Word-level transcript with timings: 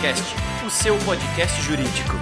Juriscast, 0.00 0.34
o 0.66 0.70
seu 0.70 0.96
podcast 1.00 1.60
jurídico. 1.60 2.14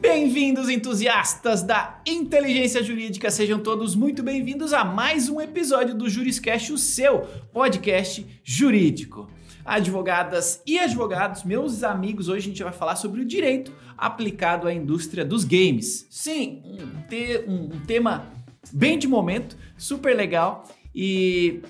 Bem-vindos, 0.00 0.70
entusiastas 0.70 1.62
da 1.62 2.00
inteligência 2.06 2.82
jurídica, 2.82 3.30
sejam 3.30 3.58
todos 3.58 3.94
muito 3.94 4.22
bem-vindos 4.22 4.72
a 4.72 4.82
mais 4.82 5.28
um 5.28 5.42
episódio 5.42 5.94
do 5.94 6.08
Juriscast, 6.08 6.72
o 6.72 6.78
seu 6.78 7.26
podcast 7.52 8.26
jurídico. 8.42 9.28
Advogadas 9.62 10.62
e 10.66 10.78
advogados, 10.78 11.44
meus 11.44 11.84
amigos, 11.84 12.28
hoje 12.28 12.46
a 12.46 12.48
gente 12.48 12.62
vai 12.62 12.72
falar 12.72 12.96
sobre 12.96 13.20
o 13.20 13.26
direito 13.26 13.74
aplicado 13.96 14.68
à 14.68 14.72
indústria 14.72 15.22
dos 15.22 15.44
games. 15.44 16.06
Sim, 16.08 16.62
um, 16.64 17.02
te 17.08 17.44
um 17.46 17.68
tema 17.80 18.26
bem 18.72 18.98
de 18.98 19.06
momento, 19.06 19.54
super 19.76 20.16
legal 20.16 20.64
e 20.94 21.60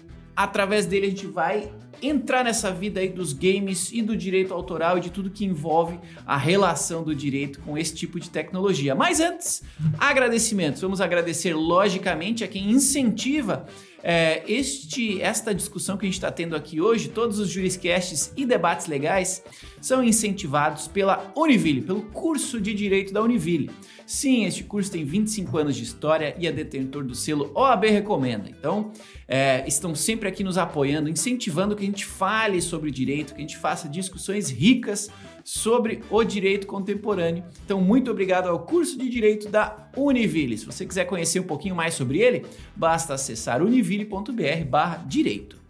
através 0.43 0.87
dele 0.87 1.07
a 1.07 1.11
gente 1.11 1.27
vai 1.27 1.71
entrar 2.03 2.43
nessa 2.43 2.71
vida 2.73 3.01
aí 3.01 3.09
dos 3.11 3.33
games 3.33 3.91
e 3.93 4.01
do 4.01 4.17
direito 4.17 4.55
autoral 4.55 4.97
e 4.97 5.01
de 5.01 5.11
tudo 5.11 5.31
que 5.31 5.45
envolve 5.45 5.99
a 6.27 6.37
relação 6.37 7.03
do 7.03 7.15
direito 7.15 7.61
com 7.61 7.77
esse 7.77 7.95
tipo 7.95 8.19
de 8.19 8.31
tecnologia. 8.31 8.95
Mas 8.95 9.21
antes, 9.21 9.63
agradecimentos. 9.99 10.81
Vamos 10.81 11.01
agradecer 11.01 11.53
logicamente 11.53 12.43
a 12.43 12.49
quem 12.49 12.71
incentiva 12.71 13.67
é, 14.03 14.43
este, 14.51 15.21
esta 15.21 15.55
discussão 15.55 15.97
que 15.97 16.07
a 16.07 16.09
gente 16.09 16.15
está 16.15 16.31
tendo 16.31 16.57
aqui 16.57 16.81
hoje, 16.81 17.09
todos 17.09 17.39
os 17.39 17.49
juriscasts 17.49 18.33
e 18.37 18.47
debates 18.47 18.87
legais 18.87 19.43
são 19.81 20.03
incentivados 20.03 20.89
pela 20.89 21.33
Univille, 21.37 21.83
pelo 21.83 22.03
curso 22.03 22.61
de 22.61 22.73
Direito 22.73 23.13
da 23.13 23.23
Univille. 23.23 23.71
Sim, 24.11 24.45
este 24.45 24.65
curso 24.65 24.91
tem 24.91 25.05
25 25.05 25.57
anos 25.57 25.77
de 25.77 25.85
história 25.85 26.35
e 26.37 26.45
é 26.45 26.51
detentor 26.51 27.05
do 27.05 27.15
selo 27.15 27.53
OAB 27.55 27.85
Recomenda. 27.85 28.51
Então, 28.51 28.91
é, 29.29 29.63
estão 29.69 29.95
sempre 29.95 30.29
aqui 30.29 30.43
nos 30.43 30.59
apoiando, 30.59 31.09
incentivando 31.09 31.77
que 31.77 31.85
a 31.85 31.87
gente 31.87 32.05
fale 32.05 32.61
sobre 32.61 32.91
direito, 32.91 33.33
que 33.35 33.39
a 33.39 33.43
gente 33.43 33.57
faça 33.57 33.89
discussões 33.89 34.51
ricas 34.51 35.09
sobre 35.45 36.03
o 36.11 36.25
direito 36.25 36.67
contemporâneo. 36.67 37.45
Então, 37.65 37.81
muito 37.81 38.11
obrigado 38.11 38.49
ao 38.49 38.59
curso 38.67 38.99
de 38.99 39.09
Direito 39.09 39.49
da 39.49 39.89
Univille. 39.97 40.59
Se 40.59 40.67
você 40.67 40.85
quiser 40.85 41.05
conhecer 41.05 41.39
um 41.39 41.45
pouquinho 41.47 41.77
mais 41.77 41.95
sobre 41.95 42.19
ele, 42.19 42.45
basta 42.75 43.15
acessar 43.15 43.63
univille.br/direito. 43.63 45.61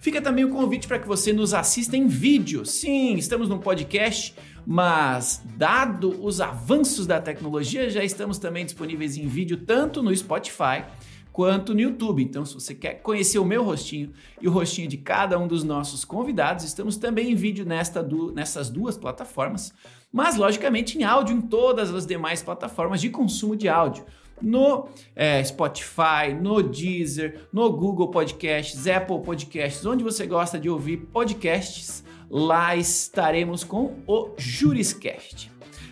Fica 0.00 0.20
também 0.20 0.44
o 0.44 0.50
convite 0.50 0.88
para 0.88 0.98
que 0.98 1.06
você 1.06 1.32
nos 1.32 1.54
assista 1.54 1.96
em 1.96 2.08
vídeo. 2.08 2.66
Sim, 2.66 3.14
estamos 3.14 3.48
num 3.48 3.58
podcast 3.58 4.34
mas 4.70 5.42
dado 5.56 6.22
os 6.22 6.42
avanços 6.42 7.06
da 7.06 7.18
tecnologia, 7.18 7.88
já 7.88 8.04
estamos 8.04 8.36
também 8.36 8.66
disponíveis 8.66 9.16
em 9.16 9.26
vídeo 9.26 9.56
tanto 9.56 10.02
no 10.02 10.14
Spotify 10.14 10.84
quanto 11.32 11.72
no 11.72 11.80
YouTube. 11.80 12.22
Então, 12.22 12.44
se 12.44 12.52
você 12.52 12.74
quer 12.74 13.00
conhecer 13.00 13.38
o 13.38 13.46
meu 13.46 13.64
rostinho 13.64 14.12
e 14.42 14.46
o 14.46 14.50
rostinho 14.50 14.86
de 14.86 14.98
cada 14.98 15.38
um 15.38 15.48
dos 15.48 15.64
nossos 15.64 16.04
convidados, 16.04 16.66
estamos 16.66 16.98
também 16.98 17.32
em 17.32 17.34
vídeo 17.34 17.64
nesta 17.64 18.02
du 18.02 18.30
nessas 18.30 18.68
duas 18.68 18.94
plataformas, 18.98 19.72
mas 20.12 20.36
logicamente 20.36 20.98
em 20.98 21.02
áudio 21.02 21.34
em 21.34 21.40
todas 21.40 21.90
as 21.94 22.04
demais 22.04 22.42
plataformas 22.42 23.00
de 23.00 23.08
consumo 23.08 23.56
de 23.56 23.70
áudio. 23.70 24.04
No 24.38 24.86
é, 25.16 25.42
Spotify, 25.42 26.34
no 26.38 26.62
Deezer, 26.62 27.48
no 27.50 27.72
Google 27.72 28.10
Podcasts, 28.10 28.86
Apple 28.86 29.20
Podcasts, 29.20 29.86
onde 29.86 30.04
você 30.04 30.26
gosta 30.26 30.60
de 30.60 30.68
ouvir 30.68 30.98
podcasts, 31.10 32.04
lá 32.30 32.76
estaremos 32.76 33.64
com 33.64 33.96
o 34.06 34.34
Juriscast. 34.36 35.50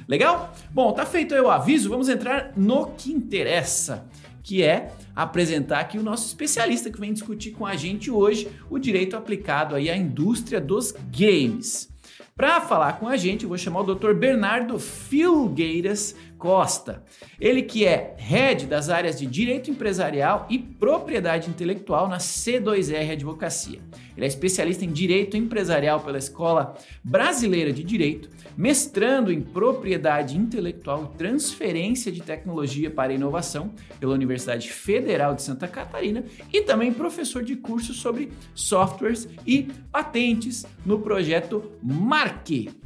Legal? 0.09 0.55
Bom, 0.71 0.93
tá 0.93 1.05
feito 1.05 1.35
aí 1.35 1.41
o 1.41 1.51
aviso, 1.51 1.89
vamos 1.89 2.09
entrar 2.09 2.53
no 2.57 2.87
que 2.93 3.11
interessa, 3.11 4.07
que 4.43 4.63
é 4.63 4.93
apresentar 5.15 5.81
aqui 5.81 5.99
o 5.99 6.03
nosso 6.03 6.27
especialista 6.27 6.91
que 6.91 7.01
vem 7.01 7.13
discutir 7.13 7.51
com 7.53 7.67
a 7.67 7.75
gente 7.75 8.11
hoje 8.11 8.49
o 8.71 8.79
direito 8.79 9.17
aplicado 9.17 9.75
aí 9.75 9.91
à 9.91 9.97
indústria 9.97 10.61
dos 10.61 10.95
games. 11.11 11.89
Para 12.37 12.61
falar 12.61 13.01
com 13.01 13.09
a 13.09 13.17
gente, 13.17 13.45
eu 13.45 13.49
vou 13.49 13.57
chamar 13.57 13.81
o 13.81 13.95
Dr. 13.95 14.13
Bernardo 14.13 14.79
Filgueiras 14.79 16.15
Costa. 16.39 17.03
Ele 17.41 17.63
que 17.63 17.85
é 17.85 18.15
head 18.19 18.67
das 18.67 18.89
áreas 18.89 19.19
de 19.19 19.27
Direito 19.27 19.71
Empresarial 19.71 20.47
e 20.51 20.59
Propriedade 20.59 21.49
Intelectual 21.51 22.09
na 22.09 22.19
C2R 22.19 23.13
Advocacia. 23.13 23.81
Ele 24.17 24.25
é 24.25 24.29
especialista 24.29 24.85
em 24.85 24.91
Direito 24.91 25.37
Empresarial 25.37 26.01
pela 26.01 26.19
Escola 26.19 26.75
Brasileira 27.05 27.73
de 27.73 27.85
Direito, 27.85 28.31
mestrando 28.57 29.31
em 29.31 29.41
Propriedade 29.41 30.37
Intelectual 30.37 31.13
e 31.13 31.19
Transferência 31.19 32.11
de 32.11 32.23
Tecnologia 32.23 32.91
para 32.91 33.13
Inovação 33.13 33.75
pela 34.01 34.15
Universidade 34.15 34.71
Federal 34.71 35.35
de 35.35 35.43
Santa 35.43 35.69
Catarina 35.69 36.25
e 36.53 36.63
também 36.63 36.93
professor 36.93 37.43
de 37.43 37.57
cursos 37.57 37.99
sobre 37.99 38.33
softwares 38.55 39.29
e 39.47 39.69
patentes 39.93 40.65
no 40.85 41.01
projeto 41.01 41.73
Marque. 41.83 42.86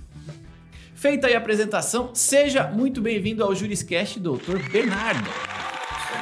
Feita 1.00 1.28
aí 1.28 1.34
a 1.34 1.38
apresentação, 1.38 2.14
seja 2.14 2.64
muito 2.68 3.00
bem-vindo 3.00 3.42
ao 3.42 3.54
Juriscast, 3.54 4.20
doutor 4.20 4.58
Bernardo. 4.68 5.30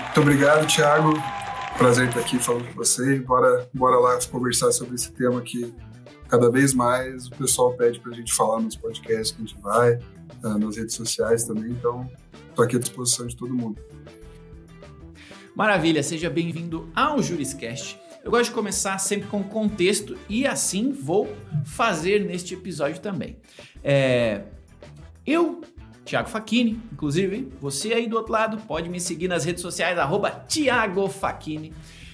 Muito 0.04 0.20
obrigado, 0.20 0.68
Thiago. 0.68 1.14
Prazer 1.76 2.06
estar 2.06 2.20
aqui 2.20 2.38
falando 2.38 2.64
com 2.68 2.74
você. 2.74 3.18
Bora, 3.18 3.68
bora 3.74 3.98
lá 3.98 4.16
conversar 4.30 4.70
sobre 4.70 4.94
esse 4.94 5.10
tema 5.10 5.40
que 5.40 5.74
cada 6.28 6.48
vez 6.48 6.72
mais 6.72 7.26
o 7.26 7.30
pessoal 7.30 7.72
pede 7.72 7.98
para 7.98 8.12
a 8.12 8.14
gente 8.14 8.32
falar 8.32 8.60
nos 8.60 8.76
podcasts 8.76 9.32
que 9.32 9.42
a 9.42 9.46
gente 9.46 9.60
vai, 9.60 9.98
ah, 10.44 10.56
nas 10.56 10.76
redes 10.76 10.94
sociais 10.94 11.42
também. 11.42 11.72
Então, 11.72 12.08
estou 12.48 12.64
aqui 12.64 12.76
à 12.76 12.78
disposição 12.78 13.26
de 13.26 13.34
todo 13.34 13.52
mundo. 13.52 13.82
Maravilha, 15.56 16.04
seja 16.04 16.30
bem-vindo 16.30 16.88
ao 16.94 17.20
Juriscast. 17.20 17.98
Eu 18.22 18.30
gosto 18.30 18.50
de 18.50 18.54
começar 18.54 18.96
sempre 18.98 19.26
com 19.26 19.42
contexto 19.42 20.16
e 20.28 20.46
assim 20.46 20.92
vou 20.92 21.28
fazer 21.64 22.24
neste 22.24 22.54
episódio 22.54 23.00
também. 23.00 23.38
É, 23.82 24.42
eu, 25.30 25.60
Thiago 26.04 26.28
Facchini, 26.28 26.80
inclusive, 26.92 27.52
você 27.60 27.92
aí 27.92 28.08
do 28.08 28.16
outro 28.16 28.32
lado, 28.32 28.58
pode 28.66 28.88
me 28.88 29.00
seguir 29.00 29.28
nas 29.28 29.44
redes 29.44 29.60
sociais, 29.60 29.98
arroba 29.98 30.30
Thiago 30.30 31.08
Facchini. 31.08 31.72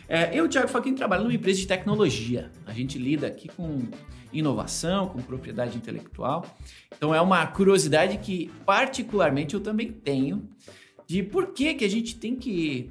É, 0.08 0.36
eu, 0.38 0.48
Thiago 0.48 0.68
Facchini, 0.68 0.96
trabalho 0.96 1.22
numa 1.22 1.34
empresa 1.34 1.60
de 1.60 1.66
tecnologia. 1.66 2.50
A 2.66 2.72
gente 2.72 2.98
lida 2.98 3.26
aqui 3.26 3.48
com 3.48 3.82
inovação, 4.32 5.08
com 5.08 5.22
propriedade 5.22 5.76
intelectual. 5.76 6.44
Então 6.96 7.14
é 7.14 7.20
uma 7.20 7.46
curiosidade 7.46 8.18
que 8.18 8.50
particularmente 8.66 9.54
eu 9.54 9.60
também 9.60 9.92
tenho 9.92 10.48
de 11.06 11.22
por 11.22 11.48
que, 11.48 11.74
que 11.74 11.84
a 11.84 11.90
gente 11.90 12.16
tem 12.16 12.34
que 12.34 12.90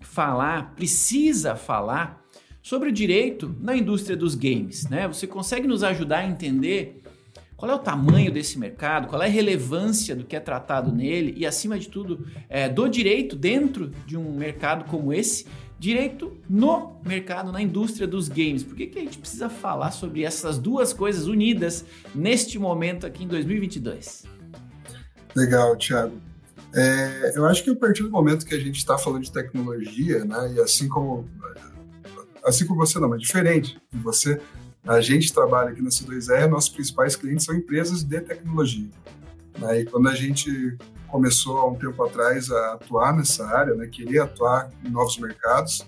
falar, 0.00 0.74
precisa 0.74 1.54
falar 1.54 2.22
sobre 2.62 2.88
o 2.88 2.92
direito 2.92 3.54
na 3.60 3.76
indústria 3.76 4.16
dos 4.16 4.34
games, 4.34 4.88
né? 4.88 5.08
Você 5.08 5.26
consegue 5.26 5.66
nos 5.66 5.82
ajudar 5.82 6.18
a 6.18 6.26
entender 6.26 7.01
qual 7.62 7.70
é 7.70 7.74
o 7.76 7.78
tamanho 7.78 8.32
desse 8.32 8.58
mercado, 8.58 9.06
qual 9.06 9.22
é 9.22 9.26
a 9.26 9.28
relevância 9.28 10.16
do 10.16 10.24
que 10.24 10.34
é 10.34 10.40
tratado 10.40 10.90
nele 10.90 11.32
e, 11.36 11.46
acima 11.46 11.78
de 11.78 11.88
tudo, 11.88 12.26
é, 12.48 12.68
do 12.68 12.88
direito 12.88 13.36
dentro 13.36 13.92
de 14.04 14.16
um 14.16 14.36
mercado 14.36 14.84
como 14.86 15.12
esse, 15.12 15.46
direito 15.78 16.36
no 16.50 17.00
mercado, 17.06 17.52
na 17.52 17.62
indústria 17.62 18.04
dos 18.04 18.28
games. 18.28 18.64
Por 18.64 18.74
que, 18.74 18.88
que 18.88 18.98
a 18.98 19.02
gente 19.02 19.16
precisa 19.16 19.48
falar 19.48 19.92
sobre 19.92 20.24
essas 20.24 20.58
duas 20.58 20.92
coisas 20.92 21.28
unidas 21.28 21.84
neste 22.12 22.58
momento 22.58 23.06
aqui 23.06 23.22
em 23.22 23.28
2022? 23.28 24.24
Legal, 25.36 25.76
Thiago. 25.76 26.16
É, 26.74 27.32
eu 27.36 27.46
acho 27.46 27.62
que 27.62 27.70
a 27.70 27.76
partir 27.76 28.02
do 28.02 28.10
momento 28.10 28.44
que 28.44 28.56
a 28.56 28.58
gente 28.58 28.78
está 28.78 28.98
falando 28.98 29.22
de 29.22 29.30
tecnologia, 29.30 30.24
né, 30.24 30.54
e 30.56 30.60
assim 30.60 30.88
como 30.88 31.28
assim 32.44 32.66
como 32.66 32.84
você 32.84 32.98
não, 32.98 33.08
mas 33.08 33.20
diferente 33.20 33.80
de 33.92 34.00
você, 34.00 34.40
a 34.86 35.00
gente 35.00 35.32
trabalha 35.32 35.70
aqui 35.70 35.80
na 35.80 35.90
C2R, 35.90 36.48
nossos 36.48 36.70
principais 36.70 37.14
clientes 37.14 37.44
são 37.44 37.54
empresas 37.54 38.02
de 38.02 38.20
tecnologia. 38.20 38.88
Né? 39.58 39.80
E 39.80 39.84
quando 39.84 40.08
a 40.08 40.14
gente 40.14 40.76
começou 41.08 41.58
há 41.58 41.68
um 41.68 41.74
tempo 41.74 42.02
atrás 42.02 42.50
a 42.50 42.74
atuar 42.74 43.14
nessa 43.14 43.46
área, 43.46 43.74
né, 43.74 43.86
querer 43.86 44.20
atuar 44.20 44.70
em 44.84 44.88
novos 44.88 45.18
mercados, 45.18 45.80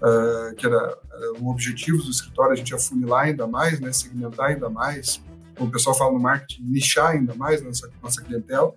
uh, 0.00 0.54
que 0.56 0.66
era, 0.66 0.98
era 1.12 1.32
o 1.38 1.48
objetivo 1.48 2.02
do 2.02 2.10
escritório, 2.10 2.52
a 2.52 2.56
gente 2.56 2.74
afunilar 2.74 3.24
ainda 3.24 3.46
mais, 3.46 3.78
né, 3.78 3.92
segmentar 3.92 4.46
ainda 4.46 4.70
mais, 4.70 5.22
como 5.54 5.68
o 5.68 5.72
pessoal 5.72 5.96
fala 5.96 6.12
no 6.12 6.18
marketing, 6.18 6.62
nichar 6.62 7.10
ainda 7.10 7.34
mais 7.34 7.62
nossa, 7.62 7.90
nossa 8.02 8.22
clientela, 8.22 8.72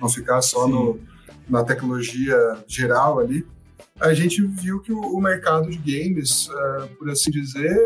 não 0.00 0.08
ficar 0.08 0.42
só 0.42 0.66
no, 0.66 1.00
na 1.48 1.64
tecnologia 1.64 2.36
geral 2.66 3.20
ali 3.20 3.46
a 4.00 4.14
gente 4.14 4.44
viu 4.46 4.80
que 4.80 4.92
o, 4.92 5.20
mercado 5.20 5.68
de 5.68 5.76
games, 5.76 6.46
uh, 6.48 6.86
por 6.96 7.10
assim 7.10 7.30
dizer, 7.30 7.76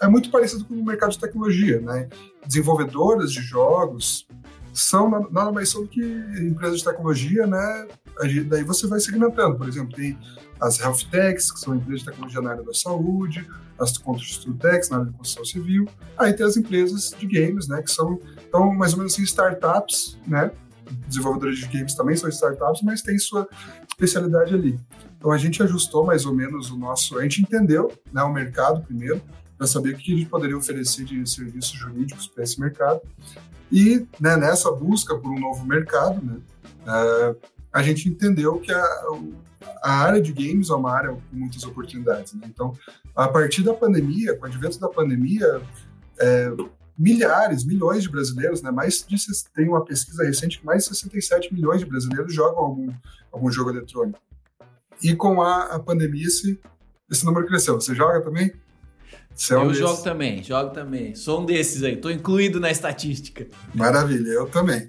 é, 0.00 0.08
muito 0.08 0.30
parecido 0.30 0.64
com 0.64 0.74
o 0.74 0.84
mercado 0.84 1.10
de 1.10 1.18
tecnologia, 1.18 1.80
né? 1.80 2.08
Desenvolvedoras 2.46 3.32
de 3.32 3.40
jogos 3.40 4.26
são 4.72 5.10
nada 5.30 5.52
mais 5.52 5.68
são 5.68 5.82
do 5.82 5.88
que 5.88 6.02
empresas 6.02 6.78
de 6.78 6.84
tecnologia, 6.84 7.46
né? 7.46 7.88
Daí 8.46 8.64
você 8.64 8.86
vai 8.86 9.00
segmentando, 9.00 9.56
por 9.56 9.68
exemplo, 9.68 9.94
tem 9.94 10.18
as 10.60 10.80
health 10.80 11.08
techs, 11.10 11.50
que 11.50 11.60
são 11.60 11.74
empresas 11.74 12.00
de 12.00 12.06
tecnologia 12.06 12.40
na 12.40 12.50
área 12.50 12.62
da 12.62 12.72
saúde, 12.72 13.46
as 13.78 13.98
construction 13.98 14.52
techs 14.54 14.88
na 14.88 14.98
área 14.98 15.10
da 15.10 15.18
construção 15.18 15.44
civil, 15.44 15.88
aí 16.16 16.32
tem 16.32 16.46
as 16.46 16.56
empresas 16.56 17.14
de 17.18 17.26
games, 17.26 17.68
né, 17.68 17.82
que 17.82 17.90
são 17.90 18.18
então 18.46 18.72
mais 18.72 18.92
ou 18.92 18.98
menos 18.98 19.14
assim 19.14 19.22
startups, 19.24 20.18
né, 20.26 20.52
desenvolvedores 21.08 21.58
de 21.58 21.66
games 21.66 21.94
também 21.94 22.16
são 22.16 22.28
startups, 22.28 22.82
mas 22.82 23.02
tem 23.02 23.18
sua 23.18 23.48
especialidade 23.88 24.54
ali. 24.54 24.78
Então 25.18 25.32
a 25.32 25.38
gente 25.38 25.62
ajustou 25.62 26.04
mais 26.04 26.26
ou 26.26 26.34
menos 26.34 26.70
o 26.70 26.76
nosso, 26.76 27.18
a 27.18 27.22
gente 27.22 27.42
entendeu 27.42 27.92
né, 28.12 28.22
o 28.22 28.32
mercado 28.32 28.82
primeiro, 28.82 29.20
para 29.62 29.68
saber 29.68 29.94
o 29.94 29.96
que 29.96 30.12
a 30.12 30.16
gente 30.16 30.28
poderia 30.28 30.56
oferecer 30.56 31.04
de 31.04 31.24
serviços 31.30 31.78
jurídicos 31.78 32.26
para 32.26 32.42
esse 32.42 32.60
mercado. 32.60 33.00
E 33.70 34.04
né, 34.18 34.36
nessa 34.36 34.72
busca 34.72 35.16
por 35.16 35.30
um 35.30 35.38
novo 35.38 35.64
mercado, 35.64 36.20
né, 36.20 36.40
uh, 36.82 37.36
a 37.72 37.80
gente 37.80 38.08
entendeu 38.08 38.58
que 38.58 38.72
a, 38.72 38.84
a 39.84 39.92
área 39.92 40.20
de 40.20 40.32
games 40.32 40.68
é 40.68 40.74
uma 40.74 40.92
área 40.92 41.10
com 41.10 41.20
muitas 41.30 41.62
oportunidades. 41.62 42.32
Né? 42.32 42.48
Então, 42.48 42.76
a 43.14 43.28
partir 43.28 43.62
da 43.62 43.72
pandemia, 43.72 44.36
com 44.36 44.42
o 44.42 44.48
advento 44.48 44.80
da 44.80 44.88
pandemia, 44.88 45.62
é, 46.18 46.52
milhares, 46.98 47.64
milhões 47.64 48.02
de 48.02 48.10
brasileiros, 48.10 48.62
né? 48.62 48.70
Mais 48.70 49.06
de, 49.06 49.16
tem 49.54 49.68
uma 49.68 49.84
pesquisa 49.84 50.24
recente 50.24 50.58
que 50.58 50.66
mais 50.66 50.82
de 50.82 50.88
67 50.88 51.54
milhões 51.54 51.78
de 51.80 51.86
brasileiros 51.86 52.34
jogam 52.34 52.64
algum, 52.64 52.92
algum 53.30 53.50
jogo 53.50 53.70
eletrônico. 53.70 54.18
E 55.02 55.14
com 55.14 55.40
a, 55.40 55.66
a 55.66 55.78
pandemia, 55.78 56.26
esse, 56.26 56.60
esse 57.08 57.24
número 57.24 57.46
cresceu. 57.46 57.80
Você 57.80 57.94
joga 57.94 58.20
também? 58.20 58.52
É 59.50 59.56
um 59.56 59.64
eu 59.64 59.74
jogo 59.74 60.02
também, 60.02 60.42
jogo 60.42 60.70
também. 60.70 61.14
Sou 61.14 61.40
um 61.40 61.46
desses 61.46 61.82
aí, 61.82 61.94
estou 61.94 62.10
incluído 62.10 62.60
na 62.60 62.70
estatística. 62.70 63.46
Maravilha, 63.74 64.28
eu 64.28 64.46
também. 64.46 64.88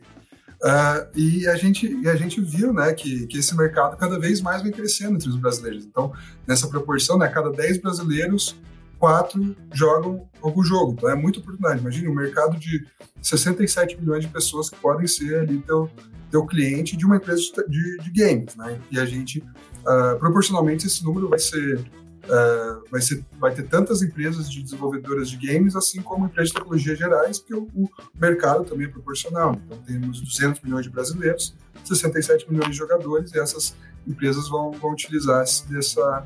Uh, 0.64 1.06
e, 1.14 1.46
a 1.48 1.58
gente, 1.58 1.86
e 1.86 2.08
a 2.08 2.16
gente 2.16 2.40
viu 2.40 2.72
né, 2.72 2.94
que, 2.94 3.28
que 3.28 3.38
esse 3.38 3.56
mercado 3.56 3.98
cada 3.98 4.18
vez 4.18 4.40
mais 4.40 4.62
vem 4.62 4.72
crescendo 4.72 5.16
entre 5.16 5.28
os 5.28 5.36
brasileiros. 5.36 5.84
Então, 5.86 6.14
nessa 6.48 6.70
proporção, 6.70 7.18
né, 7.18 7.28
cada 7.28 7.52
10 7.52 7.80
brasileiros, 7.80 8.56
4 8.98 9.56
jogam 9.74 10.26
algum 10.42 10.64
jogo. 10.64 10.94
Então, 10.94 11.10
é 11.10 11.16
muita 11.16 11.40
oportunidade. 11.40 11.82
Imagine 11.82 12.08
um 12.08 12.16
mercado 12.16 12.58
de 12.58 12.88
67 13.22 14.00
milhões 14.00 14.24
de 14.24 14.32
pessoas 14.32 14.70
que 14.70 14.78
podem 14.78 15.06
ser 15.06 15.40
ali 15.40 15.60
teu, 15.60 15.90
teu 16.32 16.46
cliente 16.46 16.96
de 16.96 17.06
uma 17.06 17.18
empresa 17.18 17.42
de, 17.68 17.98
de 17.98 18.12
games. 18.12 18.56
Né? 18.56 18.80
E 18.90 18.98
a 18.98 19.06
gente, 19.06 19.40
uh, 19.40 20.18
proporcionalmente, 20.18 20.88
esse 20.88 21.04
número 21.04 21.28
vai 21.28 21.40
ser 21.40 21.84
Uh, 22.24 22.90
vai, 22.90 23.02
ser, 23.02 23.26
vai 23.38 23.54
ter 23.54 23.64
tantas 23.64 24.02
empresas 24.02 24.50
de 24.50 24.64
desenvolvedoras 24.64 25.30
de 25.30 25.36
games, 25.36 25.76
assim 25.76 26.02
como 26.02 26.26
empresas 26.26 26.50
de 26.50 26.56
tecnologia 26.56 26.96
gerais, 26.96 27.38
porque 27.38 27.54
o, 27.54 27.68
o, 27.76 27.90
mercado 28.16 28.64
também 28.64 28.88
é 28.88 28.90
proporcional. 28.90 29.60
Então, 29.66 29.78
temos 29.80 30.22
200 30.22 30.62
milhões 30.62 30.86
de 30.86 30.90
brasileiros, 30.90 31.54
67 31.84 32.50
milhões 32.50 32.72
de 32.72 32.78
jogadores, 32.78 33.34
e 33.34 33.40
essas 33.40 33.76
empresas 34.08 34.48
vão, 34.48 34.72
vão 34.72 34.94
utilizar 34.94 35.44
dessa, 35.70 36.26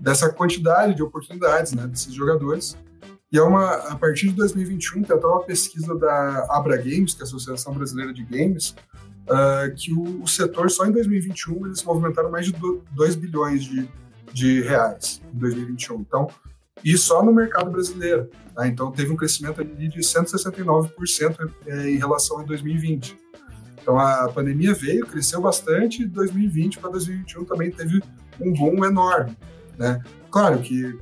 dessa 0.00 0.28
quantidade 0.32 0.96
de 0.96 1.02
oportunidades 1.04 1.72
né, 1.72 1.86
desses 1.86 2.12
jogadores. 2.12 2.76
E 3.30 3.38
é 3.38 3.42
uma, 3.42 3.74
a 3.74 3.96
partir 3.96 4.28
de 4.28 4.34
2021, 4.34 5.02
tem 5.02 5.16
até 5.16 5.26
uma 5.26 5.42
pesquisa 5.42 5.94
da 5.96 6.46
Abra 6.50 6.76
Games, 6.76 7.14
que 7.14 7.20
é 7.20 7.24
a 7.24 7.26
Associação 7.26 7.74
Brasileira 7.74 8.12
de 8.12 8.24
Games, 8.24 8.74
uh, 9.26 9.72
que 9.76 9.92
o, 9.92 10.22
o, 10.22 10.26
setor, 10.26 10.70
só 10.70 10.84
em 10.86 10.92
2021, 10.92 11.66
eles 11.66 11.82
movimentaram 11.84 12.30
mais 12.30 12.46
de 12.46 12.54
2 12.92 13.14
bilhões 13.16 13.64
de 13.64 13.88
de 14.36 14.60
reais 14.60 15.22
em 15.32 15.38
2021. 15.38 16.00
Então, 16.00 16.28
e 16.84 16.96
só 16.98 17.24
no 17.24 17.32
mercado 17.32 17.70
brasileiro. 17.70 18.28
Tá? 18.54 18.68
Então, 18.68 18.92
teve 18.92 19.10
um 19.10 19.16
crescimento 19.16 19.64
de 19.64 19.98
169% 19.98 21.50
é, 21.66 21.90
em 21.90 21.96
relação 21.96 22.40
a 22.40 22.42
2020. 22.42 23.18
Então, 23.80 23.98
a 23.98 24.28
pandemia 24.28 24.74
veio, 24.74 25.06
cresceu 25.06 25.40
bastante, 25.40 26.02
e 26.02 26.06
2020 26.06 26.78
para 26.78 26.90
2021 26.90 27.44
também 27.46 27.70
teve 27.70 28.02
um 28.38 28.52
boom 28.52 28.84
enorme. 28.84 29.34
Né? 29.78 30.02
Claro 30.30 30.58
que 30.58 30.98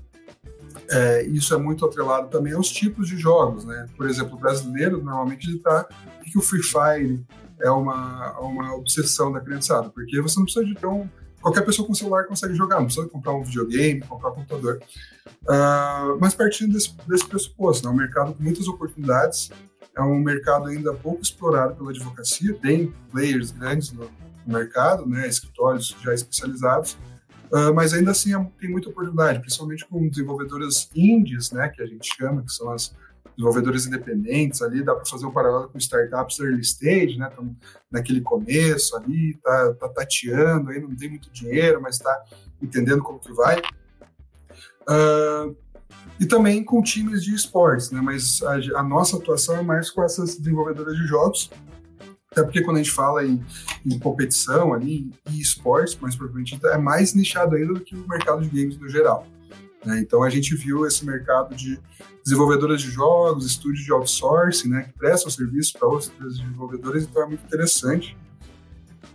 é, 0.88 1.24
isso 1.24 1.52
é 1.54 1.58
muito 1.58 1.84
atrelado 1.84 2.28
também 2.28 2.52
aos 2.52 2.70
tipos 2.70 3.08
de 3.08 3.16
jogos. 3.16 3.64
Né? 3.64 3.88
Por 3.96 4.08
exemplo, 4.08 4.36
o 4.36 4.38
brasileiro, 4.38 5.02
normalmente, 5.02 5.50
está... 5.50 5.88
que 6.22 6.38
o 6.38 6.40
Free 6.40 6.62
Fire 6.62 7.24
é 7.60 7.70
uma, 7.70 8.38
uma 8.38 8.76
obsessão 8.76 9.32
da 9.32 9.40
criançada? 9.40 9.90
Porque 9.90 10.20
você 10.20 10.38
não 10.38 10.44
precisa 10.44 10.64
de 10.64 10.74
ter 10.76 10.86
um 10.86 11.08
qualquer 11.44 11.60
pessoa 11.60 11.86
com 11.86 11.92
celular 11.92 12.24
consegue 12.24 12.54
jogar, 12.54 12.76
não 12.76 12.86
precisa 12.86 13.06
comprar 13.06 13.34
um 13.34 13.44
videogame, 13.44 14.00
comprar 14.00 14.30
um 14.30 14.36
computador. 14.36 14.80
Uh, 15.42 16.18
mas 16.18 16.34
partindo 16.34 16.72
desse, 16.72 16.96
desse 17.06 17.28
pressuposto, 17.28 17.86
é 17.86 17.90
né, 17.90 17.94
um 17.94 17.98
mercado 17.98 18.32
com 18.32 18.42
muitas 18.42 18.66
oportunidades, 18.66 19.50
é 19.94 20.00
um 20.00 20.18
mercado 20.20 20.68
ainda 20.68 20.94
pouco 20.94 21.20
explorado 21.20 21.74
pela 21.74 21.90
advocacia, 21.90 22.54
tem 22.54 22.94
players 23.12 23.50
grandes 23.50 23.92
no, 23.92 24.10
no 24.46 24.54
mercado, 24.54 25.04
né, 25.06 25.28
escritórios 25.28 25.94
já 26.02 26.14
especializados, 26.14 26.96
uh, 27.52 27.74
mas 27.74 27.92
ainda 27.92 28.12
assim 28.12 28.34
é, 28.34 28.50
tem 28.58 28.70
muita 28.70 28.88
oportunidade, 28.88 29.40
principalmente 29.40 29.84
com 29.84 30.08
desenvolvedoras 30.08 30.88
indies, 30.94 31.50
né, 31.50 31.68
que 31.68 31.82
a 31.82 31.86
gente 31.86 32.08
chama, 32.16 32.42
que 32.42 32.52
são 32.52 32.70
as 32.70 32.94
desenvolvedores 33.36 33.86
independentes 33.86 34.62
ali, 34.62 34.82
dá 34.82 34.94
para 34.94 35.04
fazer 35.04 35.26
um 35.26 35.30
paralelo 35.30 35.68
com 35.68 35.78
startups 35.78 36.38
early 36.40 36.60
stage, 36.60 37.18
né? 37.18 37.28
Estão 37.28 37.56
naquele 37.90 38.20
começo 38.20 38.96
ali, 38.96 39.36
tá, 39.42 39.74
tá 39.74 39.88
tateando, 39.88 40.70
aí 40.70 40.80
não 40.80 40.94
tem 40.94 41.10
muito 41.10 41.30
dinheiro, 41.30 41.80
mas 41.80 41.96
está 41.96 42.22
entendendo 42.62 43.02
como 43.02 43.18
que 43.18 43.32
vai. 43.32 43.60
Uh, 44.82 45.56
e 46.18 46.26
também 46.26 46.62
com 46.62 46.80
times 46.82 47.24
de 47.24 47.34
esportes, 47.34 47.90
né? 47.90 48.00
Mas 48.00 48.40
a, 48.42 48.80
a, 48.80 48.82
nossa 48.82 49.16
atuação 49.16 49.56
é 49.56 49.62
mais 49.62 49.90
com 49.90 50.02
essas 50.02 50.36
desenvolvedoras 50.36 50.96
de 50.96 51.06
jogos, 51.06 51.50
até 52.30 52.42
porque 52.42 52.62
quando 52.62 52.76
a 52.76 52.82
gente 52.82 52.92
fala 52.92 53.24
em, 53.24 53.44
em 53.84 53.98
competição 53.98 54.72
ali, 54.72 55.10
e 55.30 55.40
esportes, 55.40 55.96
mais 56.00 56.14
propriamente, 56.16 56.58
é 56.66 56.78
mais 56.78 57.14
nichado 57.14 57.56
ainda 57.56 57.74
do 57.74 57.80
que 57.80 57.96
o 57.96 58.08
mercado 58.08 58.42
de 58.42 58.48
games 58.48 58.78
no 58.78 58.88
geral. 58.88 59.26
Né? 59.84 60.00
Então 60.00 60.22
a 60.22 60.30
gente 60.30 60.54
viu 60.54 60.86
esse 60.86 61.04
mercado 61.04 61.54
de 61.54 61.78
desenvolvedoras 62.24 62.80
de 62.80 62.90
jogos, 62.90 63.44
estúdios 63.44 63.84
de 63.84 63.92
outsourcing, 63.92 64.68
né, 64.68 64.84
que 64.84 64.98
prestam 64.98 65.30
serviço 65.30 65.74
para 65.78 65.86
outras 65.86 66.10
desenvolvedoras, 66.18 67.04
então 67.04 67.22
é 67.22 67.26
muito 67.26 67.44
interessante, 67.44 68.16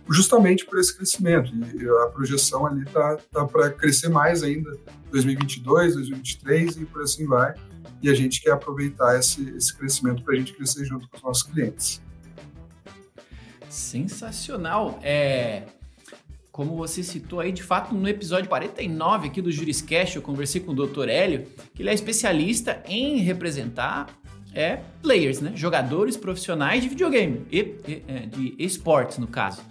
justamente 0.08 0.64
por 0.64 0.78
esse 0.78 0.96
crescimento. 0.96 1.52
E 1.74 1.88
a 2.04 2.06
projeção 2.06 2.66
ali 2.66 2.84
tá, 2.84 3.16
tá 3.32 3.44
para 3.44 3.70
crescer 3.70 4.08
mais 4.08 4.42
ainda 4.42 4.70
2022, 5.10 5.94
2023 5.94 6.76
e 6.76 6.84
por 6.84 7.02
assim 7.02 7.26
vai. 7.26 7.54
E 8.00 8.08
a 8.08 8.14
gente 8.14 8.40
quer 8.40 8.52
aproveitar 8.52 9.18
esse, 9.18 9.50
esse 9.56 9.76
crescimento 9.76 10.22
para 10.22 10.34
a 10.34 10.36
gente 10.36 10.52
crescer 10.54 10.84
junto 10.84 11.08
com 11.08 11.16
os 11.16 11.22
nossos 11.22 11.42
clientes. 11.42 12.00
Sensacional. 13.68 14.98
É, 15.02 15.64
como 16.60 16.76
você 16.76 17.02
citou 17.02 17.40
aí, 17.40 17.52
de 17.52 17.62
fato, 17.62 17.94
no 17.94 18.06
episódio 18.06 18.46
49 18.46 19.28
aqui 19.28 19.40
do 19.40 19.50
Juriscast, 19.50 20.16
eu 20.16 20.20
conversei 20.20 20.60
com 20.60 20.72
o 20.72 20.74
Dr. 20.74 21.08
Hélio, 21.08 21.46
que 21.74 21.80
ele 21.80 21.88
é 21.88 21.94
especialista 21.94 22.82
em 22.86 23.16
representar 23.16 24.08
é, 24.52 24.80
players, 25.00 25.40
né? 25.40 25.52
Jogadores 25.54 26.18
profissionais 26.18 26.82
de 26.82 26.90
videogame, 26.90 27.46
e, 27.50 27.60
e, 27.88 28.02
é, 28.06 28.26
de 28.26 28.54
esportes, 28.58 29.16
no 29.16 29.26
caso. 29.26 29.62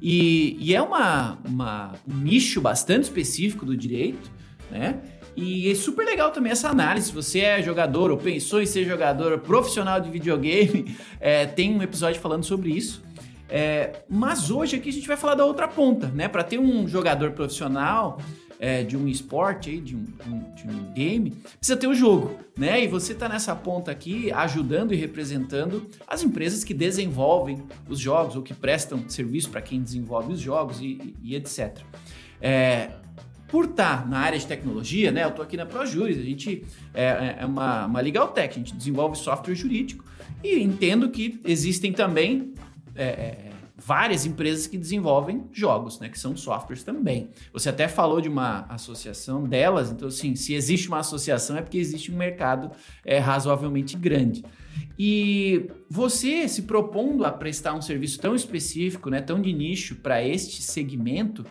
E, 0.00 0.56
e 0.60 0.72
é 0.72 0.80
uma, 0.80 1.36
uma, 1.44 1.94
um 2.08 2.14
nicho 2.14 2.60
bastante 2.60 3.02
específico 3.02 3.66
do 3.66 3.76
direito, 3.76 4.30
né? 4.70 5.00
E 5.36 5.68
é 5.68 5.74
super 5.74 6.06
legal 6.06 6.30
também 6.30 6.52
essa 6.52 6.68
análise. 6.68 7.08
Se 7.08 7.12
você 7.12 7.40
é 7.40 7.60
jogador 7.60 8.12
ou 8.12 8.18
pensou 8.18 8.62
em 8.62 8.66
ser 8.66 8.84
jogador 8.84 9.40
profissional 9.40 10.00
de 10.00 10.08
videogame, 10.10 10.96
é, 11.18 11.44
tem 11.44 11.76
um 11.76 11.82
episódio 11.82 12.20
falando 12.20 12.44
sobre 12.44 12.70
isso. 12.70 13.02
É, 13.48 14.02
mas 14.08 14.50
hoje 14.50 14.76
aqui 14.76 14.88
a 14.88 14.92
gente 14.92 15.06
vai 15.06 15.16
falar 15.16 15.34
da 15.34 15.44
outra 15.44 15.68
ponta, 15.68 16.08
né? 16.08 16.28
Para 16.28 16.42
ter 16.42 16.58
um 16.58 16.86
jogador 16.88 17.32
profissional 17.32 18.18
é, 18.58 18.82
de 18.82 18.96
um 18.96 19.06
esporte, 19.06 19.70
aí, 19.70 19.80
de, 19.80 19.94
um, 19.94 20.04
de 20.54 20.66
um 20.66 20.92
game, 20.92 21.30
precisa 21.30 21.76
ter 21.76 21.86
o 21.86 21.94
jogo, 21.94 22.38
né? 22.56 22.82
E 22.82 22.88
você 22.88 23.12
está 23.12 23.28
nessa 23.28 23.54
ponta 23.54 23.90
aqui 23.90 24.32
ajudando 24.32 24.92
e 24.92 24.96
representando 24.96 25.86
as 26.06 26.22
empresas 26.22 26.64
que 26.64 26.74
desenvolvem 26.74 27.62
os 27.88 28.00
jogos 28.00 28.34
ou 28.34 28.42
que 28.42 28.54
prestam 28.54 29.08
serviço 29.08 29.50
para 29.50 29.60
quem 29.60 29.80
desenvolve 29.80 30.32
os 30.32 30.40
jogos 30.40 30.80
e, 30.80 30.84
e, 30.84 31.16
e 31.22 31.36
etc. 31.36 31.78
É, 32.40 32.90
por 33.48 33.66
estar 33.66 34.02
tá 34.02 34.08
na 34.08 34.18
área 34.18 34.38
de 34.38 34.46
tecnologia, 34.46 35.12
né? 35.12 35.24
Eu 35.24 35.28
estou 35.28 35.44
aqui 35.44 35.56
na 35.56 35.66
ProJuris, 35.66 36.18
a 36.18 36.22
gente 36.22 36.64
é, 36.92 37.04
é, 37.04 37.36
é 37.40 37.46
uma, 37.46 37.86
uma 37.86 38.00
legal 38.00 38.28
tech, 38.28 38.54
a 38.54 38.58
gente 38.58 38.74
desenvolve 38.74 39.16
software 39.16 39.54
jurídico 39.54 40.04
e 40.42 40.58
entendo 40.62 41.08
que 41.10 41.40
existem 41.44 41.92
também 41.92 42.54
é, 42.96 43.04
é, 43.04 43.50
várias 43.76 44.24
empresas 44.24 44.66
que 44.66 44.78
desenvolvem 44.78 45.44
jogos, 45.52 46.00
né, 46.00 46.08
que 46.08 46.18
são 46.18 46.36
softwares 46.36 46.82
também. 46.82 47.28
Você 47.52 47.68
até 47.68 47.86
falou 47.88 48.20
de 48.20 48.28
uma 48.28 48.66
associação 48.68 49.44
delas, 49.44 49.90
então 49.90 50.08
assim, 50.08 50.34
se 50.34 50.54
existe 50.54 50.88
uma 50.88 50.98
associação 50.98 51.56
é 51.56 51.62
porque 51.62 51.78
existe 51.78 52.10
um 52.10 52.16
mercado 52.16 52.70
é, 53.04 53.18
razoavelmente 53.18 53.96
grande. 53.96 54.44
E 54.98 55.70
você 55.90 56.48
se 56.48 56.62
propondo 56.62 57.24
a 57.24 57.30
prestar 57.30 57.74
um 57.74 57.82
serviço 57.82 58.18
tão 58.18 58.34
específico, 58.34 59.10
né, 59.10 59.20
tão 59.20 59.40
de 59.40 59.52
nicho 59.52 59.96
para 59.96 60.22
este 60.22 60.62
segmento, 60.62 61.44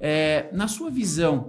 é, 0.00 0.48
na 0.52 0.68
sua 0.68 0.90
visão, 0.90 1.48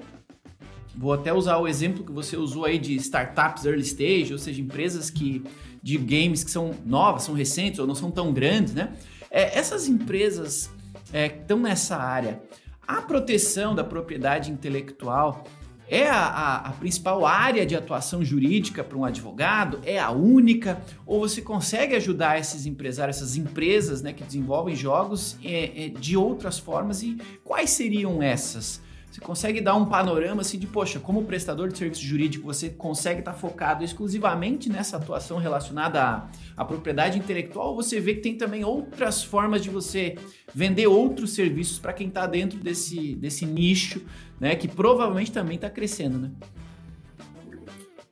vou 0.96 1.14
até 1.14 1.34
usar 1.34 1.58
o 1.58 1.68
exemplo 1.68 2.04
que 2.04 2.12
você 2.12 2.36
usou 2.36 2.66
aí 2.66 2.80
de 2.80 2.96
startups 2.96 3.66
early 3.66 3.82
stage, 3.82 4.34
ou 4.34 4.40
seja, 4.40 4.62
empresas 4.62 5.10
que 5.10 5.44
de 5.82 5.98
games 5.98 6.44
que 6.44 6.52
são 6.52 6.72
novas, 6.86 7.24
são 7.24 7.34
recentes 7.34 7.80
ou 7.80 7.88
não 7.88 7.96
são 7.96 8.12
tão 8.12 8.34
grandes, 8.34 8.74
né? 8.74 8.94
É, 9.38 9.56
essas 9.56 9.88
empresas 9.88 10.68
é, 11.14 11.30
que 11.30 11.42
estão 11.42 11.60
nessa 11.60 11.96
área, 11.96 12.42
a 12.88 13.04
proteção 13.04 13.76
da 13.76 13.84
propriedade 13.84 14.52
intelectual 14.52 15.44
é 15.88 16.10
a, 16.10 16.26
a, 16.26 16.56
a 16.70 16.72
principal 16.72 17.24
área 17.24 17.64
de 17.64 17.76
atuação 17.76 18.26
jurídica 18.26 18.84
para 18.84 18.98
um 18.98 19.06
advogado? 19.06 19.80
É 19.86 20.00
a 20.00 20.10
única? 20.10 20.82
Ou 21.06 21.20
você 21.20 21.40
consegue 21.40 21.96
ajudar 21.96 22.40
esses 22.40 22.66
empresários, 22.66 23.18
essas 23.18 23.38
empresas 23.38 24.02
né, 24.02 24.12
que 24.12 24.24
desenvolvem 24.24 24.76
jogos 24.76 25.38
é, 25.44 25.86
é, 25.86 25.90
de 25.90 26.18
outras 26.18 26.58
formas? 26.58 27.04
E 27.04 27.20
quais 27.44 27.70
seriam 27.70 28.24
essas? 28.24 28.82
Você 29.12 29.22
consegue 29.22 29.62
dar 29.62 29.76
um 29.76 29.86
panorama 29.86 30.42
assim 30.42 30.60
de, 30.60 30.68
poxa, 30.68 31.00
como 31.00 31.24
prestador 31.24 31.70
de 31.70 31.78
serviço 31.78 32.04
jurídico, 32.04 32.46
você 32.46 32.70
consegue 32.70 33.20
estar 33.20 33.32
tá 33.32 33.38
focado 33.38 33.84
exclusivamente 33.84 34.70
nessa 34.70 34.98
atuação 34.98 35.38
relacionada 35.38 36.02
à, 36.02 36.28
à, 36.56 36.66
propriedade 36.66 37.18
intelectual, 37.18 37.76
você 37.76 38.00
vê 38.00 38.16
que 38.16 38.22
tem 38.22 38.38
também 38.38 38.64
outras 38.64 39.24
formas 39.24 39.64
de 39.64 39.70
você 39.70 40.18
vender 40.54 40.88
outros 40.88 41.34
serviços 41.34 41.80
para 41.80 41.94
quem 41.94 42.10
está 42.10 42.28
dentro 42.28 42.60
desse, 42.60 43.16
desse 43.16 43.46
nicho, 43.46 44.02
né? 44.40 44.56
Que 44.56 44.68
provavelmente 44.68 45.32
também 45.32 45.56
está 45.56 45.70
crescendo, 45.70 46.20
né? 46.20 46.32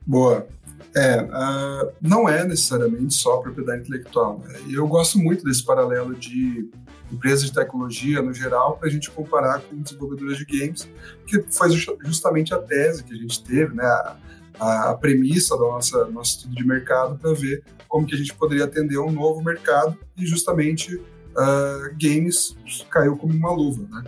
Boa. 0.05 0.47
É, 0.95 1.21
uh, 1.21 1.93
não 2.01 2.29
é 2.29 2.45
necessariamente 2.45 3.13
só 3.13 3.37
propriedade 3.37 3.81
intelectual. 3.81 4.39
Né? 4.39 4.59
Eu 4.69 4.87
gosto 4.87 5.19
muito 5.19 5.43
desse 5.43 5.63
paralelo 5.63 6.15
de 6.15 6.69
empresas 7.11 7.45
de 7.45 7.53
tecnologia 7.53 8.21
no 8.21 8.33
geral 8.33 8.77
para 8.77 8.87
a 8.87 8.91
gente 8.91 9.09
comparar 9.11 9.61
com 9.61 9.81
desenvolvedores 9.81 10.37
de 10.37 10.45
games, 10.45 10.89
que 11.27 11.41
foi 11.51 11.69
justamente 12.03 12.53
a 12.53 12.57
tese 12.57 13.03
que 13.03 13.13
a 13.13 13.17
gente 13.17 13.43
teve, 13.43 13.73
né? 13.75 13.85
A, 13.85 14.89
a 14.91 14.95
premissa 14.95 15.55
do 15.57 15.63
nossa, 15.63 16.05
nosso 16.05 16.37
estudo 16.37 16.55
de 16.55 16.65
mercado 16.65 17.17
para 17.17 17.33
ver 17.33 17.61
como 17.89 18.07
que 18.07 18.15
a 18.15 18.17
gente 18.17 18.33
poderia 18.33 18.63
atender 18.63 18.97
um 18.97 19.11
novo 19.11 19.43
mercado 19.43 19.97
e 20.17 20.25
justamente 20.25 20.95
uh, 20.95 21.95
games 22.01 22.55
caiu 22.89 23.17
como 23.17 23.33
uma 23.33 23.51
luva, 23.51 23.85
né? 23.89 24.03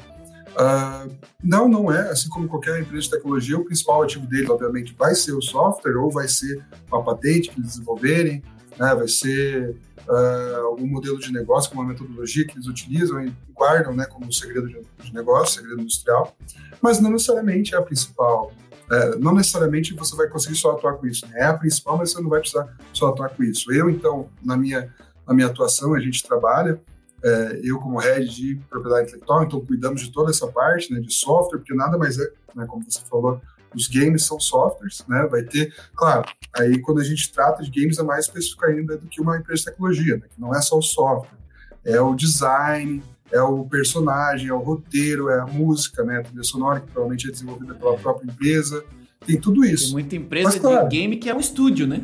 Uh, 0.58 1.16
não, 1.44 1.68
não 1.68 1.92
é. 1.92 2.10
Assim 2.10 2.30
como 2.30 2.48
qualquer 2.48 2.80
empresa 2.80 3.04
de 3.04 3.12
tecnologia, 3.12 3.58
o 3.58 3.66
principal 3.66 4.02
ativo 4.02 4.26
dele, 4.26 4.50
obviamente, 4.50 4.96
vai 4.98 5.14
ser 5.14 5.34
o 5.34 5.42
software 5.42 5.98
ou 5.98 6.10
vai 6.10 6.28
ser 6.28 6.66
uma 6.92 7.04
patente 7.04 7.50
que 7.50 7.60
eles 7.60 7.74
desenvolverem, 7.74 8.42
né? 8.80 8.96
vai 8.96 9.08
ser 9.08 9.76
uh, 10.08 10.66
algum 10.66 10.88
modelo 10.88 11.20
de 11.20 11.32
negócio, 11.32 11.74
uma 11.74 11.86
metodologia 11.86 12.46
que 12.46 12.54
eles 12.54 12.68
utilizam 12.68 13.24
e 13.24 13.34
guardam 13.54 13.96
né, 13.96 14.06
como 14.06 14.32
segredo 14.32 14.68
de 14.68 15.14
negócio, 15.14 15.62
segredo 15.62 15.82
industrial, 15.82 16.36
mas 16.82 17.00
não 17.00 17.12
necessariamente 17.12 17.76
é 17.76 17.78
a 17.78 17.82
principal. 17.82 18.52
É, 18.90 19.18
não 19.18 19.34
necessariamente 19.34 19.94
você 19.94 20.16
vai 20.16 20.30
conseguir 20.30 20.56
só 20.56 20.72
atuar 20.72 20.94
com 20.94 21.06
isso. 21.06 21.28
Né? 21.28 21.40
É 21.40 21.46
a 21.46 21.54
principal, 21.54 21.98
mas 21.98 22.12
você 22.12 22.22
não 22.22 22.30
vai 22.30 22.40
precisar 22.40 22.74
só 22.94 23.10
atuar 23.10 23.30
com 23.30 23.44
isso. 23.44 23.70
Eu, 23.72 23.90
então, 23.90 24.30
na 24.42 24.56
minha, 24.56 24.94
na 25.28 25.34
minha 25.34 25.48
atuação, 25.48 25.94
a 25.94 26.00
gente 26.00 26.24
trabalha 26.24 26.80
é, 27.24 27.60
eu 27.64 27.80
como 27.80 27.98
head 27.98 28.30
de 28.30 28.56
propriedade 28.70 29.08
intelectual, 29.08 29.44
então 29.44 29.60
cuidamos 29.66 30.02
de 30.02 30.12
toda 30.12 30.30
essa 30.30 30.48
parte 30.48 30.94
né, 30.94 31.00
de 31.00 31.12
software, 31.14 31.60
porque 31.60 31.74
nada 31.74 31.98
mais 31.98 32.18
é, 32.20 32.32
né, 32.56 32.66
como 32.68 32.84
você 32.84 33.02
falou, 33.10 33.42
os 33.76 33.88
games 33.88 34.26
são 34.26 34.40
softwares, 34.40 35.04
né? 35.08 35.28
Vai 35.30 35.44
ter, 35.44 35.74
claro, 35.96 36.26
aí 36.56 36.80
quando 36.80 37.00
a 37.00 37.04
gente 37.04 37.32
trata 37.32 37.64
de 37.64 37.72
games 37.72 37.98
é 37.98 38.04
mais 38.04 38.26
específico 38.26 38.66
ainda 38.66 38.98
do 38.98 39.08
que 39.08 39.22
uma 39.22 39.38
empresa 39.38 39.60
de 39.60 39.66
tecnologia, 39.66 40.18
né? 40.18 40.24
Que 40.34 40.40
não 40.40 40.54
é 40.54 40.62
só 40.62 40.78
o 40.78 40.82
software, 40.82 41.38
é 41.84 42.00
o 42.00 42.16
design, 42.16 43.02
é 43.32 43.42
o 43.42 43.66
personagem, 43.66 44.50
é 44.50 44.54
o 44.54 44.60
roteiro, 44.60 45.30
é 45.30 45.40
a 45.40 45.46
música, 45.46 46.04
né? 46.04 46.20
A 46.20 46.24
trilha 46.24 46.44
sonora 46.44 46.80
que 46.80 46.88
provavelmente 46.88 47.28
é 47.28 47.32
desenvolvida 47.32 47.74
pela 47.76 47.98
própria 47.98 48.30
empresa, 48.30 48.84
tem 49.26 49.40
tudo 49.40 49.66
isso. 49.66 49.86
Tem 49.86 49.94
muita 49.94 50.16
empresa 50.16 50.50
Mas, 50.50 50.60
claro, 50.60 50.88
de 50.88 50.98
game 50.98 51.18
que 51.18 51.30
é 51.30 51.36
um 51.36 51.40
estúdio, 51.40 51.88
né? 51.88 52.04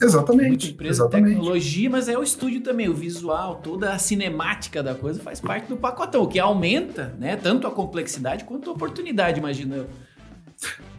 Exatamente. 0.00 0.70
empresa 0.70 1.02
exatamente. 1.02 1.30
de 1.30 1.34
tecnologia, 1.34 1.90
mas 1.90 2.08
é 2.08 2.16
o 2.16 2.22
estúdio 2.22 2.60
também, 2.60 2.88
o 2.88 2.94
visual, 2.94 3.56
toda 3.56 3.92
a 3.92 3.98
cinemática 3.98 4.82
da 4.82 4.94
coisa 4.94 5.20
faz 5.20 5.40
parte 5.40 5.68
do 5.68 5.76
pacotão, 5.76 6.22
o 6.22 6.28
que 6.28 6.38
aumenta, 6.38 7.14
né, 7.18 7.36
tanto 7.36 7.66
a 7.66 7.70
complexidade 7.70 8.44
quanto 8.44 8.70
a 8.70 8.72
oportunidade, 8.72 9.38
imagino 9.38 9.74
eu. 9.74 9.86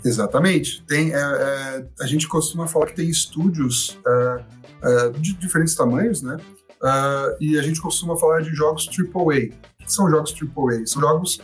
Exatamente. 0.03 0.83
Tem, 0.83 1.13
é, 1.13 1.17
é, 1.17 1.85
a 2.01 2.05
gente 2.05 2.27
costuma 2.27 2.67
falar 2.67 2.87
que 2.87 2.95
tem 2.95 3.09
estúdios 3.09 3.97
é, 4.05 4.43
é 4.81 5.09
de 5.11 5.33
diferentes 5.33 5.75
tamanhos, 5.75 6.21
né? 6.21 6.37
É, 6.83 7.37
e 7.41 7.59
a 7.59 7.61
gente 7.61 7.81
costuma 7.81 8.15
falar 8.15 8.41
de 8.41 8.53
jogos 8.55 8.87
AAA. 8.87 9.21
O 9.81 9.83
que 9.83 9.93
são 9.93 10.09
jogos 10.09 10.33
AAA? 10.33 10.85
São 10.85 11.01
jogos 11.01 11.39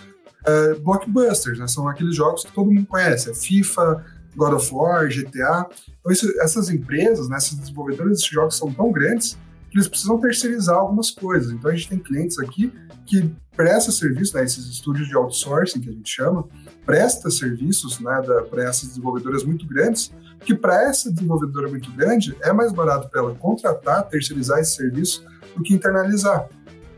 é, 0.46 0.74
blockbusters, 0.76 1.60
né? 1.60 1.68
São 1.68 1.88
aqueles 1.88 2.16
jogos 2.16 2.44
que 2.46 2.52
todo 2.52 2.72
mundo 2.72 2.86
conhece. 2.88 3.30
É 3.30 3.34
FIFA, 3.34 4.06
God 4.36 4.54
of 4.54 4.74
War, 4.74 5.08
GTA. 5.08 5.68
Então, 6.00 6.12
isso, 6.12 6.32
essas 6.42 6.70
empresas, 6.70 7.30
né, 7.30 7.38
esses 7.38 7.56
desenvolvedores 7.56 8.18
desses 8.18 8.28
jogos 8.28 8.58
são 8.58 8.72
tão 8.72 8.92
grandes 8.92 9.38
que 9.70 9.78
eles 9.78 9.88
precisam 9.88 10.20
terceirizar 10.20 10.78
algumas 10.78 11.10
coisas. 11.10 11.52
Então, 11.52 11.72
a 11.72 11.76
gente 11.76 11.90
tem 11.90 12.00
clientes 12.00 12.38
aqui 12.38 12.72
que 13.06 13.34
presta 13.56 13.92
serviço, 13.92 14.36
né, 14.36 14.44
esses 14.44 14.66
estúdios 14.68 15.08
de 15.08 15.16
outsourcing 15.16 15.80
que 15.80 15.90
a 15.90 15.94
gente 15.94 16.10
chama, 16.10 16.48
presta 16.86 17.30
serviços 17.30 18.00
né, 18.00 18.22
para 18.50 18.63
essas 18.63 18.89
desenvolvedoras 18.89 19.44
muito 19.44 19.65
grandes, 19.65 20.12
que 20.42 20.54
para 20.54 20.84
essa 20.84 21.12
desenvolvedora 21.12 21.68
muito 21.68 21.92
grande 21.92 22.36
é 22.42 22.54
mais 22.54 22.72
barato 22.72 23.10
para 23.10 23.22
ela 23.22 23.36
contratar, 23.36 24.08
terceirizar 24.08 24.60
esse 24.60 24.75
serviço 24.75 25.25
do 25.56 25.63
que 25.63 25.74
internalizar. 25.74 26.48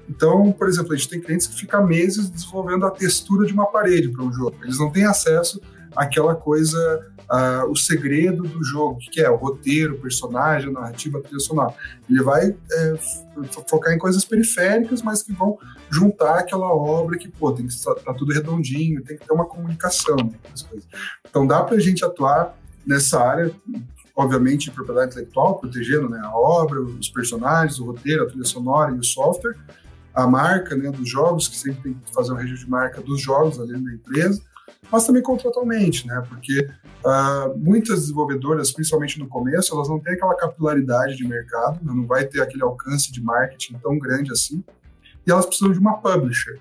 Então, 0.09 0.51
por 0.51 0.67
exemplo, 0.67 0.93
a 0.93 0.95
gente 0.95 1.09
tem 1.09 1.21
clientes 1.21 1.47
que 1.47 1.55
ficam 1.55 1.85
meses 1.85 2.29
desenvolvendo 2.29 2.85
a 2.85 2.91
textura 2.91 3.45
de 3.45 3.53
uma 3.53 3.65
parede 3.65 4.09
para 4.09 4.23
um 4.23 4.31
jogo. 4.31 4.55
Eles 4.63 4.79
não 4.79 4.89
têm 4.91 5.05
acesso 5.05 5.61
àquela 5.97 6.35
coisa 6.35 6.77
uh, 7.29 7.69
o 7.69 7.75
segredo 7.75 8.43
do 8.43 8.63
jogo, 8.63 8.99
que, 8.99 9.09
que, 9.09 9.21
é? 9.21 9.29
O 9.29 9.35
roteiro, 9.35 9.95
o 9.95 9.99
personagem, 9.99 10.69
a 10.69 10.71
narrativa, 10.71 11.17
a 11.17 11.21
trilha 11.21 11.39
sonora. 11.39 11.73
Ele 12.09 12.21
vai 12.21 12.55
é, 12.71 12.95
focar 13.67 13.93
em 13.93 13.97
coisas 13.97 14.23
periféricas, 14.23 15.01
mas 15.01 15.23
que 15.23 15.33
vão 15.33 15.57
juntar 15.89 16.39
aquela 16.39 16.73
obra 16.73 17.17
que, 17.17 17.27
pô, 17.27 17.51
tem 17.51 17.65
que 17.65 17.73
estar 17.73 17.95
tá 17.95 18.13
tudo 18.13 18.31
redondinho, 18.31 19.03
tem 19.03 19.17
que 19.17 19.25
ter 19.25 19.33
uma 19.33 19.45
comunicação 19.45 20.15
né, 20.15 20.33
coisas. 20.43 20.87
Então 21.27 21.45
dá 21.45 21.63
para 21.63 21.75
a 21.75 21.79
gente 21.79 22.05
atuar 22.05 22.55
nessa 22.85 23.19
área, 23.19 23.51
obviamente, 24.15 24.71
propriedade 24.71 25.11
intelectual, 25.11 25.57
protegendo 25.59 26.07
né, 26.07 26.21
a 26.23 26.31
obra, 26.37 26.79
os 26.79 27.09
personagens, 27.09 27.79
o 27.79 27.85
roteiro, 27.85 28.23
a 28.23 28.27
trilha 28.27 28.45
sonora 28.45 28.93
e 28.93 28.99
o 28.99 29.03
software, 29.03 29.55
a 30.13 30.25
marca 30.25 30.75
né, 30.75 30.89
dos 30.91 31.09
jogos, 31.09 31.47
que 31.47 31.57
sempre 31.57 31.81
tem 31.81 31.93
que 31.93 32.13
fazer 32.13 32.31
um 32.31 32.35
registro 32.35 32.65
de 32.65 32.71
marca 32.71 33.01
dos 33.01 33.21
jogos 33.21 33.59
ali 33.59 33.73
na 33.73 33.93
empresa, 33.93 34.41
mas 34.91 35.05
também 35.05 35.21
contratualmente, 35.21 36.07
né? 36.07 36.23
Porque 36.27 36.69
uh, 37.05 37.57
muitas 37.57 38.01
desenvolvedoras, 38.01 38.71
principalmente 38.71 39.19
no 39.19 39.27
começo, 39.27 39.73
elas 39.73 39.89
não 39.89 39.99
têm 39.99 40.13
aquela 40.13 40.35
capilaridade 40.35 41.15
de 41.15 41.27
mercado, 41.27 41.83
né? 41.83 41.91
não 41.93 42.05
vai 42.05 42.25
ter 42.25 42.41
aquele 42.41 42.63
alcance 42.63 43.11
de 43.11 43.21
marketing 43.21 43.77
tão 43.81 43.97
grande 43.97 44.31
assim, 44.31 44.63
e 45.25 45.31
elas 45.31 45.45
precisam 45.45 45.71
de 45.71 45.79
uma 45.79 45.97
publisher. 45.97 46.59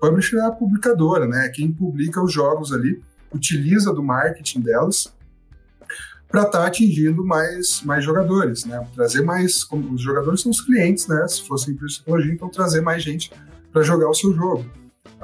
Publisher 0.00 0.36
é 0.36 0.42
a 0.42 0.50
publicadora, 0.50 1.26
né? 1.26 1.48
Quem 1.48 1.72
publica 1.72 2.22
os 2.22 2.32
jogos 2.32 2.72
ali, 2.72 3.02
utiliza 3.32 3.92
do 3.92 4.02
marketing 4.02 4.60
delas 4.60 5.12
para 6.28 6.42
estar 6.42 6.60
tá 6.60 6.66
atingindo 6.66 7.24
mais, 7.24 7.82
mais 7.82 8.04
jogadores, 8.04 8.64
né? 8.64 8.86
Trazer 8.94 9.22
mais, 9.22 9.66
os 9.92 10.00
jogadores 10.00 10.40
são 10.40 10.50
os 10.50 10.60
clientes, 10.60 11.06
né? 11.06 11.26
Se 11.28 11.46
fosse 11.46 11.70
empresa 11.70 11.94
de 11.94 11.98
tecnologia, 12.00 12.32
então 12.32 12.48
trazer 12.48 12.80
mais 12.80 13.02
gente 13.02 13.32
para 13.72 13.82
jogar 13.82 14.08
o 14.08 14.14
seu 14.14 14.32
jogo. 14.32 14.64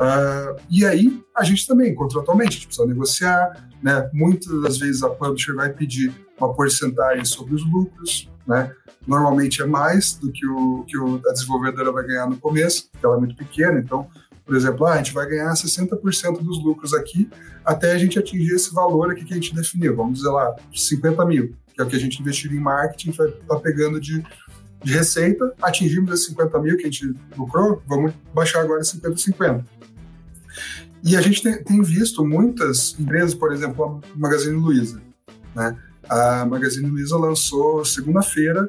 Uh, 0.00 0.58
e 0.70 0.86
aí, 0.86 1.22
a 1.36 1.44
gente 1.44 1.66
também, 1.66 1.94
contratualmente, 1.94 2.48
a 2.48 2.52
gente 2.52 2.66
precisa 2.68 2.88
negociar, 2.88 3.68
né? 3.82 4.08
Muitas 4.14 4.62
das 4.62 4.78
vezes 4.78 5.02
a 5.02 5.10
publisher 5.10 5.54
vai 5.54 5.70
pedir 5.70 6.10
uma 6.38 6.54
porcentagem 6.54 7.22
sobre 7.26 7.54
os 7.54 7.70
lucros, 7.70 8.26
né? 8.46 8.72
Normalmente 9.06 9.60
é 9.60 9.66
mais 9.66 10.14
do 10.14 10.32
que, 10.32 10.46
o, 10.46 10.84
que 10.86 10.96
o, 10.96 11.20
a 11.28 11.32
desenvolvedora 11.32 11.92
vai 11.92 12.06
ganhar 12.06 12.26
no 12.26 12.38
começo, 12.38 12.88
porque 12.90 13.04
ela 13.04 13.16
é 13.16 13.18
muito 13.18 13.36
pequena, 13.36 13.78
então, 13.78 14.08
por 14.46 14.56
exemplo, 14.56 14.86
ah, 14.86 14.94
a 14.94 14.96
gente 14.96 15.12
vai 15.12 15.26
ganhar 15.26 15.52
60% 15.52 16.42
dos 16.42 16.64
lucros 16.64 16.94
aqui 16.94 17.28
até 17.62 17.92
a 17.92 17.98
gente 17.98 18.18
atingir 18.18 18.54
esse 18.54 18.72
valor 18.72 19.10
aqui 19.10 19.24
que 19.24 19.34
a 19.34 19.36
gente 19.36 19.54
definiu, 19.54 19.94
vamos 19.94 20.18
dizer 20.18 20.30
lá, 20.30 20.56
50 20.74 21.24
mil, 21.26 21.54
que 21.74 21.80
é 21.80 21.84
o 21.84 21.86
que 21.86 21.96
a 21.96 22.00
gente 22.00 22.20
investir 22.20 22.50
em 22.50 22.58
marketing, 22.58 23.10
vai 23.10 23.28
estar 23.28 23.54
tá 23.54 23.60
pegando 23.60 24.00
de 24.00 24.24
de 24.82 24.94
receita, 24.94 25.52
atingimos 25.60 26.10
esses 26.12 26.26
50 26.28 26.58
mil 26.60 26.76
que 26.76 26.82
a 26.82 26.90
gente 26.90 27.14
lucrou, 27.36 27.82
vamos 27.86 28.14
baixar 28.32 28.60
agora 28.60 28.82
50 28.82 29.16
50. 29.16 29.64
E 31.02 31.16
a 31.16 31.20
gente 31.20 31.42
tem, 31.42 31.82
visto 31.82 32.24
muitas 32.24 32.98
empresas, 32.98 33.34
por 33.34 33.52
exemplo, 33.52 34.02
a 34.14 34.18
Magazine 34.18 34.56
Luiza. 34.56 35.00
Né? 35.54 35.76
A 36.08 36.44
Magazine 36.44 36.88
Luiza 36.88 37.16
lançou 37.16 37.84
segunda-feira 37.84 38.68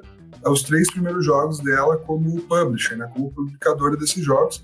os 0.50 0.63
três 0.63 0.89
primeiros 0.91 1.23
jogos 1.23 1.59
dela 1.59 1.97
como 1.97 2.41
publisher, 2.41 2.95
né? 2.95 3.09
como 3.13 3.31
publicadora 3.31 3.95
desses 3.95 4.23
jogos. 4.23 4.63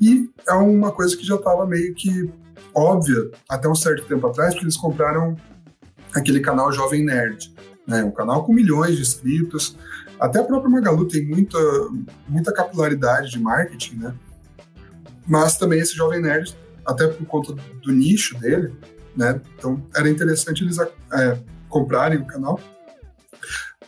E 0.00 0.28
é 0.48 0.54
uma 0.54 0.90
coisa 0.90 1.16
que 1.16 1.24
já 1.24 1.36
estava 1.36 1.66
meio 1.66 1.94
que 1.94 2.30
óbvia 2.74 3.30
até 3.48 3.68
um 3.68 3.74
certo 3.74 4.06
tempo 4.06 4.26
atrás, 4.26 4.54
porque 4.54 4.64
eles 4.64 4.76
compraram 4.76 5.36
aquele 6.12 6.40
canal 6.40 6.72
Jovem 6.72 7.04
Nerd, 7.04 7.54
né? 7.86 8.02
um 8.02 8.10
canal 8.10 8.44
com 8.44 8.52
milhões 8.52 8.96
de 8.96 9.02
inscritos. 9.02 9.76
Até 10.18 10.40
a 10.40 10.44
própria 10.44 10.70
Magalu 10.70 11.06
tem 11.06 11.26
muita, 11.26 11.58
muita 12.28 12.52
capilaridade 12.52 13.30
de 13.30 13.38
marketing, 13.38 13.96
né? 13.96 14.14
Mas 15.26 15.56
também 15.56 15.80
esse 15.80 15.94
Jovem 15.94 16.20
Nerd 16.20 16.56
até 16.84 17.06
por 17.08 17.26
conta 17.26 17.52
do 17.52 17.92
nicho 17.92 18.38
dele, 18.38 18.72
né? 19.16 19.40
Então 19.56 19.82
era 19.94 20.08
interessante 20.08 20.62
eles 20.62 20.78
é, 20.78 21.38
comprarem 21.68 22.18
o 22.18 22.26
canal. 22.26 22.60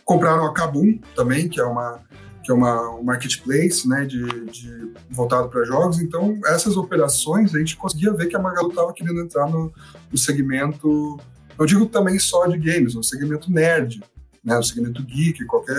Compraram 0.03 0.45
a 0.45 0.53
Kabum 0.53 0.99
também, 1.15 1.47
que 1.47 1.59
é 1.59 1.63
uma 1.63 2.01
que 2.47 2.51
é 2.51 2.55
uma, 2.55 2.95
um 2.95 3.03
marketplace 3.03 3.85
né, 3.85 4.05
de, 4.05 4.25
de 4.45 4.93
voltado 5.09 5.49
para 5.49 5.65
jogos. 5.65 5.99
Então, 5.99 6.39
essas 6.45 6.77
operações, 6.77 7.53
a 7.53 7.59
gente 7.59 7.75
conseguia 7.75 8.13
ver 8.13 8.27
que 8.27 8.37
a 8.37 8.39
Magalu 8.39 8.69
estava 8.69 8.93
querendo 8.93 9.19
entrar 9.19 9.49
no, 9.49 9.69
no, 10.09 10.17
segmento, 10.17 11.19
não 11.59 11.65
digo 11.65 11.85
também 11.87 12.17
só 12.17 12.47
de 12.47 12.57
games, 12.57 12.95
no 12.95 13.03
segmento 13.03 13.51
nerd, 13.51 14.01
né, 14.41 14.55
no 14.55 14.63
segmento 14.63 15.03
geek, 15.03 15.43
qualquer 15.43 15.75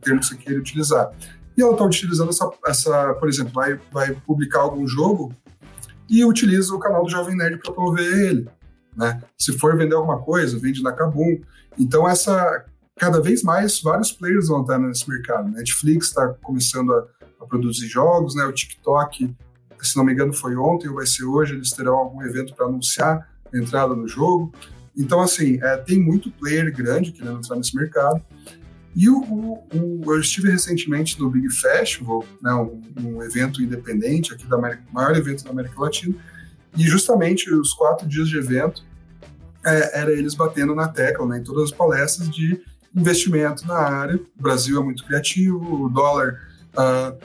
termo 0.00 0.20
que 0.20 0.26
você 0.26 0.36
queira 0.36 0.60
utilizar. 0.60 1.10
E 1.58 1.62
ela 1.62 1.72
está 1.72 1.84
utilizando 1.84 2.28
essa, 2.30 2.48
essa, 2.64 3.14
por 3.14 3.28
exemplo, 3.28 3.52
vai, 3.52 3.80
vai 3.90 4.12
publicar 4.12 4.60
algum 4.60 4.86
jogo 4.86 5.34
e 6.08 6.24
utiliza 6.24 6.72
o 6.72 6.78
canal 6.78 7.02
do 7.02 7.10
Jovem 7.10 7.36
Nerd 7.36 7.58
para 7.58 7.72
promover 7.72 8.06
ele. 8.06 8.48
Né? 8.96 9.20
Se 9.36 9.58
for 9.58 9.76
vender 9.76 9.96
alguma 9.96 10.20
coisa, 10.20 10.56
vende 10.56 10.84
na 10.84 10.92
Kabum. 10.92 11.40
Então, 11.76 12.08
essa 12.08 12.64
cada 12.96 13.20
vez 13.20 13.42
mais 13.42 13.80
vários 13.80 14.12
players 14.12 14.46
vão 14.46 14.60
estar 14.60 14.78
nesse 14.78 15.08
mercado. 15.10 15.50
Netflix 15.50 16.06
está 16.06 16.28
começando 16.42 16.92
a, 16.92 17.06
a, 17.40 17.46
produzir 17.46 17.88
jogos, 17.88 18.36
né? 18.36 18.44
O 18.44 18.52
TikTok, 18.52 19.34
se 19.80 19.96
não 19.96 20.04
me 20.04 20.12
engano, 20.12 20.32
foi 20.32 20.56
ontem 20.56 20.88
ou 20.88 20.94
vai 20.94 21.06
ser 21.06 21.24
hoje, 21.24 21.54
eles 21.54 21.70
terão 21.70 21.94
algum 21.94 22.22
evento 22.22 22.54
para 22.54 22.66
anunciar 22.66 23.28
a 23.52 23.58
entrada 23.58 23.96
no 23.96 24.06
jogo. 24.06 24.52
Então, 24.96 25.20
assim, 25.20 25.58
é, 25.62 25.76
tem 25.76 26.00
muito 26.00 26.30
player 26.30 26.72
grande 26.76 27.12
querendo 27.12 27.38
entrar 27.38 27.56
nesse 27.56 27.74
mercado. 27.74 28.20
E 28.94 29.08
o, 29.08 29.20
o, 29.20 29.68
o, 29.74 30.12
eu 30.12 30.20
estive 30.20 30.50
recentemente 30.50 31.20
no 31.20 31.30
Big 31.30 31.50
Festival, 31.50 32.24
né, 32.42 32.52
um, 32.54 32.80
um 33.00 33.22
evento 33.22 33.62
independente 33.62 34.32
aqui 34.32 34.46
da 34.46 34.56
América, 34.56 34.82
maior 34.92 35.16
evento 35.16 35.44
da 35.44 35.50
América 35.50 35.80
Latina, 35.80 36.14
e 36.76 36.82
justamente 36.82 37.52
os 37.52 37.72
quatro 37.72 38.06
dias 38.06 38.28
de 38.28 38.38
evento 38.38 38.82
é, 39.64 40.00
era 40.00 40.12
eles 40.12 40.34
batendo 40.34 40.74
na 40.74 40.88
tecla, 40.88 41.26
né, 41.26 41.38
em 41.38 41.42
todas 41.42 41.64
as 41.64 41.70
palestras 41.70 42.28
de 42.30 42.60
investimento 42.94 43.66
na 43.66 43.78
área. 43.78 44.16
O 44.16 44.42
Brasil 44.42 44.80
é 44.80 44.84
muito 44.84 45.04
criativo, 45.04 45.84
o 45.84 45.88
dólar 45.88 46.40
uh, 46.74 47.18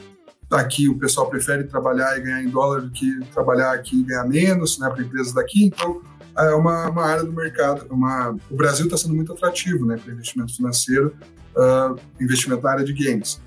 aqui 0.51 0.87
o 0.87 0.97
pessoal 0.97 1.29
prefere 1.29 1.63
trabalhar 1.63 2.17
e 2.17 2.21
ganhar 2.21 2.43
em 2.43 2.49
dólar 2.49 2.81
do 2.81 2.91
que 2.91 3.19
trabalhar 3.33 3.73
aqui 3.73 3.99
e 3.99 4.03
ganhar 4.03 4.25
menos, 4.25 4.77
né, 4.77 4.89
para 4.89 5.01
empresas 5.01 5.33
daqui. 5.33 5.65
Então 5.65 6.01
é 6.37 6.53
uma, 6.55 6.89
uma 6.89 7.05
área 7.05 7.23
do 7.23 7.31
mercado. 7.31 7.85
Uma, 7.89 8.35
o 8.49 8.55
Brasil 8.55 8.85
está 8.85 8.97
sendo 8.97 9.15
muito 9.15 9.33
atrativo, 9.33 9.85
né, 9.85 9.97
para 9.97 10.13
investimento 10.13 10.55
financeiro, 10.55 11.15
uh, 11.55 11.99
investimento 12.19 12.63
na 12.63 12.71
área 12.71 12.85
de 12.85 12.93
games. 12.93 13.41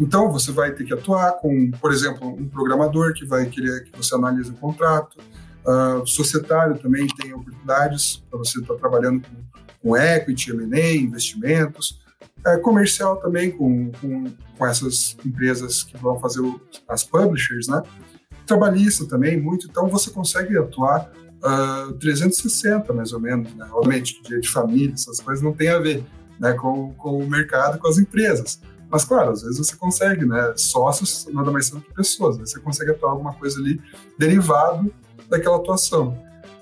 Então 0.00 0.30
você 0.30 0.50
vai 0.50 0.72
ter 0.72 0.84
que 0.84 0.92
atuar 0.92 1.32
com, 1.34 1.70
por 1.72 1.92
exemplo, 1.92 2.28
um 2.28 2.48
programador 2.48 3.12
que 3.12 3.24
vai 3.24 3.46
querer 3.46 3.84
que 3.84 3.96
você 3.96 4.14
analise 4.14 4.50
o 4.50 4.54
contrato. 4.54 5.18
Uh, 5.64 6.06
societário 6.06 6.76
também 6.78 7.06
tem 7.06 7.32
oportunidades 7.32 8.22
para 8.28 8.38
você 8.38 8.60
estar 8.60 8.74
tá 8.74 8.80
trabalhando 8.80 9.22
com 9.22 9.44
com 9.84 9.94
equity, 9.94 10.50
M&A, 10.50 10.96
investimentos, 10.96 12.00
é, 12.46 12.56
comercial 12.56 13.18
também 13.18 13.50
com, 13.50 13.92
com, 14.00 14.24
com, 14.56 14.66
essas 14.66 15.14
empresas 15.24 15.82
que 15.82 15.96
vão 15.98 16.18
fazer 16.18 16.40
o, 16.40 16.58
as 16.88 17.04
publishers, 17.04 17.68
né? 17.68 17.82
Trabalhista 18.46 19.06
também, 19.06 19.38
muito. 19.38 19.66
Então, 19.66 19.86
você 19.88 20.10
consegue 20.10 20.56
atuar 20.56 21.12
uh, 21.44 21.90
ah, 21.90 21.94
360, 22.00 22.92
mais 22.92 23.12
ou 23.12 23.20
menos, 23.20 23.54
né? 23.54 23.68
Dia 24.22 24.40
de 24.40 24.48
família, 24.48 24.94
essas 24.94 25.20
coisas 25.20 25.42
não 25.44 25.52
tem 25.52 25.68
a 25.68 25.78
ver 25.78 26.04
né, 26.40 26.52
com, 26.54 26.92
com 26.94 27.18
o 27.18 27.28
mercado, 27.28 27.78
com 27.78 27.88
as 27.88 27.98
empresas. 27.98 28.60
Mas, 28.90 29.04
claro, 29.04 29.30
às 29.30 29.42
vezes 29.42 29.58
você 29.58 29.76
consegue, 29.76 30.24
né? 30.24 30.52
Sócios 30.56 31.26
nada 31.32 31.50
mais 31.50 31.66
são 31.66 31.80
que 31.80 31.92
pessoas. 31.92 32.38
Né? 32.38 32.46
Você 32.46 32.60
consegue 32.60 32.92
atuar 32.92 33.10
alguma 33.10 33.34
coisa 33.34 33.58
ali 33.58 33.80
derivado 34.18 34.92
daquela 35.28 35.56
atuação. 35.56 36.16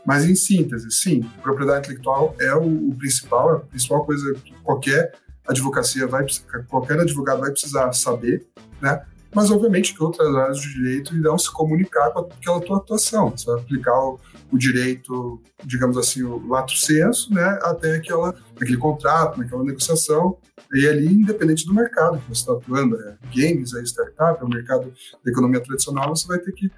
Mas, 0.05 0.25
em 0.25 0.35
síntese, 0.35 0.91
sim, 0.91 1.21
propriedade 1.43 1.87
intelectual 1.87 2.35
é 2.41 2.55
o, 2.55 2.89
o 2.89 2.95
principal, 2.97 3.53
a 3.53 3.61
principal 3.61 4.05
coisa 4.05 4.35
que 4.35 4.53
qualquer 4.63 5.13
advocacia 5.47 6.07
vai 6.07 6.25
qualquer 6.69 6.99
advogado 7.01 7.41
vai 7.41 7.51
precisar 7.51 7.93
saber, 7.93 8.47
né? 8.81 9.03
Mas, 9.35 9.51
obviamente, 9.51 9.95
que 9.95 10.03
outras 10.03 10.35
áreas 10.35 10.61
do 10.61 10.69
direito 10.69 11.17
irão 11.17 11.39
se 11.39 11.51
comunicar 11.51 12.11
com 12.11 12.21
aquela 12.21 12.61
tua 12.61 12.77
atuação. 12.77 13.31
Você 13.31 13.47
vai 13.47 13.61
aplicar 13.61 13.99
o, 13.99 14.21
o 14.51 14.59
direito, 14.59 15.41
digamos 15.65 15.97
assim, 15.97 16.23
o 16.23 16.47
lato 16.49 16.77
senso, 16.77 17.33
né? 17.33 17.59
Até 17.63 17.97
aquela, 17.97 18.35
aquele 18.55 18.77
contrato, 18.77 19.39
naquela 19.39 19.65
negociação, 19.65 20.37
e 20.75 20.87
ali, 20.87 21.07
independente 21.07 21.67
do 21.67 21.75
mercado 21.75 22.19
que 22.19 22.29
você 22.29 22.41
está 22.41 22.53
atuando, 22.53 22.97
é 22.97 23.17
games, 23.35 23.75
é 23.75 23.83
startup, 23.83 24.41
é 24.41 24.45
o 24.45 24.49
mercado 24.49 24.93
da 25.25 25.31
economia 25.31 25.61
tradicional, 25.61 26.15
você 26.15 26.27
vai 26.27 26.39
ter 26.39 26.53
que 26.53 26.71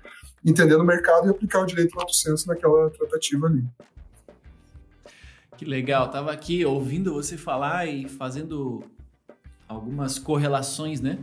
entender 0.44 0.74
o 0.74 0.84
mercado 0.84 1.26
e 1.26 1.30
aplicar 1.30 1.60
o 1.60 1.66
direito 1.66 1.96
lato 1.96 2.14
senso 2.14 2.48
naquela 2.48 2.90
tratativa 2.90 3.46
ali. 3.46 3.64
Que 5.56 5.64
legal, 5.64 6.10
tava 6.10 6.32
aqui 6.32 6.64
ouvindo 6.64 7.14
você 7.14 7.36
falar 7.36 7.86
e 7.86 8.08
fazendo 8.08 8.82
algumas 9.68 10.18
correlações, 10.18 11.00
né? 11.00 11.18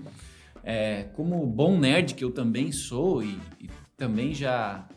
É, 0.63 1.03
como 1.13 1.45
bom 1.45 1.77
nerd 1.77 2.13
que 2.13 2.23
eu 2.23 2.31
também 2.31 2.71
sou 2.71 3.23
e, 3.23 3.39
e, 3.59 3.69
também 3.97 4.33
já 4.33 4.87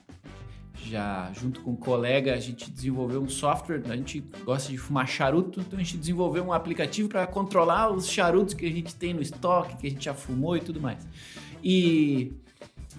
já 0.87 1.33
junto 1.33 1.61
com 1.61 1.71
um 1.71 1.77
colega 1.77 2.35
a 2.35 2.39
gente 2.39 2.71
desenvolveu 2.71 3.23
um 3.23 3.29
software, 3.29 3.83
a 3.89 3.97
gente 3.97 4.21
gosta 4.45 4.71
de 4.71 4.77
fumar 4.77 5.09
charuto, 5.09 5.61
então 5.61 5.79
a 5.79 5.83
gente 5.83 5.97
desenvolveu 5.97 6.45
um 6.45 6.53
aplicativo 6.53 7.09
para 7.09 7.27
controlar 7.27 7.91
os 7.91 8.07
charutos 8.07 8.53
que 8.53 8.67
a 8.67 8.71
gente 8.71 8.95
tem 8.95 9.15
no 9.15 9.23
estoque, 9.23 9.77
que 9.79 9.87
a 9.87 9.91
gente 9.91 10.05
já 10.05 10.13
fumou 10.13 10.57
e 10.57 10.61
tudo 10.61 10.81
mais. 10.81 11.07
E 11.63 12.33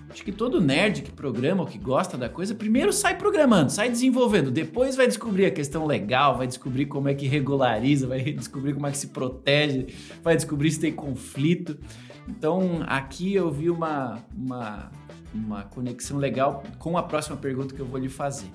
Acho 0.10 0.24
que 0.24 0.32
todo 0.32 0.62
nerd 0.62 1.02
que 1.02 1.12
programa 1.12 1.64
ou 1.64 1.68
que 1.68 1.78
gosta 1.78 2.18
da 2.18 2.30
coisa, 2.30 2.54
primeiro 2.54 2.94
sai 2.94 3.18
programando, 3.18 3.72
sai 3.72 3.90
desenvolvendo, 3.90 4.52
depois 4.52 4.96
vai 4.96 5.08
descobrir 5.08 5.46
a 5.46 5.52
questão 5.52 5.86
legal, 5.86 6.38
vai 6.38 6.48
descobrir 6.48 6.86
como 6.86 7.10
é 7.10 7.14
que 7.14 7.28
regulariza, 7.28 8.08
vai 8.08 8.22
descobrir 8.32 8.74
como 8.74 8.88
é 8.88 8.92
que 8.92 8.98
se 8.98 9.08
protege, 9.08 9.88
vai 10.24 10.36
descobrir 10.36 10.72
se 10.72 10.80
tem 10.80 10.94
conflito. 10.94 11.78
Então, 12.28 12.84
aqui 12.88 13.34
eu 13.34 13.52
vi 13.52 13.70
uma, 13.70 14.24
uma, 14.36 14.92
uma 15.34 15.64
conexão 15.64 16.18
legal 16.18 16.64
com 16.80 16.98
a 16.98 17.04
próxima 17.04 17.38
pergunta 17.38 17.74
que 17.74 17.80
eu 17.80 17.86
vou 17.86 18.00
lhe 18.00 18.10
fazer. 18.10 18.52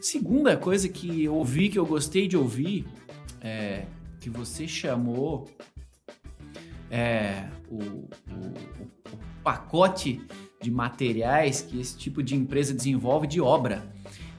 Segunda 0.00 0.56
coisa 0.56 0.88
que 0.88 1.24
eu 1.24 1.34
ouvi, 1.34 1.68
que 1.68 1.78
eu 1.78 1.86
gostei 1.86 2.28
de 2.28 2.36
ouvir, 2.36 2.86
é, 3.40 3.86
que 4.20 4.28
você 4.28 4.68
chamou 4.68 5.48
é, 6.90 7.48
o, 7.68 7.78
o, 7.78 8.08
o 9.12 9.18
pacote 9.42 10.20
de 10.60 10.70
materiais 10.70 11.60
que 11.60 11.80
esse 11.80 11.96
tipo 11.96 12.22
de 12.22 12.34
empresa 12.34 12.72
desenvolve 12.72 13.26
de 13.26 13.40
obra. 13.40 13.86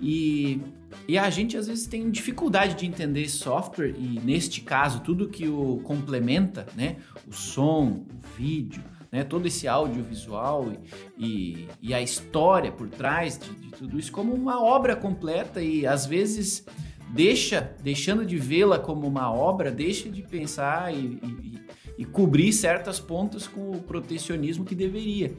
E, 0.01 0.61
e 1.07 1.17
a 1.17 1.29
gente 1.29 1.55
às 1.55 1.67
vezes 1.67 1.87
tem 1.87 2.09
dificuldade 2.09 2.75
de 2.75 2.85
entender 2.85 3.29
software 3.29 3.93
e 3.97 4.19
neste 4.19 4.61
caso 4.61 5.01
tudo 5.01 5.29
que 5.29 5.47
o 5.47 5.79
complementa, 5.83 6.65
né? 6.75 6.97
O 7.27 7.33
som, 7.33 8.05
o 8.09 8.37
vídeo, 8.37 8.83
né? 9.11 9.23
todo 9.23 9.47
esse 9.47 9.67
audiovisual 9.67 10.71
e, 11.17 11.25
e, 11.25 11.67
e 11.81 11.93
a 11.93 12.01
história 12.01 12.71
por 12.71 12.89
trás 12.89 13.39
de, 13.39 13.49
de 13.55 13.71
tudo 13.71 13.97
isso 13.97 14.11
como 14.11 14.33
uma 14.33 14.61
obra 14.61 14.95
completa 14.95 15.61
e 15.61 15.87
às 15.87 16.05
vezes 16.05 16.65
deixa, 17.09 17.73
deixando 17.81 18.25
de 18.25 18.37
vê-la 18.37 18.77
como 18.77 19.07
uma 19.07 19.31
obra, 19.31 19.71
deixa 19.71 20.09
de 20.09 20.21
pensar 20.21 20.93
e, 20.93 21.19
e, 21.23 21.59
e, 21.99 22.05
cobrir 22.05 22.51
certas 22.51 22.99
pontas 22.99 23.47
com 23.47 23.71
o 23.71 23.81
protecionismo 23.81 24.65
que 24.65 24.75
deveria. 24.75 25.33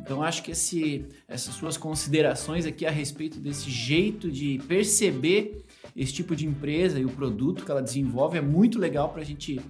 Então 0.00 0.24
acho 0.24 0.42
que 0.42 0.50
esse, 0.50 1.06
essas 1.28 1.54
suas 1.54 1.76
considerações 1.76 2.66
aqui 2.66 2.84
a 2.84 2.90
respeito 2.90 3.38
desse 3.38 3.70
jeito 3.70 4.28
de 4.28 4.60
perceber 4.66 5.64
esse 5.96 6.12
tipo 6.12 6.34
de 6.34 6.46
empresa 6.46 6.98
e 6.98 7.04
o 7.04 7.10
produto 7.10 7.64
que 7.64 7.70
ela 7.70 7.82
desenvolve 7.82 8.38
é 8.38 8.40
muito 8.40 8.78
legal 8.78 9.10
para 9.10 9.22
a 9.22 9.24
gente 9.24 9.60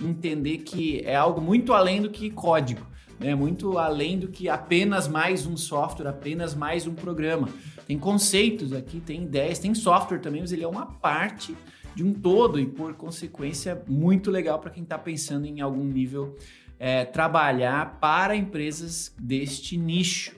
entender 0.00 0.58
que 0.58 1.00
é 1.04 1.16
algo 1.16 1.40
muito 1.40 1.72
além 1.72 2.00
do 2.02 2.10
que 2.10 2.30
código, 2.30 2.86
né? 3.18 3.34
muito 3.34 3.78
além 3.78 4.18
do 4.18 4.28
que 4.28 4.48
apenas 4.48 5.06
mais 5.08 5.46
um 5.46 5.56
software, 5.56 6.08
apenas 6.08 6.54
mais 6.54 6.86
um 6.86 6.94
programa. 6.94 7.48
Tem 7.86 7.98
conceitos 7.98 8.72
aqui, 8.72 9.00
tem 9.00 9.24
ideias, 9.24 9.58
tem 9.58 9.74
software 9.74 10.18
também, 10.18 10.40
mas 10.40 10.52
ele 10.52 10.64
é 10.64 10.68
uma 10.68 10.86
parte 10.86 11.56
de 11.94 12.04
um 12.04 12.12
todo 12.12 12.58
e, 12.58 12.66
por 12.66 12.94
consequência, 12.94 13.82
muito 13.86 14.30
legal 14.30 14.58
para 14.58 14.70
quem 14.70 14.82
está 14.82 14.98
pensando 14.98 15.46
em 15.46 15.60
algum 15.60 15.84
nível 15.84 16.36
é, 16.78 17.04
trabalhar 17.04 17.98
para 18.00 18.34
empresas 18.34 19.14
deste 19.18 19.76
nicho. 19.76 20.36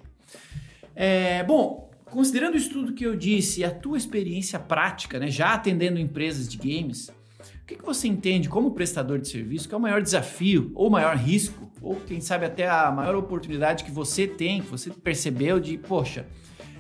É, 0.94 1.44
bom, 1.44 1.90
considerando 2.07 2.57
isso 2.57 2.70
tudo 2.70 2.92
que 2.92 3.05
eu 3.05 3.14
disse 3.14 3.61
e 3.61 3.64
a 3.64 3.70
tua 3.70 3.96
experiência 3.96 4.59
prática, 4.59 5.18
né, 5.18 5.31
já 5.31 5.55
atendendo 5.55 5.98
empresas 5.98 6.48
de 6.48 6.57
games, 6.57 7.11
que, 7.72 7.78
que 7.78 7.85
você 7.85 8.08
entende 8.08 8.48
como 8.48 8.72
prestador 8.72 9.18
de 9.18 9.28
serviço 9.28 9.68
que 9.68 9.74
é 9.74 9.78
o 9.78 9.80
maior 9.80 10.02
desafio 10.02 10.70
ou 10.74 10.90
maior 10.90 11.16
risco, 11.16 11.70
ou 11.80 11.96
quem 11.96 12.20
sabe 12.20 12.46
até 12.46 12.68
a 12.68 12.90
maior 12.90 13.14
oportunidade 13.16 13.85
que 13.85 13.90
você 13.90 14.26
tem, 14.26 14.61
que 14.61 14.68
você 14.68 14.90
percebeu 14.90 15.58
de, 15.58 15.76
poxa, 15.78 16.26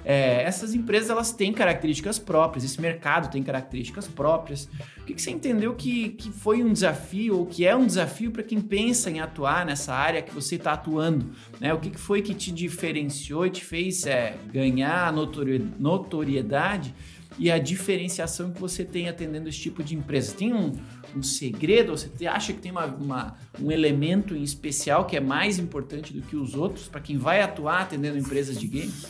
é, 0.04 0.42
essas 0.42 0.74
empresas 0.74 1.10
elas 1.10 1.32
têm 1.32 1.52
características 1.52 2.18
próprias, 2.18 2.64
esse 2.64 2.80
mercado 2.80 3.30
tem 3.30 3.42
características 3.42 4.08
próprias. 4.08 4.68
O 4.98 5.04
que, 5.04 5.14
que 5.14 5.22
você 5.22 5.30
entendeu 5.30 5.74
que, 5.74 6.10
que 6.10 6.30
foi 6.30 6.62
um 6.62 6.72
desafio 6.72 7.38
ou 7.38 7.46
que 7.46 7.64
é 7.64 7.74
um 7.74 7.86
desafio 7.86 8.30
para 8.30 8.42
quem 8.42 8.60
pensa 8.60 9.10
em 9.10 9.20
atuar 9.20 9.64
nessa 9.64 9.94
área 9.94 10.20
que 10.20 10.34
você 10.34 10.56
está 10.56 10.72
atuando? 10.72 11.30
Né? 11.60 11.72
O 11.72 11.78
que, 11.78 11.90
que 11.90 12.00
foi 12.00 12.20
que 12.20 12.34
te 12.34 12.50
diferenciou 12.50 13.46
e 13.46 13.50
te 13.50 13.64
fez 13.64 14.04
é, 14.04 14.36
ganhar 14.52 15.12
notoriedade 15.12 16.94
e 17.38 17.50
a 17.50 17.58
diferenciação 17.58 18.50
que 18.52 18.60
você 18.60 18.84
tem 18.84 19.08
atendendo 19.08 19.48
esse 19.48 19.58
tipo 19.58 19.82
de 19.82 19.94
empresa? 19.94 20.34
Tem 20.34 20.52
um, 20.52 20.72
um 21.16 21.22
segredo? 21.22 21.92
Você 21.92 22.26
acha 22.26 22.52
que 22.52 22.60
tem 22.60 22.70
uma, 22.70 22.86
uma, 22.86 23.36
um 23.60 23.70
elemento 23.70 24.34
em 24.34 24.42
especial 24.42 25.06
que 25.06 25.16
é 25.16 25.20
mais 25.20 25.58
importante 25.58 26.12
do 26.12 26.22
que 26.22 26.36
os 26.36 26.54
outros 26.54 26.88
para 26.88 27.00
quem 27.00 27.16
vai 27.16 27.40
atuar 27.40 27.82
atendendo 27.82 28.18
empresas 28.18 28.58
de 28.58 28.66
games? 28.66 29.06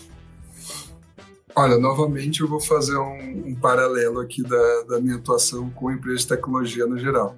Olha, 1.55 1.79
novamente 1.79 2.41
eu 2.41 2.49
vou 2.49 2.61
fazer 2.61 2.97
um, 2.97 3.49
um 3.49 3.55
paralelo 3.55 4.21
aqui 4.21 4.43
da, 4.43 4.83
da, 4.89 5.01
minha 5.01 5.17
atuação 5.17 5.69
com 5.71 5.91
empresas 5.91 6.23
de 6.23 6.29
tecnologia 6.29 6.87
no 6.87 6.99
geral. 6.99 7.37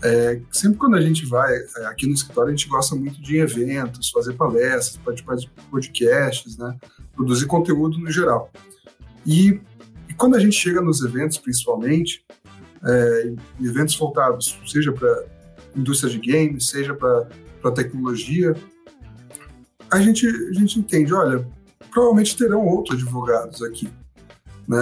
É, 0.00 0.40
sempre 0.50 0.78
quando 0.78 0.96
a 0.96 1.00
gente 1.00 1.26
vai 1.26 1.52
é, 1.54 1.86
aqui 1.86 2.06
no 2.06 2.12
escritório, 2.12 2.52
a 2.52 2.56
gente 2.56 2.68
gosta 2.68 2.94
muito 2.94 3.20
de 3.20 3.38
eventos, 3.38 4.10
fazer 4.10 4.34
palestras, 4.34 4.96
participar 4.96 5.36
de 5.36 5.50
podcasts, 5.70 6.56
né? 6.56 6.76
produzir 7.14 7.46
conteúdo 7.46 7.98
no 7.98 8.10
geral. 8.10 8.50
E, 9.26 9.50
e 9.50 9.60
quando 10.22 10.36
a 10.36 10.38
gente 10.38 10.54
chega 10.54 10.80
nos 10.80 11.02
eventos, 11.02 11.36
principalmente, 11.36 12.24
é, 12.86 13.32
eventos 13.60 13.96
voltados, 13.96 14.56
seja 14.68 14.92
para 14.92 15.24
indústria 15.74 16.12
de 16.12 16.20
games, 16.20 16.68
seja 16.68 16.94
para 16.94 17.72
tecnologia, 17.74 18.54
a 19.90 20.00
gente, 20.00 20.24
a 20.24 20.52
gente 20.52 20.78
entende, 20.78 21.12
olha, 21.12 21.44
provavelmente 21.90 22.36
terão 22.36 22.64
outros 22.64 23.02
advogados 23.02 23.64
aqui. 23.64 23.88
Né? 24.68 24.78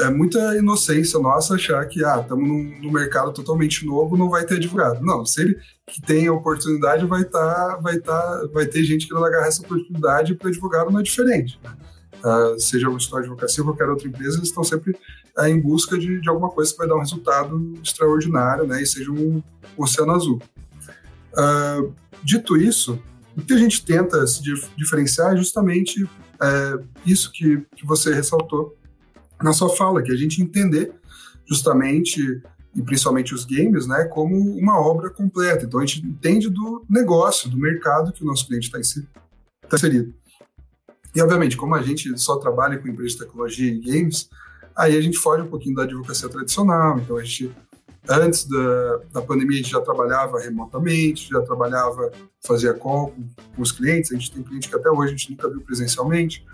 É 0.00 0.10
muita 0.10 0.54
inocência 0.58 1.18
nossa 1.18 1.54
achar 1.54 1.82
que 1.86 2.04
ah, 2.04 2.20
estamos 2.20 2.46
num, 2.46 2.82
num, 2.82 2.92
mercado 2.92 3.32
totalmente 3.32 3.86
novo, 3.86 4.14
não 4.14 4.28
vai 4.28 4.44
ter 4.44 4.56
advogado. 4.56 5.02
Não, 5.02 5.24
se 5.24 5.40
ele 5.40 5.58
que 5.86 6.02
tem 6.02 6.26
a 6.26 6.34
oportunidade, 6.34 7.06
vai 7.06 7.24
tá, 7.24 7.78
vai 7.82 7.98
tá, 7.98 8.46
vai 8.52 8.66
ter 8.66 8.84
gente 8.84 9.08
que 9.08 9.14
não 9.14 9.24
agarrar 9.24 9.46
essa 9.46 9.62
oportunidade 9.62 10.34
para 10.34 10.50
advogado 10.50 10.90
não 10.90 11.00
é 11.00 11.02
diferente. 11.02 11.58
Né? 11.64 11.70
Uh, 12.22 12.60
seja 12.60 12.88
o 12.88 12.96
Instituto 12.96 13.22
de 13.22 13.28
Advocacia 13.28 13.62
ou 13.62 13.70
qualquer 13.70 13.88
outra 13.88 14.06
empresa, 14.06 14.36
eles 14.36 14.48
estão 14.48 14.62
sempre 14.62 14.92
uh, 15.38 15.44
em 15.46 15.58
busca 15.58 15.98
de, 15.98 16.20
de 16.20 16.28
alguma 16.28 16.50
coisa 16.50 16.70
que 16.70 16.78
vai 16.78 16.86
dar 16.86 16.96
um 16.96 17.00
resultado 17.00 17.74
extraordinário 17.82 18.66
né, 18.66 18.82
e 18.82 18.86
seja 18.86 19.10
um, 19.10 19.42
um 19.78 19.82
oceano 19.82 20.12
azul. 20.12 20.40
Uh, 21.32 21.94
dito 22.22 22.56
isso, 22.56 23.00
o 23.36 23.42
que 23.42 23.54
a 23.54 23.58
gente 23.58 23.84
tenta 23.84 24.26
se 24.26 24.42
diferenciar 24.76 25.32
é 25.32 25.36
justamente 25.36 26.06
é, 26.42 26.78
isso 27.06 27.30
que, 27.32 27.64
que 27.76 27.86
você 27.86 28.12
ressaltou 28.12 28.76
na 29.42 29.52
sua 29.52 29.70
fala, 29.70 30.02
que 30.02 30.12
a 30.12 30.16
gente 30.16 30.42
entender 30.42 30.92
justamente 31.46 32.42
e 32.74 32.82
principalmente 32.82 33.34
os 33.34 33.44
games, 33.44 33.86
né, 33.86 34.04
como 34.04 34.36
uma 34.56 34.78
obra 34.78 35.10
completa. 35.10 35.64
Então 35.64 35.80
a 35.80 35.86
gente 35.86 36.06
entende 36.06 36.48
do 36.48 36.84
negócio, 36.88 37.50
do 37.50 37.58
mercado 37.58 38.12
que 38.12 38.22
o 38.22 38.26
nosso 38.26 38.46
cliente 38.46 38.66
está 38.66 38.78
inserido. 38.78 40.14
E 41.14 41.20
obviamente, 41.20 41.56
como 41.56 41.74
a 41.74 41.82
gente 41.82 42.16
só 42.18 42.36
trabalha 42.36 42.78
com 42.78 42.88
empresas 42.88 43.12
de 43.12 43.18
tecnologia 43.18 43.72
e 43.72 43.80
games, 43.80 44.28
aí 44.76 44.96
a 44.96 45.00
gente 45.00 45.18
foge 45.18 45.42
um 45.42 45.48
pouquinho 45.48 45.74
da 45.74 45.82
advocacia 45.82 46.28
tradicional. 46.28 46.98
Então 46.98 47.16
a 47.16 47.24
gente 47.24 47.52
Antes 48.08 48.44
da, 48.44 49.00
da 49.12 49.22
pandemia, 49.22 49.58
a 49.58 49.62
gente 49.62 49.70
já 49.70 49.80
trabalhava 49.80 50.40
remotamente, 50.40 51.28
já 51.28 51.40
trabalhava, 51.42 52.10
fazia 52.44 52.72
call 52.72 53.10
com, 53.10 53.28
com 53.54 53.62
os 53.62 53.70
clientes. 53.70 54.10
A 54.10 54.14
gente 54.14 54.32
tem 54.32 54.42
cliente 54.42 54.68
que 54.68 54.74
até 54.74 54.90
hoje 54.90 55.12
a 55.12 55.16
gente 55.16 55.30
nunca 55.30 55.48
viu 55.48 55.60
presencialmente. 55.60 56.44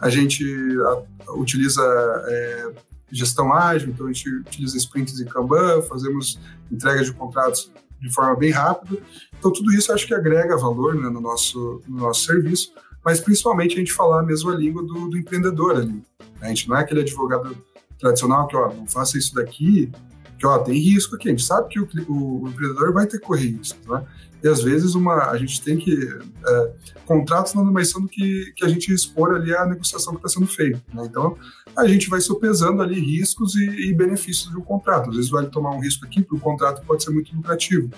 A 0.00 0.10
gente 0.10 0.44
a, 0.80 1.32
utiliza 1.34 1.82
é, 2.28 2.72
gestão 3.10 3.52
ágil, 3.52 3.90
então 3.90 4.06
a 4.06 4.12
gente 4.12 4.28
utiliza 4.28 4.76
sprints 4.76 5.20
e 5.20 5.24
Kanban, 5.24 5.82
fazemos 5.82 6.40
entregas 6.70 7.06
de 7.06 7.12
contratos 7.12 7.70
de 8.00 8.12
forma 8.12 8.34
bem 8.34 8.50
rápida. 8.50 9.00
Então, 9.38 9.52
tudo 9.52 9.72
isso 9.72 9.92
acho 9.92 10.06
que 10.06 10.14
agrega 10.14 10.56
valor 10.56 10.96
né, 10.96 11.08
no, 11.08 11.20
nosso, 11.20 11.80
no 11.86 11.98
nosso 11.98 12.24
serviço, 12.26 12.72
mas 13.04 13.20
principalmente 13.20 13.74
a 13.74 13.78
gente 13.78 13.92
falar 13.92 14.20
a 14.20 14.22
mesma 14.22 14.54
língua 14.54 14.82
do, 14.82 15.08
do 15.08 15.18
empreendedor 15.18 15.76
ali. 15.76 16.02
A 16.40 16.48
gente 16.48 16.68
não 16.68 16.76
é 16.76 16.80
aquele 16.80 17.00
advogado 17.00 17.56
tradicional 17.98 18.46
que, 18.46 18.56
ó, 18.56 18.72
não 18.72 18.86
faça 18.86 19.16
isso 19.16 19.34
daqui, 19.34 19.90
que 20.38 20.46
ó, 20.46 20.58
tem 20.58 20.78
risco 20.78 21.14
aqui, 21.14 21.28
a 21.28 21.30
gente 21.30 21.44
sabe 21.44 21.68
que 21.68 21.80
o, 21.80 21.88
o, 22.08 22.42
o 22.42 22.48
empreendedor 22.48 22.92
vai 22.92 23.06
ter 23.06 23.18
que 23.18 23.26
correr 23.26 23.46
riscos, 23.46 23.86
né? 23.86 24.04
E 24.42 24.48
às 24.48 24.60
vezes 24.60 24.94
uma, 24.94 25.30
a 25.30 25.38
gente 25.38 25.62
tem 25.62 25.78
que. 25.78 25.94
É, 25.94 26.72
contratos 27.06 27.54
nada 27.54 27.70
mais 27.70 27.90
são 27.90 28.02
do 28.02 28.08
que, 28.08 28.52
que 28.56 28.64
a 28.64 28.68
gente 28.68 28.92
expor 28.92 29.34
ali 29.36 29.54
a 29.54 29.64
negociação 29.64 30.14
que 30.14 30.18
está 30.18 30.28
sendo 30.28 30.48
feita. 30.48 30.82
Né? 30.92 31.04
Então, 31.04 31.36
a 31.76 31.86
gente 31.86 32.10
vai 32.10 32.20
sopesando 32.20 32.82
ali 32.82 32.98
riscos 32.98 33.54
e, 33.54 33.90
e 33.90 33.94
benefícios 33.94 34.50
do 34.50 34.60
contrato. 34.60 35.10
Às 35.10 35.16
vezes, 35.16 35.30
vai 35.30 35.46
tomar 35.46 35.70
um 35.70 35.80
risco 35.80 36.04
aqui, 36.04 36.22
para 36.22 36.36
o 36.36 36.40
contrato 36.40 36.84
pode 36.84 37.04
ser 37.04 37.10
muito 37.10 37.34
lucrativo. 37.36 37.88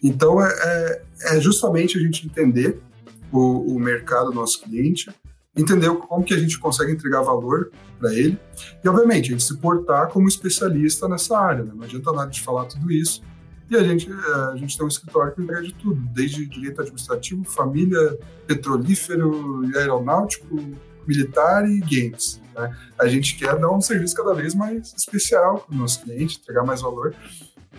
Então, 0.00 0.40
é, 0.40 0.48
é, 0.50 1.02
é 1.36 1.40
justamente 1.40 1.98
a 1.98 2.00
gente 2.00 2.26
entender 2.26 2.80
o, 3.32 3.74
o 3.74 3.80
mercado 3.80 4.30
do 4.30 4.34
nosso 4.34 4.60
cliente, 4.60 5.10
entender 5.56 5.90
como 5.90 6.24
que 6.24 6.34
a 6.34 6.38
gente 6.38 6.58
consegue 6.58 6.92
entregar 6.92 7.22
valor 7.22 7.70
para 7.98 8.12
ele 8.14 8.38
e, 8.84 8.88
obviamente, 8.88 9.28
a 9.28 9.32
gente 9.32 9.42
se 9.42 9.56
portar 9.56 10.08
como 10.08 10.28
especialista 10.28 11.08
nessa 11.08 11.38
área. 11.38 11.64
Né? 11.64 11.72
Não 11.74 11.84
adianta 11.84 12.12
nada 12.12 12.30
de 12.30 12.40
falar 12.40 12.66
tudo 12.66 12.90
isso 12.90 13.22
e 13.72 13.76
a 13.76 13.82
gente, 13.82 14.10
é, 14.10 14.34
a 14.52 14.56
gente 14.56 14.76
tem 14.76 14.84
um 14.84 14.88
escritório 14.88 15.34
que 15.34 15.40
entrega 15.40 15.62
de 15.62 15.72
tudo, 15.72 15.98
desde 16.12 16.44
direito 16.44 16.82
administrativo, 16.82 17.42
família, 17.44 18.18
petrolífero 18.46 19.62
aeronáutico, 19.74 20.46
militar 21.06 21.66
e 21.66 21.80
games. 21.80 22.38
Né? 22.54 22.76
A 22.98 23.08
gente 23.08 23.34
quer 23.36 23.58
dar 23.58 23.70
um 23.70 23.80
serviço 23.80 24.14
cada 24.14 24.34
vez 24.34 24.54
mais 24.54 24.92
especial 24.94 25.60
para 25.60 25.74
o 25.74 25.78
nosso 25.78 26.02
cliente, 26.02 26.38
entregar 26.38 26.64
mais 26.64 26.82
valor. 26.82 27.14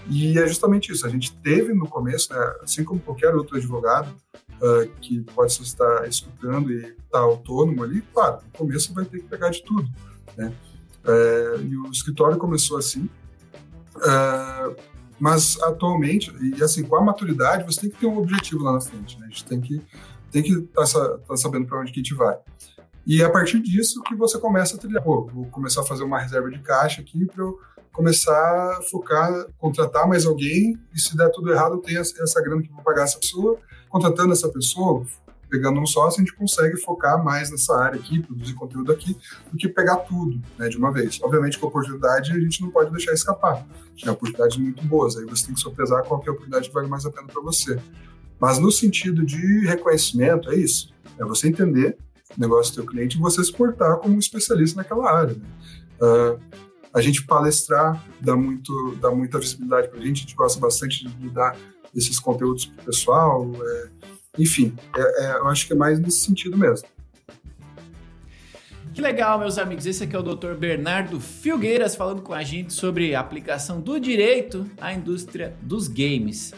E 0.10 0.38
é 0.40 0.48
justamente 0.48 0.92
isso. 0.92 1.06
A 1.06 1.10
gente 1.10 1.32
teve 1.38 1.76
no 1.76 1.88
começo, 1.88 2.34
né, 2.34 2.54
assim 2.64 2.84
como 2.84 3.00
qualquer 3.00 3.36
outro 3.36 3.56
advogado, 3.56 4.10
uh, 4.62 4.90
que 5.02 5.22
pode 5.22 5.54
estar 5.62 6.08
escutando 6.08 6.72
e 6.72 6.78
estar 6.78 6.96
tá 7.12 7.20
autônomo 7.20 7.84
ali, 7.84 8.02
claro, 8.14 8.40
no 8.44 8.58
começo 8.58 8.94
vai 8.94 9.06
ter 9.06 9.20
que 9.20 9.28
pegar 9.28 9.50
de 9.50 9.64
tudo. 9.64 9.90
Né? 10.38 10.54
Uh, 11.04 11.62
e 11.62 11.78
o 11.78 11.92
escritório 11.92 12.38
começou 12.38 12.78
assim, 12.78 13.10
uh, 13.98 14.76
mas 15.20 15.62
atualmente, 15.62 16.34
e 16.42 16.64
assim, 16.64 16.84
com 16.84 16.96
a 16.96 17.02
maturidade, 17.02 17.64
você 17.64 17.82
tem 17.82 17.90
que 17.90 18.00
ter 18.00 18.08
um 18.08 18.18
objetivo 18.18 18.64
lá 18.64 18.74
na 18.74 18.82
frente, 18.82 19.20
né? 19.20 19.28
a 19.28 19.30
gente 19.30 19.46
tem 19.46 19.62
que 19.62 19.82
tem 20.32 20.42
que 20.42 20.52
estar 20.52 20.86
tá, 20.88 21.18
tá 21.20 21.38
sabendo 21.38 21.68
para 21.68 21.80
onde 21.80 21.92
que 21.92 22.00
a 22.00 22.04
gente 22.04 22.16
vai. 22.16 22.36
E 23.06 23.22
é 23.22 23.26
a 23.26 23.30
partir 23.30 23.62
disso 23.62 24.02
que 24.02 24.16
você 24.16 24.40
começa 24.40 24.76
a 24.76 24.80
trilhar, 24.80 25.04
pô, 25.04 25.26
vou 25.32 25.46
começar 25.46 25.82
a 25.82 25.86
fazer 25.86 26.04
uma 26.04 26.20
reserva 26.20 26.50
de 26.50 26.60
caixa 26.60 27.02
aqui 27.02 27.26
para 27.26 27.44
eu 27.44 27.60
começar 27.92 28.34
a 28.34 28.82
focar, 28.90 29.46
contratar 29.60 30.08
mais 30.08 30.26
alguém 30.26 30.76
e 30.94 31.00
se 31.00 31.16
der 31.16 31.30
tudo 31.30 31.52
errado, 31.52 31.76
eu 31.76 31.82
tenho 31.82 32.00
essa 32.00 32.42
grana 32.42 32.64
que 32.64 32.70
vou 32.70 32.82
pagar 32.82 33.04
essa 33.04 33.20
pessoa 33.20 33.60
contratando 33.94 34.34
essa 34.34 34.50
pessoa, 34.50 35.06
pegando 35.48 35.80
um 35.80 35.86
sócio, 35.86 36.20
a 36.20 36.26
gente 36.26 36.36
consegue 36.36 36.76
focar 36.78 37.24
mais 37.24 37.52
nessa 37.52 37.78
área 37.78 38.00
aqui, 38.00 38.24
produzir 38.24 38.56
conteúdo 38.56 38.92
aqui, 38.92 39.16
do 39.52 39.56
que 39.56 39.70
pegar 39.70 39.98
tudo 39.98 40.42
né, 40.58 40.68
de 40.68 40.78
uma 40.78 40.92
vez. 40.92 41.20
Obviamente, 41.22 41.60
com 41.60 41.68
a 41.68 41.70
oportunidade, 41.70 42.32
a 42.32 42.40
gente 42.40 42.60
não 42.64 42.72
pode 42.72 42.90
deixar 42.90 43.14
escapar. 43.14 43.64
Tem 44.02 44.12
oportunidades 44.12 44.58
muito 44.58 44.84
boas, 44.86 45.16
aí 45.16 45.26
você 45.26 45.46
tem 45.46 45.54
que 45.54 45.62
sopesar 45.62 46.04
qual 46.06 46.20
que 46.20 46.28
é 46.28 46.32
a 46.32 46.34
oportunidade 46.34 46.70
que 46.70 46.74
vale 46.74 46.88
mais 46.88 47.06
a 47.06 47.12
pena 47.12 47.28
para 47.28 47.40
você. 47.40 47.80
Mas 48.40 48.58
no 48.58 48.72
sentido 48.72 49.24
de 49.24 49.68
reconhecimento, 49.68 50.50
é 50.50 50.56
isso. 50.56 50.92
É 51.20 51.24
você 51.24 51.50
entender 51.50 52.00
o 52.36 52.42
negócio 52.42 52.72
do 52.72 52.76
seu 52.76 52.86
cliente 52.88 53.18
e 53.18 53.22
você 53.22 53.44
se 53.44 53.54
portar 53.54 53.98
como 53.98 54.16
um 54.16 54.20
especialista 54.20 54.78
naquela 54.78 55.08
área. 55.08 55.36
Né? 55.36 55.46
Uh, 56.02 56.40
a 56.92 57.00
gente 57.00 57.24
palestrar 57.28 58.04
dá, 58.20 58.36
muito, 58.36 58.98
dá 59.00 59.12
muita 59.12 59.38
visibilidade 59.38 59.88
para 59.88 60.00
a 60.00 60.02
gente, 60.02 60.18
a 60.18 60.22
gente 60.22 60.36
gosta 60.36 60.60
bastante 60.60 61.08
de 61.08 61.30
dar 61.30 61.56
esses 61.96 62.20
conteúdos 62.20 62.66
para 62.66 62.82
o 62.82 62.86
pessoal. 62.86 63.52
É, 63.62 63.90
enfim, 64.38 64.74
é, 64.96 65.26
é, 65.26 65.32
eu 65.38 65.48
acho 65.48 65.68
que 65.68 65.74
é 65.74 65.76
mais 65.76 66.00
nesse 66.00 66.26
sentido 66.26 66.58
mesmo. 66.58 66.88
Que 68.94 69.02
legal, 69.02 69.40
meus 69.40 69.58
amigos. 69.58 69.88
Esse 69.88 70.04
aqui 70.04 70.16
é 70.16 70.20
o 70.20 70.24
Dr. 70.24 70.54
Bernardo 70.54 71.20
Filgueiras 71.20 71.96
falando 71.96 72.22
com 72.22 72.34
a 72.34 72.44
gente 72.44 72.74
sobre 72.74 73.16
a 73.16 73.20
aplicação 73.20 73.82
do 73.82 74.00
direito 74.00 74.70
à 74.80 74.94
indústria 74.94 75.56
dos 75.62 75.88
games. 75.88 76.54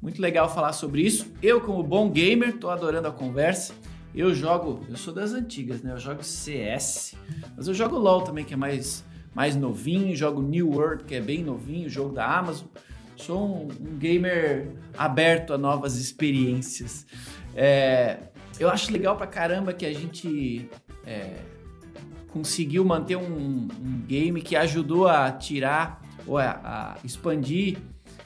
Muito 0.00 0.20
legal 0.20 0.52
falar 0.52 0.74
sobre 0.74 1.02
isso. 1.02 1.26
Eu, 1.42 1.62
como 1.62 1.82
bom 1.82 2.10
gamer, 2.10 2.50
estou 2.50 2.70
adorando 2.70 3.08
a 3.08 3.10
conversa. 3.10 3.72
Eu 4.14 4.34
jogo, 4.34 4.84
eu 4.88 4.96
sou 4.96 5.14
das 5.14 5.32
antigas, 5.32 5.82
né? 5.82 5.92
Eu 5.92 5.98
jogo 5.98 6.22
CS, 6.22 7.14
mas 7.56 7.68
eu 7.68 7.74
jogo 7.74 7.96
LoL 7.96 8.22
também, 8.22 8.44
que 8.44 8.52
é 8.52 8.56
mais, 8.56 9.02
mais 9.34 9.56
novinho. 9.56 10.14
Jogo 10.14 10.42
New 10.42 10.70
World, 10.70 11.04
que 11.04 11.14
é 11.14 11.20
bem 11.20 11.42
novinho, 11.42 11.88
jogo 11.88 12.12
da 12.12 12.38
Amazon 12.38 12.66
sou 13.18 13.44
um, 13.44 13.68
um 13.68 13.98
gamer 13.98 14.68
aberto 14.96 15.52
a 15.52 15.58
novas 15.58 15.96
experiências. 15.96 17.06
É, 17.54 18.18
eu 18.58 18.70
acho 18.70 18.92
legal 18.92 19.16
pra 19.16 19.26
caramba 19.26 19.72
que 19.72 19.84
a 19.84 19.92
gente 19.92 20.68
é, 21.06 21.36
conseguiu 22.28 22.84
manter 22.84 23.16
um, 23.16 23.68
um, 23.68 24.02
game 24.06 24.40
que 24.40 24.56
ajudou 24.56 25.08
a 25.08 25.30
tirar 25.32 26.00
ou 26.26 26.38
a, 26.38 26.50
a 26.62 26.96
expandir 27.04 27.78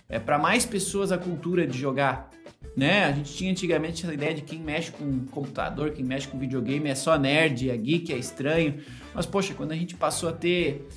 é, 0.09 0.18
para 0.18 0.38
mais 0.38 0.66
pessoas 0.66 1.12
a 1.12 1.18
cultura 1.18 1.66
de 1.66 1.78
jogar. 1.78 2.31
Né? 2.76 3.05
A 3.05 3.12
gente 3.12 3.35
tinha 3.35 3.50
antigamente 3.50 4.05
essa 4.05 4.14
ideia 4.14 4.35
de 4.35 4.42
quem 4.42 4.59
mexe 4.59 4.90
com 4.90 5.26
computador, 5.26 5.90
quem 5.90 6.05
mexe 6.05 6.26
com 6.26 6.38
videogame 6.38 6.88
é 6.88 6.94
só 6.94 7.18
nerd, 7.18 7.68
é 7.68 7.76
geek, 7.76 8.12
é 8.12 8.16
estranho. 8.16 8.81
Mas, 9.14 9.26
poxa, 9.26 9.52
quando 9.52 9.72
a 9.72 9.76
gente 9.76 9.94
passou 9.94 10.28
a 10.28 10.33
ter 10.33 10.42
ter 10.42 10.88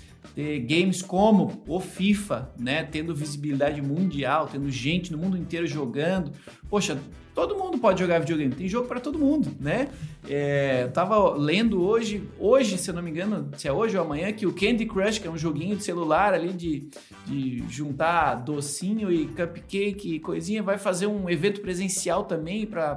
games 0.68 1.02
como 1.02 1.64
o 1.68 1.80
FIFA, 1.80 2.50
né, 2.60 2.84
tendo 2.84 3.16
visibilidade 3.16 3.82
mundial, 3.82 4.48
tendo 4.52 4.70
gente 4.70 5.12
no 5.12 5.18
mundo 5.18 5.38
inteiro 5.38 5.68
jogando. 5.68 6.32
Poxa, 6.70 6.98
todo 7.34 7.58
mundo 7.58 7.78
pode 7.78 8.00
jogar 8.00 8.20
videogame, 8.20 8.56
tem 8.56 8.68
jogo 8.68 8.88
para 8.88 9.00
todo 9.00 9.20
mundo, 9.20 9.52
né? 9.60 9.90
É, 10.28 10.88
tava 10.88 11.36
lendo 11.36 11.86
hoje, 11.86 12.24
hoje, 12.40 12.78
se 12.78 12.90
eu 12.90 12.96
não 12.96 13.02
me 13.02 13.12
engano, 13.12 13.52
se 13.58 13.68
é 13.68 13.74
hoje 13.74 13.98
ou 13.98 14.04
amanhã, 14.04 14.32
que 14.32 14.48
o 14.48 14.54
Candy 14.54 14.86
Crush, 14.86 15.20
que 15.20 15.28
é 15.28 15.32
um 15.32 15.38
joguinho 15.38 15.76
de 15.76 15.84
celular 15.84 16.34
ali 16.34 16.54
de, 16.54 16.90
de 17.26 17.64
juntar 17.70 18.36
docinho 18.36 19.12
e 19.12 19.28
cupcake 19.28 20.16
e 20.16 20.20
coisinha, 20.20 20.64
vai 20.64 20.78
fazer 20.78 21.08
um 21.08 21.30
evento 21.30 21.62
presencial 21.62 22.24
também 22.24 22.66
para 22.66 22.96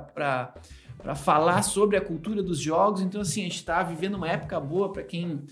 para 1.03 1.15
falar 1.15 1.63
sobre 1.63 1.97
a 1.97 2.01
cultura 2.01 2.43
dos 2.43 2.59
jogos. 2.59 3.01
Então, 3.01 3.21
assim, 3.21 3.43
a 3.43 3.45
gente 3.45 3.57
está 3.57 3.83
vivendo 3.83 4.17
uma 4.17 4.29
época 4.29 4.59
boa 4.59 4.93
para 4.93 5.03
quem 5.05 5.43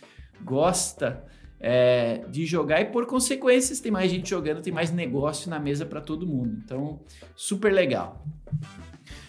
gosta 0.42 1.24
é, 1.60 2.22
de 2.30 2.44
jogar 2.46 2.80
e, 2.80 2.86
por 2.86 3.06
consequências, 3.06 3.80
tem 3.80 3.90
mais 3.90 4.10
gente 4.10 4.28
jogando, 4.30 4.60
tem 4.60 4.72
mais 4.72 4.90
negócio 4.90 5.50
na 5.50 5.58
mesa 5.58 5.84
para 5.84 6.00
todo 6.00 6.26
mundo. 6.26 6.58
Então, 6.64 7.00
super 7.34 7.72
legal. 7.72 8.24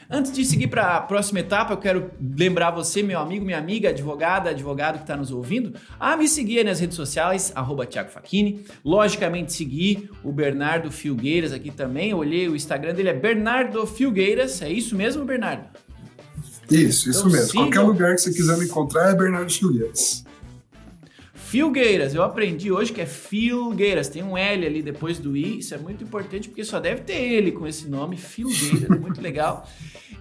Antes 0.09 0.31
de 0.31 0.45
seguir 0.45 0.67
para 0.67 0.95
a 0.95 1.01
próxima 1.01 1.41
etapa, 1.41 1.73
eu 1.73 1.77
quero 1.77 2.11
lembrar 2.37 2.71
você, 2.71 3.03
meu 3.03 3.19
amigo, 3.19 3.45
minha 3.45 3.57
amiga, 3.57 3.89
advogada, 3.89 4.51
advogado 4.51 4.95
que 4.95 5.03
está 5.03 5.17
nos 5.17 5.31
ouvindo, 5.31 5.73
a 5.99 6.15
me 6.15 6.29
seguir 6.29 6.63
nas 6.63 6.79
redes 6.79 6.95
sociais, 6.95 7.51
arroba 7.53 7.85
Thiago 7.85 8.09
Facchini. 8.09 8.63
Logicamente, 8.85 9.51
seguir 9.51 10.09
o 10.23 10.31
Bernardo 10.31 10.89
Filgueiras 10.89 11.51
aqui 11.51 11.71
também. 11.71 12.11
Eu 12.11 12.19
olhei 12.19 12.47
o 12.47 12.55
Instagram 12.55 12.93
dele, 12.93 13.09
é 13.09 13.13
Bernardo 13.13 13.85
Filgueiras. 13.85 14.61
É 14.61 14.71
isso 14.71 14.95
mesmo, 14.95 15.25
Bernardo? 15.25 15.67
Isso, 16.71 17.09
isso 17.09 17.19
então, 17.27 17.31
mesmo. 17.31 17.53
Qualquer 17.53 17.81
lugar 17.81 18.15
que 18.15 18.21
você 18.21 18.31
quiser 18.31 18.57
me 18.57 18.65
encontrar 18.65 19.11
é 19.11 19.15
Bernardo 19.15 19.51
Filgueiras. 19.51 20.23
Filgueiras, 21.47 22.13
eu 22.13 22.23
aprendi 22.23 22.69
hoje 22.69 22.91
que 22.91 22.99
é 22.99 23.05
Filgueiras, 23.05 24.09
tem 24.09 24.21
um 24.21 24.37
L 24.37 24.65
ali 24.65 24.81
depois 24.81 25.17
do 25.17 25.37
I, 25.37 25.59
isso 25.59 25.73
é 25.73 25.77
muito 25.77 26.03
importante 26.03 26.49
porque 26.49 26.61
só 26.61 26.77
deve 26.77 27.03
ter 27.03 27.13
ele 27.13 27.53
com 27.53 27.65
esse 27.65 27.87
nome, 27.87 28.17
Filgueiras, 28.17 28.99
muito 28.99 29.21
legal. 29.21 29.65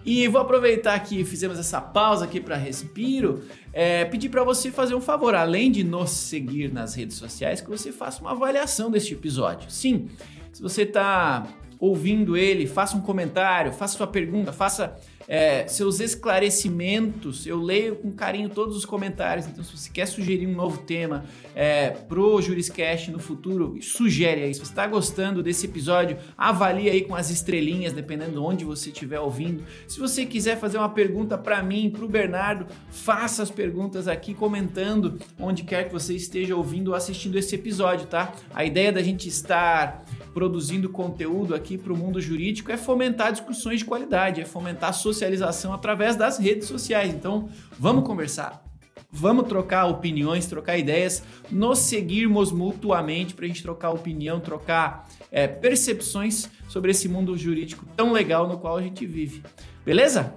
E 0.05 0.29
vou 0.29 0.41
aproveitar 0.41 0.97
que 1.01 1.25
fizemos 1.25 1.59
essa 1.59 1.81
pausa 1.81 2.27
aqui 2.27 2.41
para 2.41 2.55
respiro, 2.55 3.43
é, 3.73 4.05
pedir 4.05 4.29
para 4.29 4.45
você 4.45 4.71
fazer 4.71 4.95
um 4.95 5.01
favor, 5.01 5.35
além 5.35 5.73
de 5.73 5.83
nos 5.83 6.11
seguir 6.11 6.73
nas 6.73 6.95
redes 6.95 7.17
sociais, 7.17 7.61
que 7.61 7.69
você 7.69 7.91
faça 7.91 8.21
uma 8.21 8.31
avaliação 8.31 8.89
deste 8.89 9.15
episódio. 9.15 9.69
Sim, 9.69 10.09
se 10.53 10.63
você 10.63 10.83
está 10.83 11.45
ouvindo 11.81 12.37
ele, 12.37 12.69
faça 12.69 12.97
um 12.97 13.01
comentário, 13.01 13.73
faça 13.73 13.97
sua 13.97 14.07
pergunta, 14.07 14.53
faça 14.53 14.97
é, 15.29 15.67
seus 15.67 16.01
esclarecimentos. 16.01 17.47
Eu 17.47 17.61
leio 17.61 17.97
com 17.97 18.13
carinho 18.13 18.49
todos 18.49 18.77
os 18.77 18.85
comentários. 18.85 19.47
Então, 19.47 19.63
se 19.65 19.77
você 19.77 19.91
quer 19.91 20.07
sugerir 20.07 20.47
um 20.47 20.55
novo 20.55 20.79
tema 20.79 21.25
é, 21.55 21.91
pro 21.91 22.41
Juriscast 22.41 23.11
no 23.11 23.19
futuro, 23.19 23.77
sugere 23.81 24.43
aí. 24.43 24.55
Se 24.55 24.61
você 24.61 24.73
está 24.73 24.87
gostando 24.87 25.43
desse 25.43 25.67
episódio, 25.67 26.17
avalie 26.37 26.89
aí 26.89 27.03
com 27.03 27.15
as 27.15 27.31
estrelinhas, 27.31 27.93
dependendo 27.93 28.33
de 28.33 28.39
onde 28.39 28.65
você 28.65 28.91
estiver 28.91 29.21
ouvindo. 29.21 29.65
Se 29.87 29.99
você 29.99 30.25
quiser 30.25 30.59
fazer 30.59 30.79
uma 30.79 30.89
pergunta 30.89 31.37
para 31.37 31.63
mim, 31.63 31.91
para 31.91 32.05
o 32.05 32.09
Bernardo, 32.09 32.67
faça 32.91 33.43
as 33.43 33.51
perguntas 33.51 34.09
aqui 34.09 34.35
comentando 34.35 35.19
onde 35.39 35.65
quer 35.65 35.85
que 35.85 35.93
você 35.93 36.15
esteja 36.15 36.55
ouvindo 36.55 36.89
ou 36.89 36.95
assistindo 36.95 37.39
esse 37.39 37.55
episódio, 37.55 38.07
tá? 38.07 38.33
A 38.55 38.65
ideia 38.65 38.93
da 38.93 39.03
gente 39.03 39.29
estar 39.29 40.05
produzindo 40.33 40.89
conteúdo 40.89 41.55
aqui 41.55 41.79
para 41.79 41.93
o 41.93 41.97
mundo 41.97 42.21
jurídico 42.21 42.71
é 42.71 42.77
fomentar 42.77 43.33
discussões 43.33 43.79
de 43.79 43.87
qualidade, 43.87 44.41
é 44.41 44.45
fomentar 44.45 44.91
a 44.91 44.93
socialização 45.17 45.73
através 45.73 46.15
das 46.15 46.39
redes 46.39 46.69
sociais. 46.69 47.13
Então, 47.13 47.49
vamos 47.79 48.05
conversar. 48.05 48.63
Vamos 49.11 49.49
trocar 49.49 49.87
opiniões, 49.87 50.47
trocar 50.47 50.77
ideias, 50.77 51.23
nos 51.51 51.79
seguirmos 51.79 52.53
mutuamente 52.53 53.35
para 53.35 53.47
a 53.47 53.49
gente 53.49 53.63
trocar 53.63 53.91
opinião, 53.91 54.41
trocar 54.41 55.09
é, 55.33 55.47
percepções 55.47 56.51
sobre 56.69 56.91
esse 56.91 57.09
mundo 57.09 57.37
jurídico 57.37 57.87
tão 57.97 58.13
legal 58.13 58.47
no 58.47 58.59
qual 58.59 58.77
a 58.77 58.83
gente 58.83 59.07
vive. 59.07 59.43
Beleza? 59.85 60.35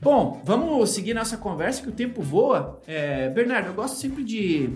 Bom, 0.00 0.42
vamos 0.44 0.90
seguir 0.90 1.14
nossa 1.14 1.36
conversa 1.36 1.82
que 1.82 1.88
o 1.88 1.92
tempo 1.92 2.22
voa. 2.22 2.80
É, 2.86 3.28
Bernardo, 3.28 3.68
eu 3.68 3.74
gosto 3.74 3.96
sempre 3.98 4.24
de 4.24 4.70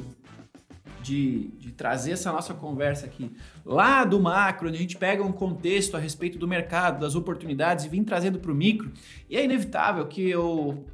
de, 1.03 1.49
de, 1.59 1.73
trazer 1.73 2.13
essa 2.13 2.33
nossa 2.33 2.55
conversa 2.55 3.07
aqui 3.07 3.31
lá 3.65 4.05
do 4.05 4.21
macro, 4.21 4.69
onde 4.69 4.77
a 4.77 4.81
gente 4.81 4.97
pega 4.97 5.23
um 5.23 5.33
contexto 5.33 5.97
a 5.97 6.01
respeito 6.01 6.39
do 6.39 6.47
mercado, 6.47 7.01
das 7.01 7.15
oportunidades 7.15 7.85
e 7.85 7.89
vem 7.89 8.05
trazendo 8.05 8.39
para 8.39 8.53
o 8.53 8.55
micro. 8.55 8.91
E 9.29 9.37
é 9.37 9.45
inevitável 9.45 10.07
que 10.07 10.29
eu 10.29 10.85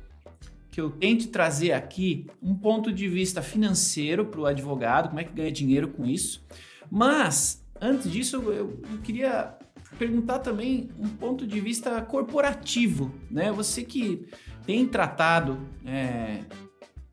que 0.71 0.81
eu 0.81 0.91
tente 0.91 1.27
trazer 1.27 1.73
aqui 1.73 2.29
um 2.41 2.55
ponto 2.55 2.93
de 2.93 3.09
vista 3.09 3.43
financeiro 3.43 4.27
para 4.27 4.41
o 4.41 4.47
advogado, 4.47 5.09
como 5.09 5.19
é 5.19 5.25
que 5.25 5.33
ganha 5.33 5.51
dinheiro 5.51 5.89
com 5.89 6.07
isso. 6.07 6.41
Mas 6.89 7.65
antes 7.81 8.09
disso, 8.09 8.37
eu, 8.37 8.53
eu 8.53 8.99
queria 9.03 9.57
perguntar 9.99 10.39
também 10.39 10.91
um 10.97 11.09
ponto 11.09 11.47
de 11.47 11.59
vista 11.61 12.01
corporativo, 12.03 13.13
né? 13.29 13.51
Você 13.51 13.83
que 13.83 14.29
tem 14.65 14.87
tratado 14.87 15.59
é, 15.85 16.43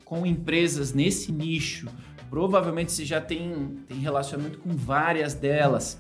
com 0.04 0.26
empresas 0.26 0.94
nesse 0.94 1.32
nicho, 1.32 1.88
Provavelmente 2.36 2.92
você 2.92 3.06
já 3.06 3.22
tem, 3.22 3.78
tem 3.88 3.98
relacionamento 4.00 4.60
com 4.60 4.76
várias 4.76 5.34
delas. 5.34 5.98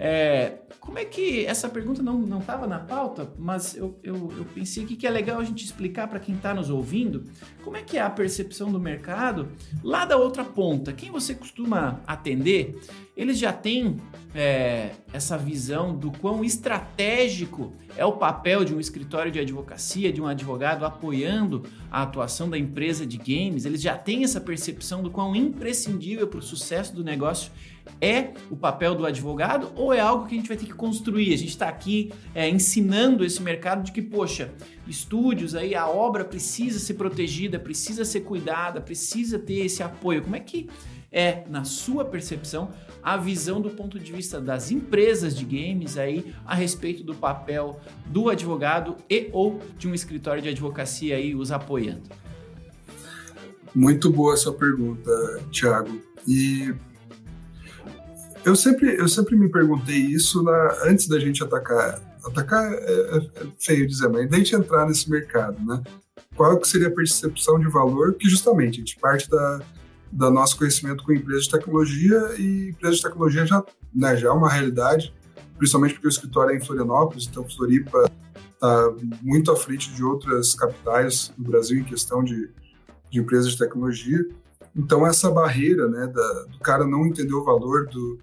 É, 0.00 0.54
como 0.80 0.98
é 0.98 1.04
que 1.04 1.46
essa 1.46 1.68
pergunta 1.68 2.02
não 2.02 2.40
estava 2.40 2.66
na 2.66 2.80
pauta, 2.80 3.32
mas 3.38 3.76
eu, 3.76 3.96
eu, 4.02 4.32
eu 4.36 4.44
pensei 4.52 4.84
que, 4.84 4.96
que 4.96 5.06
é 5.06 5.10
legal 5.10 5.38
a 5.38 5.44
gente 5.44 5.64
explicar 5.64 6.08
para 6.08 6.18
quem 6.18 6.34
está 6.34 6.52
nos 6.52 6.70
ouvindo 6.70 7.22
como 7.62 7.76
é 7.76 7.82
que 7.82 7.96
é 7.96 8.00
a 8.00 8.10
percepção 8.10 8.72
do 8.72 8.80
mercado 8.80 9.48
lá 9.80 10.04
da 10.04 10.16
outra 10.16 10.42
ponta. 10.42 10.92
Quem 10.92 11.12
você 11.12 11.36
costuma 11.36 12.00
atender, 12.04 12.80
eles 13.16 13.38
já 13.38 13.52
têm 13.52 13.96
é, 14.34 14.90
essa 15.10 15.38
visão 15.38 15.96
do 15.96 16.12
quão 16.12 16.44
estratégico 16.44 17.72
é 17.96 18.04
o 18.04 18.12
papel 18.12 18.62
de 18.62 18.74
um 18.74 18.78
escritório 18.78 19.32
de 19.32 19.40
advocacia, 19.40 20.12
de 20.12 20.20
um 20.20 20.26
advogado 20.26 20.84
apoiando 20.84 21.62
a 21.90 22.02
atuação 22.02 22.50
da 22.50 22.58
empresa 22.58 23.06
de 23.06 23.16
games. 23.16 23.64
Eles 23.64 23.80
já 23.80 23.96
têm 23.96 24.22
essa 24.22 24.38
percepção 24.38 25.02
do 25.02 25.10
quão 25.10 25.34
imprescindível 25.34 26.28
para 26.28 26.40
o 26.40 26.42
sucesso 26.42 26.94
do 26.94 27.02
negócio 27.02 27.50
é 28.00 28.32
o 28.50 28.56
papel 28.56 28.94
do 28.94 29.06
advogado 29.06 29.72
ou 29.76 29.94
é 29.94 30.00
algo 30.00 30.26
que 30.26 30.34
a 30.34 30.38
gente 30.38 30.48
vai 30.48 30.56
ter 30.56 30.66
que 30.66 30.74
construir? 30.74 31.32
A 31.32 31.38
gente 31.38 31.50
está 31.50 31.68
aqui 31.68 32.12
é, 32.34 32.48
ensinando 32.48 33.24
esse 33.24 33.40
mercado 33.40 33.82
de 33.82 33.92
que, 33.92 34.02
poxa, 34.02 34.52
estúdios 34.86 35.54
aí, 35.54 35.74
a 35.74 35.88
obra 35.88 36.24
precisa 36.24 36.78
ser 36.78 36.94
protegida, 36.94 37.58
precisa 37.58 38.04
ser 38.04 38.20
cuidada, 38.20 38.80
precisa 38.80 39.38
ter 39.38 39.64
esse 39.64 39.82
apoio. 39.82 40.20
Como 40.20 40.36
é 40.36 40.40
que 40.40 40.68
é, 41.10 41.44
na 41.48 41.64
sua 41.64 42.04
percepção, 42.04 42.70
a 43.06 43.16
visão 43.16 43.60
do 43.60 43.70
ponto 43.70 44.00
de 44.00 44.12
vista 44.12 44.40
das 44.40 44.72
empresas 44.72 45.32
de 45.36 45.44
games 45.44 45.96
aí 45.96 46.34
a 46.44 46.56
respeito 46.56 47.04
do 47.04 47.14
papel 47.14 47.80
do 48.06 48.28
advogado 48.28 48.96
e 49.08 49.30
ou 49.32 49.60
de 49.78 49.86
um 49.86 49.94
escritório 49.94 50.42
de 50.42 50.48
advocacia 50.48 51.14
aí 51.14 51.32
os 51.32 51.52
apoiando? 51.52 52.02
Muito 53.72 54.10
boa 54.10 54.34
essa 54.34 54.50
pergunta, 54.50 55.08
Thiago. 55.52 56.00
E 56.26 56.74
eu 58.44 58.56
sempre, 58.56 58.98
eu 58.98 59.06
sempre 59.06 59.36
me 59.36 59.48
perguntei 59.48 59.98
isso 59.98 60.42
na, 60.42 60.76
antes 60.86 61.06
da 61.06 61.20
gente 61.20 61.44
atacar. 61.44 62.00
Atacar 62.24 62.72
é, 62.72 62.76
é, 62.76 63.16
é 63.18 63.46
feio 63.56 63.86
dizer, 63.86 64.08
mas 64.08 64.28
da 64.28 64.36
gente 64.36 64.56
entrar 64.56 64.84
nesse 64.84 65.08
mercado, 65.08 65.64
né? 65.64 65.80
Qual 66.34 66.58
que 66.58 66.66
seria 66.66 66.88
a 66.88 66.92
percepção 66.92 67.60
de 67.60 67.68
valor? 67.68 68.14
Que 68.14 68.28
justamente 68.28 68.76
a 68.76 68.78
gente 68.78 68.98
parte 68.98 69.30
da, 69.30 69.60
da 70.12 70.30
nosso 70.30 70.56
conhecimento 70.56 71.04
com 71.04 71.12
empresas 71.12 71.44
de 71.44 71.50
tecnologia 71.50 72.34
e 72.38 72.70
empresas 72.70 72.98
de 72.98 73.02
tecnologia 73.02 73.46
já, 73.46 73.64
né, 73.94 74.16
já 74.16 74.28
é 74.28 74.30
uma 74.30 74.50
realidade, 74.50 75.12
principalmente 75.58 75.94
porque 75.94 76.06
o 76.06 76.10
escritório 76.10 76.52
é 76.52 76.56
em 76.56 76.60
Florianópolis, 76.60 77.26
então 77.26 77.48
Floripa 77.48 78.10
está 78.54 78.94
muito 79.22 79.50
à 79.50 79.56
frente 79.56 79.92
de 79.92 80.02
outras 80.02 80.54
capitais 80.54 81.32
do 81.36 81.44
Brasil 81.44 81.78
em 81.78 81.84
questão 81.84 82.22
de, 82.22 82.50
de 83.10 83.18
empresas 83.18 83.52
de 83.52 83.58
tecnologia. 83.58 84.26
Então 84.74 85.06
essa 85.06 85.30
barreira, 85.30 85.88
né, 85.88 86.06
da, 86.06 86.42
do 86.44 86.58
cara 86.60 86.86
não 86.86 87.06
entender 87.06 87.34
o 87.34 87.44
valor 87.44 87.86
do, 87.86 88.18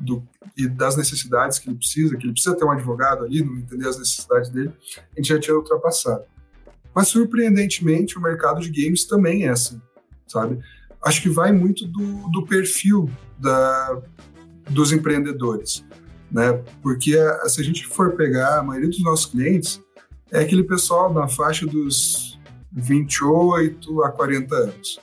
do, 0.00 0.22
e 0.56 0.68
das 0.68 0.96
necessidades 0.96 1.58
que 1.58 1.68
ele 1.68 1.76
precisa, 1.76 2.16
que 2.16 2.24
ele 2.24 2.32
precisa 2.32 2.56
ter 2.56 2.64
um 2.64 2.70
advogado 2.70 3.24
ali, 3.24 3.44
não 3.44 3.56
entender 3.58 3.88
as 3.88 3.98
necessidades 3.98 4.50
dele, 4.50 4.72
a 4.96 5.20
gente 5.20 5.28
já 5.28 5.38
tinha 5.38 5.56
ultrapassado. 5.56 6.24
Mas, 6.94 7.08
surpreendentemente, 7.08 8.16
o 8.16 8.22
mercado 8.22 8.60
de 8.60 8.70
games 8.70 9.04
também 9.04 9.44
é 9.44 9.50
assim, 9.50 9.80
sabe? 10.26 10.58
Acho 11.06 11.22
que 11.22 11.28
vai 11.28 11.52
muito 11.52 11.86
do, 11.86 12.28
do 12.30 12.44
perfil 12.44 13.08
da, 13.38 14.02
dos 14.68 14.90
empreendedores, 14.90 15.84
né? 16.28 16.52
Porque 16.82 17.16
a, 17.16 17.48
se 17.48 17.60
a 17.60 17.64
gente 17.64 17.86
for 17.86 18.16
pegar 18.16 18.58
a 18.58 18.62
maioria 18.64 18.90
dos 18.90 19.00
nossos 19.04 19.26
clientes, 19.26 19.80
é 20.32 20.40
aquele 20.40 20.64
pessoal 20.64 21.14
na 21.14 21.28
faixa 21.28 21.64
dos 21.64 22.40
28 22.72 24.02
a 24.02 24.10
40 24.10 24.54
anos. 24.56 24.98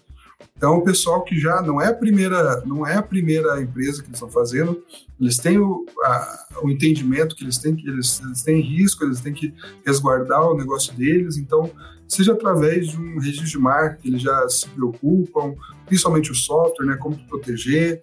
Então, 0.57 0.77
o 0.77 0.83
pessoal 0.83 1.23
que 1.23 1.39
já 1.39 1.61
não 1.61 1.81
é 1.81 1.87
a 1.87 1.93
primeira, 1.93 2.61
não 2.65 2.85
é 2.85 2.95
a 2.95 3.01
primeira 3.01 3.61
empresa 3.61 4.01
que 4.01 4.09
eles 4.09 4.17
estão 4.17 4.29
fazendo, 4.29 4.83
eles 5.19 5.37
têm 5.37 5.57
o, 5.57 5.85
a, 6.03 6.47
o 6.63 6.69
entendimento 6.69 7.33
que 7.33 7.45
eles 7.45 7.57
têm 7.59 7.77
que 7.77 7.87
eles, 7.87 8.21
eles 8.21 8.41
têm 8.43 8.59
risco, 8.59 9.05
eles 9.05 9.21
têm 9.21 9.33
que 9.33 9.53
resguardar 9.85 10.41
o 10.41 10.57
negócio 10.57 10.93
deles. 10.93 11.37
Então, 11.37 11.71
seja 12.07 12.33
através 12.33 12.87
de 12.89 12.97
um 12.97 13.19
registro 13.19 13.47
de 13.47 13.57
marca, 13.57 13.99
eles 14.03 14.21
já 14.21 14.47
se 14.49 14.67
preocupam, 14.69 15.55
principalmente 15.85 16.31
o 16.31 16.35
software, 16.35 16.85
né, 16.85 16.97
como 16.97 17.17
proteger, 17.27 18.01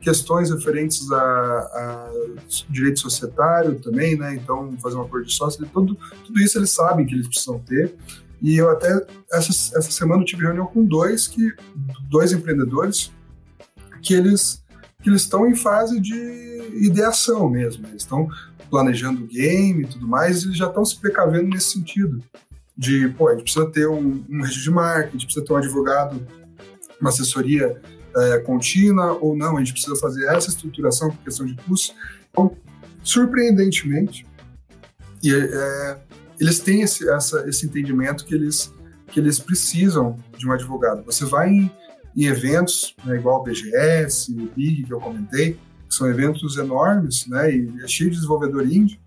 questões 0.00 0.50
referentes 0.50 1.10
a, 1.12 1.18
a, 1.20 2.10
direito 2.68 2.98
societário 2.98 3.76
também, 3.76 4.16
né? 4.16 4.34
Então, 4.34 4.76
fazer 4.82 4.96
um 4.96 5.02
acordo 5.02 5.26
de 5.26 5.32
sócio, 5.32 5.64
tudo, 5.72 5.96
tudo 6.24 6.40
isso 6.40 6.58
eles 6.58 6.70
sabem 6.70 7.06
que 7.06 7.14
eles 7.14 7.28
precisam 7.28 7.60
ter. 7.60 7.94
E 8.42 8.56
eu 8.56 8.68
até, 8.68 9.06
essa, 9.32 9.78
essa 9.78 9.90
semana, 9.92 10.22
eu 10.22 10.26
tive 10.26 10.42
reunião 10.42 10.66
com 10.66 10.84
dois, 10.84 11.28
que, 11.28 11.54
dois 12.10 12.32
empreendedores 12.32 13.12
que 14.02 14.12
eles 14.12 14.60
que 15.02 15.10
eles 15.10 15.22
estão 15.22 15.46
em 15.48 15.54
fase 15.54 16.00
de 16.00 16.14
ideação 16.74 17.50
mesmo. 17.50 17.86
Eles 17.88 18.02
estão 18.02 18.28
planejando 18.70 19.24
o 19.24 19.26
game 19.26 19.82
e 19.82 19.86
tudo 19.86 20.06
mais, 20.06 20.44
e 20.44 20.52
já 20.52 20.68
estão 20.68 20.84
se 20.84 20.98
precavendo 20.98 21.48
nesse 21.48 21.72
sentido. 21.72 22.22
De, 22.82 23.08
pô, 23.10 23.28
a 23.28 23.32
gente 23.32 23.44
precisa 23.44 23.70
ter 23.70 23.86
um, 23.86 24.24
um 24.28 24.40
registro 24.40 24.64
de 24.64 24.70
marca, 24.72 25.08
a 25.08 25.12
gente 25.12 25.26
precisa 25.26 25.46
ter 25.46 25.52
um 25.52 25.56
advogado, 25.56 26.26
uma 27.00 27.10
assessoria 27.10 27.80
é, 28.16 28.38
contínua, 28.40 29.16
ou 29.20 29.36
não, 29.36 29.56
a 29.56 29.60
gente 29.60 29.72
precisa 29.72 29.94
fazer 29.96 30.26
essa 30.26 30.48
estruturação 30.48 31.10
por 31.10 31.22
questão 31.22 31.46
de 31.46 31.54
custo. 31.54 31.94
Então, 32.30 32.56
surpreendentemente, 33.04 34.26
e, 35.22 35.32
é, 35.32 36.00
eles 36.40 36.58
têm 36.58 36.82
esse, 36.82 37.08
essa, 37.08 37.48
esse 37.48 37.66
entendimento 37.66 38.24
que 38.24 38.34
eles, 38.34 38.72
que 39.06 39.20
eles 39.20 39.38
precisam 39.38 40.16
de 40.36 40.48
um 40.48 40.50
advogado. 40.50 41.04
Você 41.04 41.24
vai 41.24 41.50
em, 41.50 41.70
em 42.16 42.24
eventos, 42.24 42.96
né, 43.04 43.14
igual 43.14 43.40
o 43.40 43.44
BGS, 43.44 44.32
o 44.32 44.50
Big, 44.56 44.82
que 44.82 44.92
eu 44.92 44.98
comentei, 44.98 45.52
que 45.88 45.94
são 45.94 46.08
eventos 46.08 46.56
enormes, 46.56 47.28
né, 47.28 47.54
e 47.54 47.72
é 47.84 47.86
cheio 47.86 48.10
de 48.10 48.16
desenvolvedor 48.16 48.64
indie, 48.66 49.00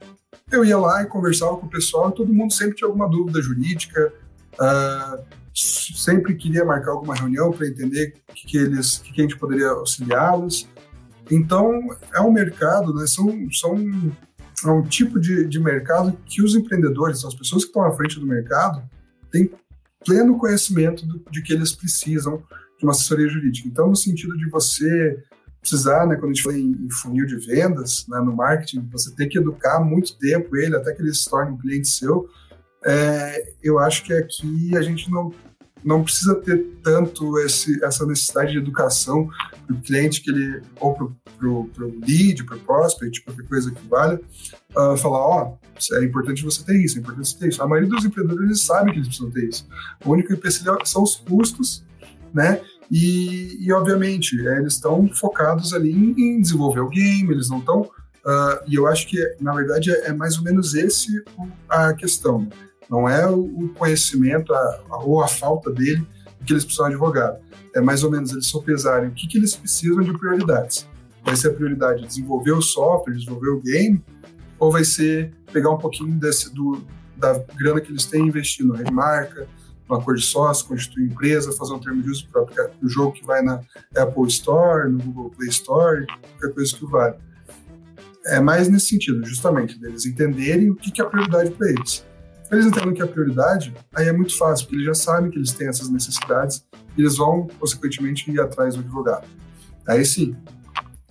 eu 0.51 0.63
ia 0.63 0.77
lá 0.77 1.01
e 1.01 1.07
conversava 1.07 1.57
com 1.57 1.65
o 1.65 1.69
pessoal, 1.69 2.09
e 2.09 2.13
todo 2.13 2.33
mundo 2.33 2.53
sempre 2.53 2.75
tinha 2.75 2.87
alguma 2.87 3.09
dúvida 3.09 3.41
jurídica, 3.41 4.13
uh, 4.53 5.23
sempre 5.53 6.35
queria 6.35 6.63
marcar 6.63 6.91
alguma 6.91 7.15
reunião 7.15 7.51
para 7.51 7.67
entender 7.67 8.13
o 8.29 8.33
que, 8.33 8.47
que 8.47 8.57
eles, 8.57 8.97
que, 8.97 9.11
que 9.11 9.21
a 9.21 9.23
gente 9.23 9.37
poderia 9.37 9.69
auxiliá-los. 9.69 10.67
Então, 11.31 11.79
é 12.13 12.21
um 12.21 12.31
mercado, 12.31 12.93
né, 12.93 13.07
são, 13.07 13.27
são 13.51 13.75
é 14.63 14.71
um 14.71 14.83
tipo 14.83 15.19
de, 15.19 15.45
de 15.47 15.59
mercado 15.59 16.17
que 16.25 16.43
os 16.43 16.55
empreendedores, 16.55 17.25
as 17.25 17.33
pessoas 17.33 17.63
que 17.63 17.69
estão 17.69 17.83
à 17.83 17.91
frente 17.91 18.19
do 18.19 18.27
mercado, 18.27 18.83
têm 19.31 19.49
pleno 20.05 20.37
conhecimento 20.37 21.05
do, 21.05 21.23
de 21.31 21.41
que 21.41 21.53
eles 21.53 21.71
precisam 21.71 22.43
de 22.77 22.85
uma 22.85 22.91
assessoria 22.91 23.27
jurídica. 23.27 23.67
Então, 23.67 23.87
no 23.89 23.95
sentido 23.95 24.37
de 24.37 24.47
você 24.49 25.23
precisar, 25.65 26.05
né, 26.05 26.15
quando 26.15 26.31
a 26.31 26.33
gente 26.33 26.43
fala 26.43 26.57
em, 26.57 26.87
funil 26.91 27.25
de 27.25 27.37
vendas, 27.37 28.05
né, 28.07 28.19
no 28.19 28.35
marketing, 28.35 28.87
você 28.91 29.13
tem 29.15 29.27
que 29.27 29.39
educar 29.39 29.79
muito 29.79 30.17
tempo 30.17 30.55
ele 30.55 30.75
até 30.75 30.93
que 30.93 31.01
ele 31.01 31.13
se 31.13 31.27
torne 31.27 31.51
um 31.51 31.57
cliente 31.57 31.87
seu. 31.87 32.29
É, 32.85 33.53
eu 33.63 33.79
acho 33.79 34.03
que 34.03 34.13
aqui 34.13 34.77
a 34.77 34.81
gente 34.81 35.09
não 35.09 35.33
não 35.83 36.03
precisa 36.03 36.33
ter 36.33 36.65
tanto 36.81 37.37
esse, 37.41 37.83
essa 37.85 38.07
necessidade 38.07 38.53
de 38.53 38.57
educação 38.57 39.29
para 39.67 39.75
o 39.75 39.81
cliente 39.81 40.19
que 40.19 40.31
ele 40.31 40.63
ou 40.79 40.95
para 40.95 41.45
o 41.45 41.99
lead, 42.03 42.43
para 42.43 42.57
o 42.57 42.59
prospect, 42.59 43.23
qualquer 43.23 43.45
coisa 43.47 43.71
que 43.71 43.87
valha, 43.87 44.19
uh, 44.71 44.97
falar, 44.97 45.19
ó, 45.19 45.53
oh, 45.53 45.95
é 45.95 46.03
importante 46.03 46.43
você 46.43 46.63
ter 46.63 46.83
isso, 46.83 46.97
é 46.97 47.01
importante 47.01 47.29
você 47.29 47.37
ter 47.37 47.49
isso. 47.49 47.61
A 47.61 47.67
maioria 47.67 47.87
dos 47.87 48.03
empreendedores 48.03 48.63
sabem 48.63 48.93
que 48.93 48.99
eles 48.99 49.09
precisam 49.09 49.29
ter 49.29 49.47
isso. 49.47 49.67
O 50.03 50.11
único 50.11 50.33
empecilho 50.33 50.75
são 50.85 51.03
os 51.03 51.17
custos, 51.17 51.85
né? 52.33 52.59
E, 52.91 53.57
e 53.59 53.71
obviamente, 53.71 54.35
é, 54.47 54.59
eles 54.59 54.73
estão 54.73 55.07
focados 55.07 55.73
ali 55.73 55.91
em, 55.91 56.11
em, 56.17 56.41
desenvolver 56.41 56.81
o 56.81 56.89
game, 56.89 57.31
eles 57.31 57.49
não 57.49 57.59
estão. 57.59 57.81
Uh, 57.81 58.57
e 58.67 58.75
eu 58.75 58.87
acho 58.87 59.07
que, 59.07 59.17
na 59.39 59.53
verdade, 59.53 59.91
é, 59.91 60.07
é 60.07 60.13
mais 60.13 60.37
ou 60.37 60.43
menos 60.43 60.73
esse 60.73 61.23
a 61.69 61.93
questão. 61.93 62.47
Não 62.89 63.09
é 63.09 63.27
o 63.27 63.69
conhecimento 63.75 64.53
a, 64.53 64.79
a, 64.89 64.97
ou 65.03 65.21
a 65.21 65.27
falta 65.27 65.71
dele 65.71 66.05
que 66.45 66.53
eles 66.53 66.63
precisam 66.63 66.87
de 66.87 66.93
advogado. 66.93 67.39
É 67.75 67.81
mais 67.81 68.03
ou 68.03 68.11
menos 68.11 68.31
eles 68.31 68.45
sopesarem 68.45 69.09
o 69.09 69.11
que, 69.11 69.27
que 69.27 69.37
eles 69.37 69.55
precisam 69.55 70.01
de 70.01 70.15
prioridades. 70.17 70.87
Vai 71.23 71.35
ser 71.35 71.49
a 71.49 71.53
prioridade 71.53 72.05
desenvolver 72.05 72.51
o 72.51 72.61
software, 72.61 73.15
desenvolver 73.15 73.49
o 73.49 73.61
game, 73.61 74.03
ou 74.59 74.71
vai 74.71 74.83
ser 74.83 75.33
pegar 75.51 75.71
um 75.71 75.77
pouquinho 75.77 76.17
desse, 76.19 76.53
do, 76.53 76.83
da 77.17 77.43
grana 77.55 77.81
que 77.81 77.91
eles 77.91 78.05
têm 78.05 78.25
e 78.25 78.27
investir 78.27 78.65
no 78.65 78.73
remarca, 78.73 79.47
no 79.89 79.95
acordo 79.95 80.19
de 80.19 80.25
sócio, 80.25 80.67
constituir 80.67 81.05
empresa, 81.05 81.51
fazer 81.51 81.73
um 81.73 81.79
termo 81.79 82.01
de 82.01 82.09
uso 82.09 82.27
para 82.29 82.43
o 82.81 82.89
jogo 82.89 83.13
que 83.13 83.25
vai 83.25 83.41
na 83.41 83.61
Apple 83.95 84.27
Store, 84.27 84.89
no 84.89 84.97
Google 84.99 85.31
Play 85.31 85.49
Store, 85.49 86.05
qualquer 86.07 86.53
coisa 86.53 86.75
que 86.75 86.85
vale. 86.85 87.15
É 88.25 88.39
mais 88.39 88.67
nesse 88.67 88.87
sentido, 88.87 89.23
justamente, 89.25 89.79
deles 89.79 90.05
entenderem 90.05 90.71
o 90.71 90.75
que, 90.75 90.91
que 90.91 91.01
é 91.01 91.05
a 91.05 91.07
prioridade 91.07 91.51
para 91.51 91.69
eles. 91.69 92.03
Eles 92.51 92.65
entendem 92.65 92.93
que 92.93 93.01
é 93.01 93.05
a 93.05 93.07
prioridade, 93.07 93.73
aí 93.93 94.07
é 94.07 94.13
muito 94.13 94.35
fácil, 94.37 94.65
porque 94.65 94.77
eles 94.77 94.85
já 94.85 94.93
sabem 94.93 95.29
que 95.29 95.37
eles 95.37 95.51
têm 95.51 95.67
essas 95.67 95.89
necessidades 95.89 96.65
e 96.97 97.01
eles 97.01 97.17
vão, 97.17 97.47
consequentemente, 97.59 98.29
ir 98.31 98.39
atrás 98.39 98.75
do 98.75 98.81
advogado. 98.81 99.27
Aí 99.87 100.03
sim, 100.05 100.35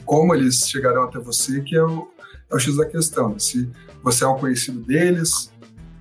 como 0.04 0.34
eles 0.34 0.68
chegarão 0.68 1.04
até 1.04 1.18
você, 1.18 1.60
que 1.60 1.76
é 1.76 1.82
o, 1.82 2.08
é 2.50 2.54
o 2.54 2.58
X 2.58 2.76
da 2.76 2.86
questão. 2.86 3.30
Né? 3.30 3.38
Se 3.38 3.70
você 4.02 4.24
é 4.24 4.28
um 4.28 4.38
conhecido 4.38 4.80
deles, 4.80 5.50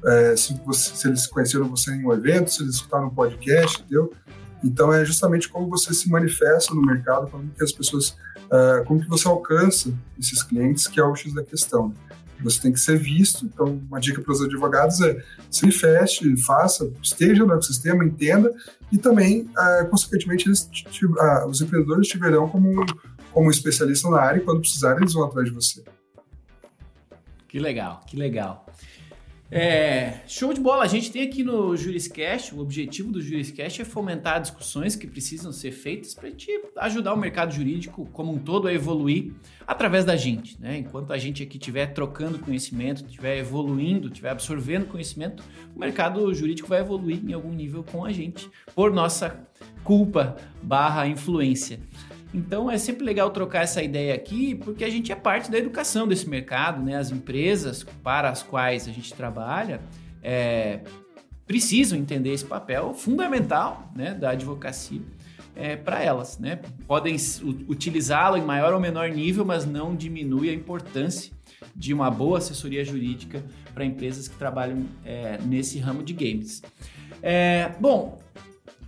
é, 0.05 0.35
se, 0.35 0.53
você, 0.65 0.95
se, 0.95 1.07
eles 1.07 1.27
conheceram 1.27 1.67
você 1.69 1.91
em 1.91 2.05
um 2.05 2.13
evento, 2.13 2.51
se 2.51 2.61
eles 2.61 2.75
escutaram 2.75 3.07
um 3.07 3.09
podcast, 3.09 3.81
entendeu? 3.81 4.11
Então 4.63 4.93
é 4.93 5.03
justamente 5.03 5.49
como 5.49 5.69
você 5.69 5.93
se 5.93 6.09
manifesta 6.09 6.73
no 6.73 6.81
mercado, 6.81 7.29
como 7.29 7.49
que 7.49 7.63
as 7.63 7.71
pessoas, 7.71 8.09
uh, 8.45 8.83
como 8.85 9.01
que 9.01 9.09
você 9.09 9.27
alcança 9.27 9.93
esses 10.17 10.41
clientes, 10.41 10.87
que 10.87 10.99
é 10.99 11.03
o 11.03 11.15
X 11.15 11.33
da 11.33 11.43
questão. 11.43 11.93
Você 12.41 12.61
tem 12.61 12.73
que 12.73 12.79
ser 12.79 12.97
visto. 12.97 13.45
Então, 13.45 13.81
uma 13.87 13.99
dica 13.99 14.21
para 14.21 14.31
os 14.31 14.41
advogados 14.41 14.99
é 15.01 15.21
se 15.49 15.69
feche, 15.71 16.35
faça, 16.37 16.91
esteja 17.01 17.45
no 17.45 17.53
ecossistema, 17.53 18.03
entenda 18.03 18.53
e 18.91 18.97
também, 18.97 19.43
uh, 19.43 19.89
consequentemente, 19.89 20.47
eles, 20.47 20.69
os 21.47 21.61
empreendedores 21.61 22.07
te 22.07 22.17
verão 22.17 22.47
como, 22.49 22.85
como 23.31 23.49
especialista 23.49 24.09
na 24.09 24.19
área 24.19 24.39
e 24.39 24.43
quando 24.43 24.61
precisarem, 24.61 25.01
eles 25.01 25.13
vão 25.13 25.25
atrás 25.25 25.47
de 25.47 25.53
você. 25.53 25.83
Que 27.47 27.59
legal, 27.59 28.01
que 28.07 28.17
legal. 28.17 28.62
É, 29.55 30.21
show 30.27 30.51
de 30.51 30.59
bola. 30.59 30.83
A 30.83 30.87
gente 30.87 31.11
tem 31.11 31.21
aqui 31.21 31.43
no 31.43 31.77
Juriscast, 31.77 32.55
o 32.55 32.59
objetivo 32.59 33.11
do 33.11 33.21
Juriscast 33.21 33.83
é 33.83 33.85
fomentar 33.85 34.41
discussões 34.41 34.95
que 34.95 35.05
precisam 35.05 35.51
ser 35.51 35.71
feitas 35.71 36.15
para 36.15 36.27
gente 36.29 36.49
ajudar 36.77 37.13
o 37.13 37.17
mercado 37.17 37.53
jurídico 37.53 38.07
como 38.11 38.33
um 38.33 38.39
todo 38.39 38.67
a 38.67 38.73
evoluir 38.73 39.31
através 39.67 40.03
da 40.03 40.15
gente. 40.15 40.59
Né? 40.59 40.79
Enquanto 40.79 41.13
a 41.13 41.19
gente 41.19 41.43
aqui 41.43 41.57
estiver 41.57 41.85
trocando 41.93 42.39
conhecimento, 42.39 43.05
estiver 43.05 43.37
evoluindo, 43.37 44.07
estiver 44.07 44.31
absorvendo 44.31 44.87
conhecimento, 44.87 45.43
o 45.75 45.79
mercado 45.79 46.33
jurídico 46.33 46.67
vai 46.67 46.79
evoluir 46.79 47.21
em 47.23 47.33
algum 47.33 47.53
nível 47.53 47.83
com 47.83 48.03
a 48.03 48.11
gente, 48.11 48.49
por 48.73 48.91
nossa 48.91 49.47
culpa 49.83 50.35
barra 50.63 51.05
influência. 51.05 51.79
Então 52.33 52.69
é 52.69 52.77
sempre 52.77 53.05
legal 53.05 53.29
trocar 53.29 53.61
essa 53.61 53.83
ideia 53.83 54.15
aqui, 54.15 54.55
porque 54.55 54.83
a 54.83 54.89
gente 54.89 55.11
é 55.11 55.15
parte 55.15 55.51
da 55.51 55.57
educação 55.57 56.07
desse 56.07 56.27
mercado, 56.27 56.81
né? 56.81 56.95
As 56.95 57.11
empresas 57.11 57.83
para 58.03 58.29
as 58.29 58.41
quais 58.41 58.87
a 58.87 58.91
gente 58.91 59.13
trabalha 59.13 59.79
é, 60.23 60.79
precisam 61.45 61.97
entender 61.97 62.31
esse 62.31 62.45
papel 62.45 62.93
fundamental 62.93 63.91
né, 63.95 64.13
da 64.13 64.31
advocacia 64.31 65.01
é, 65.55 65.75
para 65.75 66.01
elas, 66.01 66.39
né? 66.39 66.59
Podem 66.87 67.15
utilizá-lo 67.67 68.37
em 68.37 68.41
maior 68.41 68.73
ou 68.73 68.79
menor 68.79 69.09
nível, 69.09 69.45
mas 69.45 69.65
não 69.65 69.95
diminui 69.95 70.49
a 70.49 70.53
importância 70.53 71.31
de 71.75 71.93
uma 71.93 72.09
boa 72.09 72.39
assessoria 72.39 72.83
jurídica 72.83 73.43
para 73.73 73.85
empresas 73.85 74.27
que 74.27 74.35
trabalham 74.35 74.85
é, 75.05 75.37
nesse 75.45 75.79
ramo 75.79 76.01
de 76.01 76.13
games. 76.13 76.61
É, 77.21 77.71
bom, 77.79 78.19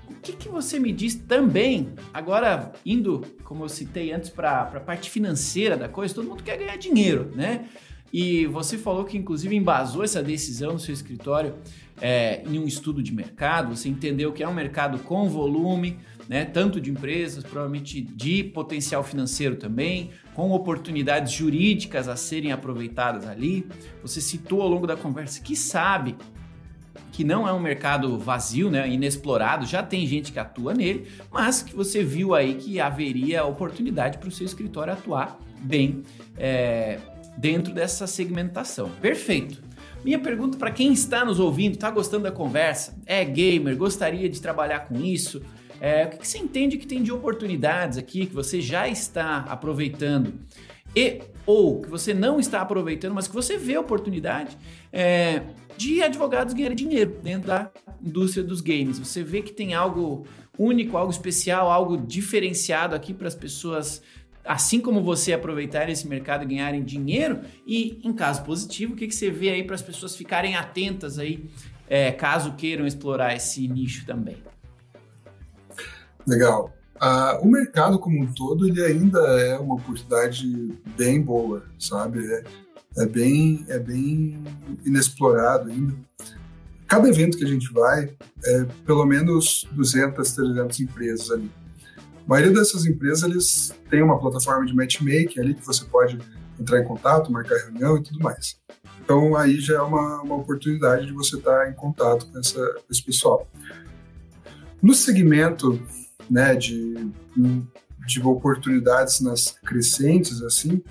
o 0.09 0.15
que, 0.21 0.33
que 0.33 0.49
você 0.49 0.79
me 0.79 0.91
diz 0.91 1.15
também, 1.15 1.93
agora 2.13 2.71
indo, 2.85 3.21
como 3.43 3.63
eu 3.63 3.69
citei 3.69 4.11
antes, 4.11 4.29
para 4.29 4.61
a 4.61 4.79
parte 4.79 5.09
financeira 5.09 5.75
da 5.75 5.87
coisa, 5.89 6.13
todo 6.13 6.27
mundo 6.27 6.43
quer 6.43 6.57
ganhar 6.57 6.77
dinheiro, 6.77 7.31
né? 7.35 7.65
E 8.13 8.45
você 8.45 8.77
falou 8.77 9.03
que 9.03 9.17
inclusive 9.17 9.55
embasou 9.55 10.03
essa 10.03 10.23
decisão 10.23 10.73
no 10.73 10.79
seu 10.79 10.93
escritório 10.93 11.55
é, 12.01 12.43
em 12.45 12.59
um 12.59 12.65
estudo 12.65 13.01
de 13.01 13.13
mercado, 13.13 13.75
você 13.75 13.89
entendeu 13.89 14.31
que 14.31 14.43
é 14.43 14.47
um 14.47 14.53
mercado 14.53 14.99
com 14.99 15.27
volume, 15.27 15.97
né, 16.27 16.43
tanto 16.43 16.81
de 16.81 16.89
empresas, 16.89 17.43
provavelmente 17.43 18.01
de 18.01 18.43
potencial 18.43 19.03
financeiro 19.03 19.55
também, 19.55 20.11
com 20.33 20.51
oportunidades 20.51 21.31
jurídicas 21.31 22.07
a 22.07 22.15
serem 22.15 22.51
aproveitadas 22.51 23.27
ali. 23.27 23.67
Você 24.01 24.19
citou 24.19 24.61
ao 24.61 24.67
longo 24.67 24.87
da 24.87 24.95
conversa 24.95 25.41
que 25.41 25.55
sabe 25.55 26.15
que 27.11 27.23
não 27.23 27.47
é 27.47 27.53
um 27.53 27.59
mercado 27.59 28.17
vazio, 28.17 28.69
né, 28.69 28.87
inexplorado, 28.89 29.65
já 29.65 29.81
tem 29.81 30.05
gente 30.05 30.31
que 30.31 30.39
atua 30.39 30.73
nele, 30.73 31.07
mas 31.31 31.61
que 31.61 31.75
você 31.75 32.03
viu 32.03 32.33
aí 32.33 32.55
que 32.55 32.79
haveria 32.79 33.45
oportunidade 33.45 34.17
para 34.17 34.29
o 34.29 34.31
seu 34.31 34.45
escritório 34.45 34.93
atuar 34.93 35.39
bem 35.61 36.03
é, 36.37 36.99
dentro 37.37 37.73
dessa 37.73 38.07
segmentação. 38.07 38.89
Perfeito. 39.01 39.63
Minha 40.03 40.19
pergunta 40.19 40.57
para 40.57 40.71
quem 40.71 40.93
está 40.93 41.25
nos 41.25 41.39
ouvindo, 41.39 41.73
está 41.73 41.89
gostando 41.89 42.23
da 42.23 42.31
conversa, 42.31 42.95
é 43.05 43.23
gamer, 43.25 43.75
gostaria 43.75 44.29
de 44.29 44.41
trabalhar 44.41 44.81
com 44.81 44.95
isso, 45.01 45.41
É, 45.81 46.05
o 46.05 46.09
que, 46.09 46.19
que 46.19 46.27
você 46.27 46.37
entende 46.37 46.77
que 46.77 46.87
tem 46.87 47.03
de 47.03 47.11
oportunidades 47.11 47.97
aqui 47.97 48.25
que 48.25 48.33
você 48.33 48.61
já 48.61 48.87
está 48.87 49.39
aproveitando 49.39 50.33
e 50.95 51.21
ou 51.45 51.81
que 51.81 51.89
você 51.89 52.13
não 52.13 52.39
está 52.39 52.61
aproveitando, 52.61 53.13
mas 53.13 53.27
que 53.27 53.35
você 53.35 53.57
vê 53.57 53.77
oportunidade 53.77 54.57
é, 54.91 55.41
de 55.77 56.01
advogados 56.01 56.53
ganharem 56.53 56.75
dinheiro 56.75 57.17
dentro 57.23 57.47
da 57.47 57.71
indústria 58.03 58.43
dos 58.43 58.61
games. 58.61 58.99
Você 58.99 59.23
vê 59.23 59.41
que 59.41 59.51
tem 59.51 59.73
algo 59.73 60.25
único, 60.57 60.97
algo 60.97 61.11
especial, 61.11 61.69
algo 61.69 61.97
diferenciado 61.97 62.95
aqui 62.95 63.13
para 63.13 63.27
as 63.27 63.35
pessoas, 63.35 64.01
assim 64.43 64.79
como 64.79 65.01
você, 65.01 65.33
aproveitarem 65.33 65.93
esse 65.93 66.07
mercado 66.07 66.43
e 66.43 66.47
ganharem 66.47 66.83
dinheiro. 66.83 67.41
E, 67.65 67.99
em 68.03 68.13
caso 68.13 68.43
positivo, 68.43 68.93
o 68.93 68.95
que, 68.95 69.07
que 69.07 69.15
você 69.15 69.29
vê 69.29 69.49
aí 69.49 69.63
para 69.63 69.75
as 69.75 69.81
pessoas 69.81 70.15
ficarem 70.15 70.55
atentas 70.55 71.19
aí, 71.19 71.45
é, 71.87 72.11
caso 72.11 72.53
queiram 72.53 72.87
explorar 72.87 73.35
esse 73.35 73.67
nicho 73.67 74.05
também? 74.05 74.37
Legal. 76.27 76.73
Ah, 76.99 77.39
o 77.41 77.47
mercado 77.47 77.99
como 77.99 78.21
um 78.21 78.33
todo 78.33 78.67
ele 78.67 78.81
ainda 78.81 79.19
é 79.19 79.59
uma 79.59 79.75
oportunidade 79.75 80.47
bem 80.97 81.21
boa, 81.21 81.65
sabe? 81.77 82.25
É, 82.25 82.43
é, 82.97 83.05
bem, 83.05 83.65
é 83.67 83.79
bem 83.79 84.43
inexplorado 84.85 85.69
ainda. 85.69 85.95
Cada 86.87 87.09
evento 87.09 87.37
que 87.37 87.43
a 87.43 87.47
gente 87.47 87.71
vai, 87.73 88.15
é 88.45 88.63
pelo 88.85 89.05
menos 89.05 89.67
200, 89.71 90.31
300 90.31 90.79
empresas 90.79 91.31
ali. 91.31 91.51
A 91.97 92.29
maioria 92.29 92.53
dessas 92.53 92.85
empresas 92.85 93.23
eles 93.23 93.73
têm 93.89 94.01
uma 94.01 94.19
plataforma 94.19 94.65
de 94.65 94.75
matchmaking 94.75 95.39
ali 95.39 95.53
que 95.53 95.65
você 95.65 95.85
pode 95.85 96.19
entrar 96.59 96.79
em 96.79 96.85
contato, 96.85 97.31
marcar 97.31 97.55
reunião 97.57 97.97
e 97.97 98.03
tudo 98.03 98.19
mais. 98.19 98.57
Então 99.03 99.35
aí 99.35 99.59
já 99.59 99.75
é 99.75 99.81
uma, 99.81 100.21
uma 100.21 100.35
oportunidade 100.35 101.05
de 101.05 101.13
você 101.13 101.37
estar 101.37 101.69
em 101.69 101.73
contato 101.73 102.27
com, 102.27 102.39
essa, 102.39 102.59
com 102.59 102.91
esse 102.91 103.03
pessoal. 103.03 103.47
No 104.81 104.93
segmento 104.93 105.79
né, 106.29 106.55
de, 106.55 107.11
de 108.07 108.21
oportunidades 108.21 109.21
nas 109.21 109.51
crescentes, 109.63 110.41
assim, 110.41 110.81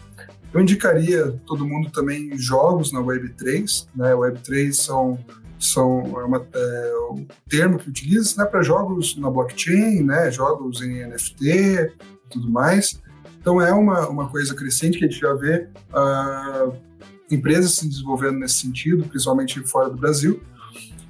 eu 0.54 0.60
indicaria 0.60 1.38
todo 1.44 1.66
mundo 1.66 1.90
também 1.90 2.38
jogos 2.38 2.92
na 2.92 3.00
Web3, 3.00 3.88
né, 3.94 4.12
Web3 4.12 4.72
são 4.72 5.18
são 5.58 6.20
é, 6.20 6.24
uma, 6.24 6.46
é 6.52 6.94
o 7.10 7.26
termo 7.48 7.78
que 7.78 7.88
utiliza 7.88 8.42
né, 8.42 8.48
para 8.48 8.62
jogos 8.62 9.16
na 9.16 9.30
blockchain, 9.30 10.02
né, 10.02 10.30
jogos 10.30 10.82
em 10.82 11.06
NFT 11.06 11.44
e 11.44 11.90
tudo 12.30 12.50
mais. 12.50 13.00
Então 13.40 13.60
é 13.60 13.72
uma, 13.72 14.08
uma 14.08 14.28
coisa 14.28 14.54
crescente 14.54 14.98
que 14.98 15.04
a 15.04 15.08
gente 15.08 15.20
já 15.20 15.32
vê 15.34 15.68
uh, 15.90 16.76
empresas 17.30 17.74
se 17.74 17.88
desenvolvendo 17.88 18.38
nesse 18.38 18.56
sentido, 18.56 19.04
principalmente 19.04 19.60
fora 19.66 19.88
do 19.88 19.96
Brasil 19.96 20.40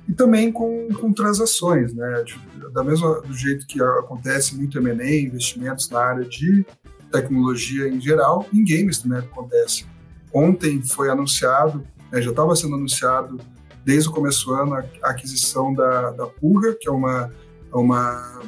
e 0.08 0.12
também 0.12 0.52
com, 0.52 0.88
com 1.00 1.12
transações, 1.12 1.94
né? 1.94 2.24
Da 2.72 2.84
mesma 2.84 3.20
do 3.22 3.34
jeito 3.34 3.66
que 3.66 3.82
acontece 3.82 4.54
muito 4.54 4.78
M&A, 4.78 5.20
investimentos 5.20 5.88
na 5.90 6.00
área 6.00 6.24
de 6.24 6.64
tecnologia 7.10 7.88
em 7.88 8.00
geral, 8.00 8.46
em 8.52 8.64
games 8.64 8.98
também 8.98 9.18
acontece. 9.18 9.86
Ontem 10.32 10.82
foi 10.82 11.10
anunciado, 11.10 11.84
né, 12.10 12.20
já 12.20 12.30
estava 12.30 12.54
sendo 12.56 12.74
anunciado 12.74 13.40
desde 13.84 14.08
o 14.08 14.12
começo 14.12 14.46
do 14.46 14.54
ano 14.54 14.74
a 14.74 15.10
aquisição 15.10 15.72
da, 15.74 16.10
da 16.10 16.26
Pulga, 16.26 16.76
que 16.78 16.88
é 16.88 16.92
uma, 16.92 17.30
uma, 17.72 18.40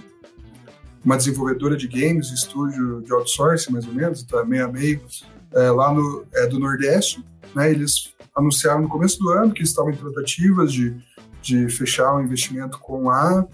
uma 1.04 1.16
desenvolvedora 1.16 1.76
de 1.76 1.86
games, 1.86 2.30
estúdio 2.30 3.02
de 3.02 3.12
outsourcing 3.12 3.72
mais 3.72 3.86
ou 3.86 3.92
menos, 3.92 4.22
tá 4.22 4.44
meio 4.44 4.64
a 4.64 4.68
meio, 4.68 5.00
é, 5.52 5.70
lá 5.70 5.92
no, 5.92 6.24
é, 6.34 6.46
do 6.46 6.58
Nordeste. 6.58 7.24
Né, 7.54 7.70
eles 7.70 8.14
anunciaram 8.34 8.82
no 8.82 8.88
começo 8.88 9.18
do 9.18 9.30
ano 9.30 9.52
que 9.52 9.62
estavam 9.62 9.90
em 9.90 9.96
tratativas 9.96 10.72
de 10.72 10.96
de 11.46 11.68
fechar 11.68 12.12
um 12.14 12.22
investimento 12.22 12.78
com 12.80 13.08
a 13.08 13.46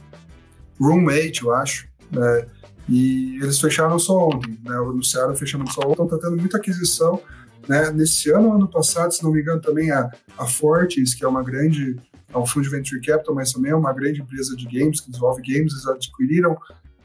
Roommate, 0.81 1.43
eu 1.43 1.55
acho, 1.55 1.87
né? 2.11 2.47
E 2.89 3.39
eles 3.43 3.61
fecharam 3.61 3.99
só 3.99 4.29
ontem, 4.29 4.59
né? 4.65 4.75
Anunciaram 4.75 5.33
o 5.33 5.37
fechamento 5.37 5.73
só 5.73 5.83
ontem, 5.83 5.93
então 5.93 6.09
tá 6.09 6.19
tendo 6.19 6.37
muita 6.37 6.57
aquisição, 6.57 7.21
né? 7.69 7.91
Nesse 7.91 8.31
ano, 8.31 8.53
ano 8.53 8.69
passado, 8.69 9.13
se 9.13 9.23
não 9.23 9.33
me 9.33 9.41
engano, 9.41 9.61
também 9.61 9.91
a, 9.91 10.11
a 10.37 10.47
Fortis, 10.47 11.15
que 11.15 11.25
é 11.25 11.29
uma 11.29 11.43
grande, 11.43 11.97
é 12.33 12.39
um 12.39 12.47
fundo 12.47 12.65
de 12.65 12.71
venture 12.71 13.01
capital, 13.01 13.35
mas 13.35 13.53
também 13.53 13.71
é 13.71 13.77
uma 13.77 13.93
grande 13.93 14.21
empresa 14.21 14.57
de 14.57 14.67
games, 14.67 15.01
que 15.01 15.11
desenvolve 15.11 15.43
games, 15.43 15.73
eles 15.73 15.87
adquiriram 15.87 16.57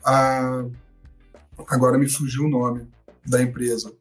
a... 0.03 0.65
Agora 1.69 1.97
me 1.97 2.07
fugiu 2.07 2.45
o 2.45 2.49
nome 2.49 2.87
da 3.25 3.41
empresa. 3.41 3.91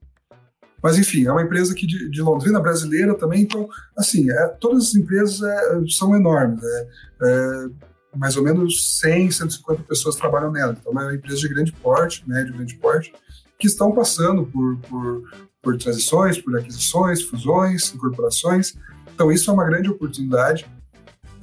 Mas, 0.83 0.99
enfim, 0.99 1.27
é 1.27 1.33
uma 1.33 1.43
empresa 1.43 1.73
aqui 1.73 1.87
de, 1.87 2.09
de 2.11 2.23
Londrina, 2.23 2.61
brasileira 2.61 3.15
também. 3.15 3.43
Então, 3.43 3.69
assim, 3.97 4.31
é, 4.31 4.47
todas 4.61 4.89
as 4.89 4.95
empresas 4.95 5.43
é, 5.43 5.81
são 5.89 6.15
enormes. 6.15 6.63
É, 6.63 6.89
é, 7.23 7.69
mais 8.17 8.37
ou 8.37 8.43
menos 8.43 8.99
100, 9.01 9.31
150 9.31 9.83
pessoas 9.83 10.17
trabalham 10.17 10.51
nela. 10.51 10.77
Então, 10.79 10.93
é 10.93 11.05
uma 11.05 11.15
empresa 11.15 11.39
de 11.39 11.49
grande 11.49 11.73
porte, 11.73 12.29
médio, 12.29 12.55
grande 12.55 12.75
porte, 12.77 13.13
que 13.59 13.67
estão 13.67 13.93
passando 13.93 14.45
por, 14.47 14.77
por, 14.79 15.31
por 15.63 15.77
transições, 15.79 16.39
por 16.39 16.57
aquisições, 16.57 17.23
fusões, 17.23 17.95
incorporações. 17.95 18.75
Então, 19.15 19.31
isso 19.31 19.51
é 19.51 19.55
uma 19.55 19.65
grande 19.65 19.89
oportunidade. 19.89 20.67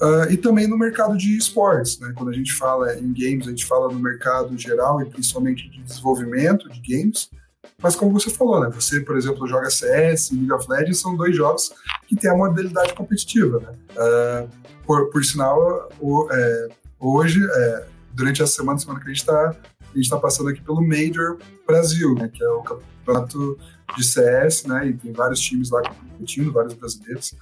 Uh, 0.01 0.31
e 0.31 0.37
também 0.37 0.67
no 0.67 0.77
mercado 0.77 1.15
de 1.15 1.37
esportes, 1.37 1.99
né? 1.99 2.11
Quando 2.15 2.29
a 2.29 2.33
gente 2.33 2.51
fala 2.53 2.93
em 2.95 3.13
games, 3.13 3.47
a 3.47 3.51
gente 3.51 3.65
fala 3.65 3.91
no 3.91 3.99
mercado 3.99 4.57
geral 4.57 5.01
e 5.01 5.05
principalmente 5.05 5.69
de 5.69 5.81
desenvolvimento 5.81 6.69
de 6.69 6.81
games. 6.81 7.29
Mas 7.81 7.95
como 7.95 8.11
você 8.11 8.29
falou, 8.29 8.61
né? 8.61 8.69
Você, 8.73 9.01
por 9.01 9.17
exemplo, 9.17 9.47
joga 9.47 9.69
CS 9.69 10.31
League 10.31 10.51
of 10.51 10.69
Legends, 10.69 10.99
são 10.99 11.15
dois 11.15 11.35
jogos 11.35 11.71
que 12.07 12.15
têm 12.15 12.31
a 12.31 12.35
modalidade 12.35 12.93
competitiva, 12.93 13.59
né? 13.59 13.73
Uh, 13.91 14.49
por, 14.85 15.09
por 15.09 15.23
sinal, 15.23 15.89
o, 15.99 16.27
é, 16.31 16.67
hoje, 16.99 17.39
é, 17.45 17.85
durante 18.13 18.43
a 18.43 18.47
semana, 18.47 18.77
semana 18.77 18.99
que 18.99 19.05
a 19.05 19.09
gente 19.09 19.19
está 19.19 19.55
a 19.93 19.95
gente 19.95 20.05
está 20.05 20.17
passando 20.17 20.49
aqui 20.49 20.61
pelo 20.61 20.81
Major 20.81 21.37
Brasil, 21.67 22.15
né, 22.15 22.27
que 22.27 22.43
é 22.43 22.49
o 22.49 22.63
campeonato 22.63 23.57
de 23.95 24.03
CS, 24.03 24.63
né, 24.63 24.87
e 24.87 24.93
tem 24.93 25.13
vários 25.13 25.39
times 25.39 25.69
lá 25.69 25.83
competindo, 25.83 26.51
vários 26.51 26.73
brasileiros. 26.73 27.35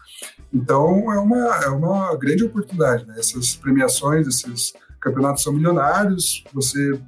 Então 0.53 1.11
é 1.13 1.19
uma, 1.19 1.55
é 1.63 1.69
uma 1.69 2.13
grande 2.17 2.43
oportunidade, 2.43 3.05
né? 3.05 3.15
Essas 3.17 3.55
premiações, 3.55 4.27
esses 4.27 4.73
campeonatos 4.99 5.43
são 5.43 5.53
milionários, 5.53 6.43
você 6.53 6.99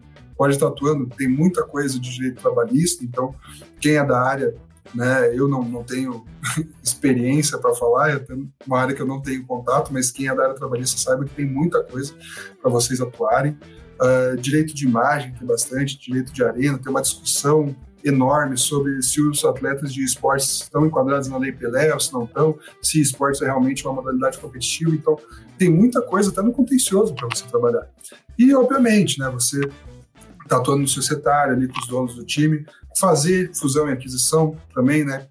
pode 0.44 0.56
estar 0.56 0.68
atuando, 0.68 1.08
tem 1.08 1.26
muita 1.26 1.64
coisa 1.64 1.98
de 1.98 2.14
direito 2.14 2.42
trabalhista, 2.42 3.02
então 3.02 3.34
quem 3.80 3.96
é 3.96 4.06
da 4.06 4.22
área, 4.22 4.54
né, 4.94 5.34
eu 5.34 5.48
não, 5.48 5.64
não 5.64 5.86
tenho 5.86 6.26
experiência 6.84 7.58
para 7.58 7.74
falar, 7.74 8.12
é 8.12 8.26
uma 8.68 8.78
área 8.78 8.94
que 8.94 9.02
eu 9.02 9.06
não 9.06 9.22
tenho 9.22 9.46
contato, 9.46 9.94
mas 9.94 10.12
quem 10.12 10.28
é 10.28 10.36
da 10.36 10.44
área 10.44 10.56
trabalhista 10.56 11.00
saiba 11.00 11.24
que 11.24 11.34
tem 11.34 11.46
muita 11.46 11.82
coisa 11.82 12.14
para 12.62 12.70
vocês 12.70 13.00
atuarem. 13.00 13.58
Uh, 13.94 14.36
direito 14.36 14.76
de 14.76 14.86
imagem 14.86 15.34
tem 15.34 15.48
bastante, 15.48 15.98
direito 15.98 16.34
de 16.34 16.44
arena, 16.44 16.78
tem 16.78 16.90
uma 16.90 17.02
discussão 17.02 17.74
enorme 18.04 18.58
sobre 18.58 19.02
se 19.02 19.22
os 19.22 19.46
atletas 19.46 19.94
de 19.94 20.04
esportes 20.04 20.64
estão 20.64 20.86
enquadrados 20.86 21.30
na 21.30 21.38
Lei 21.38 21.54
Pelé 21.54 21.94
ou 21.94 22.02
se 22.02 22.12
não 22.12 22.26
estão, 22.26 22.60
se 22.82 23.00
esportes 23.00 23.42
é 23.42 23.46
realmente 23.46 23.88
uma 23.88 23.94
modalidade 23.94 24.40
competitiva. 24.40 24.94
Então, 24.94 25.18
tem 25.58 25.70
muita 25.70 26.02
coisa 26.02 26.32
até 26.32 26.42
no 26.42 26.52
contencioso 26.52 27.16
para 27.16 27.30
você 27.30 27.46
trabalhar. 27.46 27.88
E, 28.38 28.54
obviamente, 28.54 29.20
né, 29.20 29.30
você 29.30 29.62
está 30.44 30.58
atuando 30.58 30.82
no 30.82 30.88
societário 30.88 31.54
ali 31.54 31.68
com 31.68 31.80
os 31.80 31.88
donos 31.88 32.16
do 32.16 32.24
time, 32.24 32.66
fazer 33.00 33.52
fusão 33.56 33.90
e 33.90 33.94
aquisição 33.94 34.56
também, 34.74 35.04
né? 35.04 35.28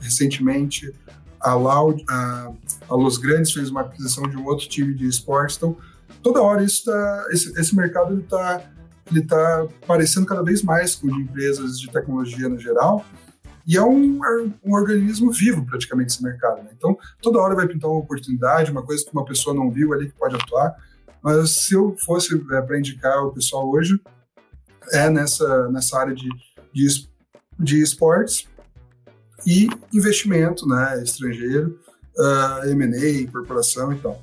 Recentemente, 0.00 0.94
a, 1.40 1.54
Loud, 1.54 2.02
a, 2.08 2.50
a 2.88 2.94
Los 2.94 3.18
Grandes 3.18 3.52
fez 3.52 3.70
uma 3.70 3.82
aquisição 3.82 4.28
de 4.28 4.36
um 4.36 4.44
outro 4.44 4.68
time 4.68 4.94
de 4.94 5.06
esportes, 5.06 5.56
então 5.56 5.76
toda 6.22 6.42
hora 6.42 6.62
isso 6.62 6.84
tá, 6.84 7.26
esse, 7.30 7.58
esse 7.58 7.76
mercado 7.76 8.18
está 8.18 8.62
ele 9.10 9.22
tá 9.22 9.66
aparecendo 9.82 10.26
cada 10.26 10.42
vez 10.42 10.62
mais 10.62 10.94
com 10.94 11.08
empresas 11.08 11.78
de 11.78 11.90
tecnologia 11.90 12.48
no 12.48 12.58
geral, 12.58 13.04
e 13.66 13.76
é 13.76 13.82
um, 13.82 14.20
um 14.64 14.74
organismo 14.74 15.32
vivo, 15.32 15.64
praticamente, 15.64 16.12
esse 16.12 16.22
mercado. 16.22 16.62
Né? 16.62 16.70
Então, 16.76 16.96
toda 17.20 17.40
hora 17.40 17.54
vai 17.54 17.66
pintar 17.66 17.90
uma 17.90 18.00
oportunidade, 18.00 18.70
uma 18.70 18.82
coisa 18.82 19.04
que 19.04 19.12
uma 19.12 19.24
pessoa 19.24 19.56
não 19.56 19.70
viu 19.70 19.92
ali 19.94 20.06
que 20.06 20.18
pode 20.18 20.36
atuar. 20.36 20.74
Mas 21.22 21.50
se 21.52 21.74
eu 21.74 21.96
fosse 21.96 22.34
é, 22.34 22.60
para 22.60 22.78
indicar 22.78 23.24
o 23.24 23.32
pessoal 23.32 23.70
hoje, 23.70 23.98
é 24.92 25.10
nessa, 25.10 25.68
nessa 25.68 25.98
área 25.98 26.14
de, 26.14 26.28
de, 26.72 27.08
de 27.58 27.82
esportes 27.82 28.46
e 29.46 29.68
investimento 29.92 30.66
né, 30.66 31.02
estrangeiro, 31.02 31.78
uh, 32.16 32.68
M&A, 32.68 33.22
incorporação 33.22 33.92
e 33.92 33.98
tal. 33.98 34.22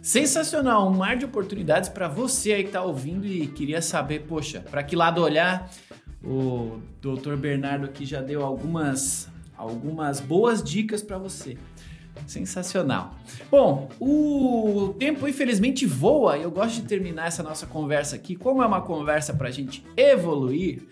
Sensacional, 0.00 0.88
um 0.88 0.94
mar 0.94 1.16
de 1.16 1.24
oportunidades 1.24 1.88
para 1.88 2.08
você 2.08 2.52
aí 2.52 2.62
que 2.62 2.70
está 2.70 2.82
ouvindo 2.82 3.24
e 3.24 3.46
queria 3.46 3.80
saber, 3.80 4.26
poxa, 4.26 4.60
para 4.60 4.82
que 4.82 4.96
lado 4.96 5.22
olhar? 5.22 5.70
O 6.24 6.80
Dr. 7.00 7.36
Bernardo 7.36 7.84
aqui 7.84 8.04
já 8.04 8.20
deu 8.20 8.44
algumas 8.44 9.28
algumas 9.56 10.18
boas 10.18 10.62
dicas 10.62 11.02
para 11.02 11.18
você. 11.18 11.56
Sensacional. 12.26 13.16
Bom, 13.50 13.88
o 14.00 14.94
tempo 14.98 15.28
infelizmente 15.28 15.86
voa 15.86 16.38
e 16.38 16.42
eu 16.42 16.50
gosto 16.50 16.80
de 16.80 16.88
terminar 16.88 17.26
essa 17.26 17.42
nossa 17.42 17.66
conversa 17.66 18.16
aqui. 18.16 18.36
Como 18.36 18.62
é 18.62 18.66
uma 18.66 18.80
conversa 18.80 19.34
para 19.34 19.48
a 19.48 19.50
gente 19.50 19.84
evoluir, 19.96 20.82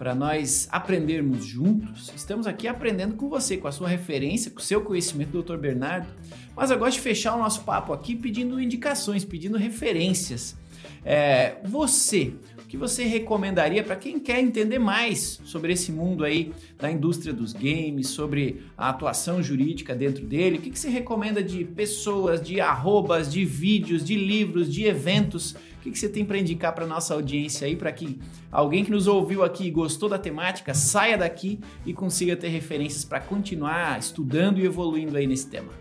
para 0.00 0.14
nós 0.14 0.66
aprendermos 0.72 1.44
juntos, 1.44 2.10
estamos 2.16 2.46
aqui 2.46 2.66
aprendendo 2.66 3.16
com 3.16 3.28
você, 3.28 3.58
com 3.58 3.68
a 3.68 3.72
sua 3.72 3.86
referência, 3.86 4.50
com 4.50 4.58
o 4.58 4.62
seu 4.62 4.80
conhecimento, 4.80 5.42
Dr. 5.42 5.58
Bernardo. 5.58 6.08
Mas 6.56 6.70
eu 6.70 6.78
gosto 6.78 6.94
de 6.94 7.02
fechar 7.02 7.34
o 7.34 7.38
nosso 7.38 7.62
papo 7.64 7.92
aqui 7.92 8.16
pedindo 8.16 8.60
indicações, 8.60 9.26
pedindo 9.26 9.58
referências. 9.58 10.56
É, 11.04 11.56
você, 11.64 12.32
que 12.70 12.76
você 12.76 13.02
recomendaria 13.02 13.82
para 13.82 13.96
quem 13.96 14.20
quer 14.20 14.38
entender 14.38 14.78
mais 14.78 15.40
sobre 15.42 15.72
esse 15.72 15.90
mundo 15.90 16.24
aí 16.24 16.52
da 16.78 16.88
indústria 16.88 17.32
dos 17.32 17.52
games, 17.52 18.06
sobre 18.06 18.62
a 18.78 18.90
atuação 18.90 19.42
jurídica 19.42 19.92
dentro 19.92 20.24
dele? 20.24 20.58
O 20.58 20.60
que, 20.60 20.70
que 20.70 20.78
você 20.78 20.88
recomenda 20.88 21.42
de 21.42 21.64
pessoas, 21.64 22.40
de 22.40 22.60
arrobas, 22.60 23.28
de 23.28 23.44
vídeos, 23.44 24.04
de 24.04 24.14
livros, 24.14 24.72
de 24.72 24.84
eventos? 24.84 25.50
O 25.50 25.82
que, 25.82 25.90
que 25.90 25.98
você 25.98 26.08
tem 26.08 26.24
para 26.24 26.38
indicar 26.38 26.72
para 26.72 26.86
nossa 26.86 27.12
audiência 27.12 27.66
aí, 27.66 27.74
para 27.74 27.90
que 27.90 28.20
alguém 28.52 28.84
que 28.84 28.92
nos 28.92 29.08
ouviu 29.08 29.42
aqui 29.42 29.66
e 29.66 29.70
gostou 29.72 30.08
da 30.08 30.18
temática 30.18 30.72
saia 30.72 31.18
daqui 31.18 31.58
e 31.84 31.92
consiga 31.92 32.36
ter 32.36 32.50
referências 32.50 33.04
para 33.04 33.18
continuar 33.18 33.98
estudando 33.98 34.60
e 34.60 34.64
evoluindo 34.64 35.16
aí 35.16 35.26
nesse 35.26 35.48
tema? 35.48 35.72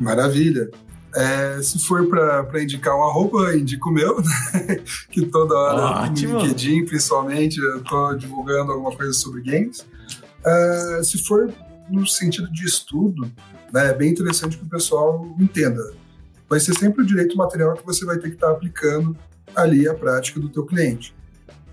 Maravilha. 0.00 0.68
É, 1.14 1.62
se 1.62 1.78
for 1.78 2.06
para 2.06 2.62
indicar 2.62 2.94
um 2.94 3.02
arroba, 3.02 3.56
indico 3.56 3.88
o 3.88 3.92
meu, 3.92 4.20
né? 4.20 4.82
que 5.10 5.24
toda 5.26 5.54
hora 5.54 6.04
Ótimo. 6.04 6.34
no 6.34 6.40
LinkedIn, 6.40 6.84
principalmente, 6.84 7.58
eu 7.58 7.78
estou 7.78 8.14
divulgando 8.14 8.72
alguma 8.72 8.94
coisa 8.94 9.12
sobre 9.12 9.42
games. 9.42 9.86
É, 10.44 11.00
se 11.02 11.24
for 11.24 11.52
no 11.88 12.06
sentido 12.06 12.50
de 12.52 12.64
estudo, 12.64 13.30
né, 13.72 13.90
é 13.90 13.94
bem 13.94 14.10
interessante 14.10 14.58
que 14.58 14.64
o 14.64 14.68
pessoal 14.68 15.34
entenda. 15.38 15.92
Vai 16.48 16.60
ser 16.60 16.74
sempre 16.74 17.02
o 17.02 17.06
direito 17.06 17.36
material 17.36 17.74
que 17.74 17.84
você 17.84 18.04
vai 18.04 18.16
ter 18.16 18.28
que 18.28 18.34
estar 18.34 18.48
tá 18.48 18.52
aplicando 18.52 19.16
ali 19.54 19.88
a 19.88 19.94
prática 19.94 20.38
do 20.38 20.48
teu 20.48 20.64
cliente. 20.64 21.14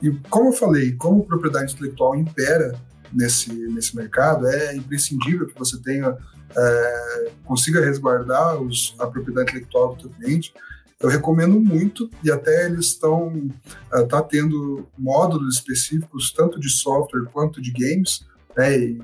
E 0.01 0.11
como 0.29 0.49
eu 0.49 0.53
falei, 0.53 0.93
como 0.93 1.25
propriedade 1.25 1.73
intelectual 1.73 2.15
impera 2.15 2.73
nesse, 3.11 3.51
nesse 3.69 3.95
mercado, 3.95 4.47
é 4.47 4.75
imprescindível 4.75 5.47
que 5.47 5.57
você 5.57 5.77
tenha 5.77 6.17
é, 6.55 7.31
consiga 7.43 7.83
resguardar 7.83 8.61
os, 8.61 8.95
a 8.99 9.07
propriedade 9.07 9.49
intelectual 9.51 9.95
do 9.95 10.03
teu 10.03 10.09
cliente, 10.11 10.53
eu 10.99 11.09
recomendo 11.09 11.59
muito 11.59 12.09
e 12.23 12.31
até 12.31 12.65
eles 12.65 12.87
estão 12.87 13.27
uh, 13.93 14.07
tá 14.07 14.21
tendo 14.21 14.87
módulos 14.97 15.55
específicos 15.55 16.31
tanto 16.31 16.59
de 16.59 16.69
software 16.69 17.25
quanto 17.31 17.61
de 17.61 17.71
games, 17.71 18.25
né? 18.55 18.77
E 18.77 19.01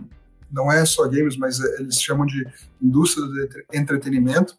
não 0.49 0.71
é 0.71 0.85
só 0.85 1.07
games, 1.07 1.37
mas 1.37 1.59
é, 1.59 1.81
eles 1.81 2.01
chamam 2.01 2.25
de 2.25 2.45
indústria 2.81 3.27
de 3.27 3.65
entretenimento. 3.73 4.55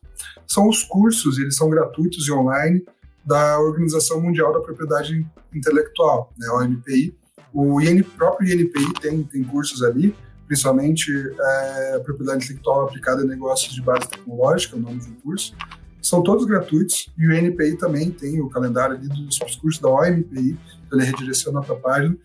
São 0.47 0.69
os 0.69 0.83
cursos, 0.85 1.39
eles 1.39 1.57
são 1.57 1.71
gratuitos 1.71 2.29
e 2.29 2.33
online 2.33 2.85
da 3.25 3.59
Organização 3.61 4.21
Mundial 4.21 4.53
da 4.53 4.61
Propriedade 4.61 5.27
Intelectual, 5.53 6.33
né, 6.39 6.49
OMPI. 6.51 7.17
O 7.53 7.81
IN, 7.81 8.03
próprio 8.03 8.53
INPI 8.53 8.93
tem, 9.01 9.23
tem 9.23 9.45
cursos 9.45 9.83
ali 9.83 10.15
principalmente 10.53 11.11
é, 11.41 11.99
propriedade 12.01 12.45
intelectual 12.45 12.83
aplicada 12.83 13.23
em 13.23 13.27
negócios 13.27 13.75
de 13.75 13.81
base 13.81 14.07
tecnológica, 14.07 14.77
o 14.77 14.81
nome 14.81 15.01
do 15.01 15.13
curso. 15.23 15.55
São 16.03 16.23
todos 16.23 16.45
gratuitos 16.45 17.09
e 17.17 17.27
o 17.27 17.33
INPI 17.33 17.79
também 17.79 18.11
tem 18.11 18.39
o 18.39 18.51
calendário 18.51 18.97
ali 18.97 19.09
dos 19.09 19.39
cursos 19.39 19.81
da 19.81 19.89
OMPI, 19.89 20.59
ele 20.93 21.05
redireciona 21.05 21.63
para 21.63 21.75
a 21.75 21.79
página. 21.79 22.17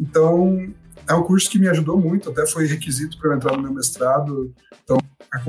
Então, 0.00 0.72
é 1.08 1.14
um 1.14 1.22
curso 1.22 1.48
que 1.48 1.58
me 1.58 1.68
ajudou 1.68 1.98
muito, 1.98 2.30
até 2.30 2.46
foi 2.46 2.66
requisito 2.66 3.18
para 3.18 3.30
eu 3.30 3.36
entrar 3.36 3.56
no 3.56 3.62
meu 3.62 3.72
mestrado. 3.72 4.52
Então, 4.82 4.98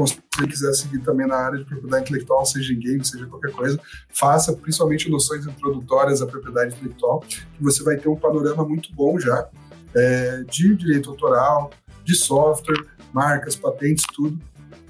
se 0.05 0.47
quiser 0.47 0.73
seguir 0.73 0.99
também 0.99 1.27
na 1.27 1.35
área 1.35 1.59
de 1.59 1.65
propriedade 1.65 2.03
intelectual, 2.03 2.45
seja 2.45 2.73
em 2.73 2.79
game, 2.79 3.03
seja 3.03 3.25
qualquer 3.25 3.51
coisa, 3.51 3.79
faça 4.09 4.53
principalmente 4.53 5.09
noções 5.09 5.45
introdutórias 5.45 6.21
à 6.21 6.27
propriedade 6.27 6.75
intelectual, 6.75 7.19
que 7.19 7.41
você 7.59 7.83
vai 7.83 7.97
ter 7.97 8.09
um 8.09 8.15
panorama 8.15 8.67
muito 8.67 8.93
bom 8.93 9.19
já 9.19 9.49
é, 9.95 10.43
de 10.43 10.75
direito 10.75 11.09
autoral, 11.09 11.71
de 12.03 12.15
software, 12.15 12.85
marcas, 13.13 13.55
patentes, 13.55 14.05
tudo, 14.13 14.39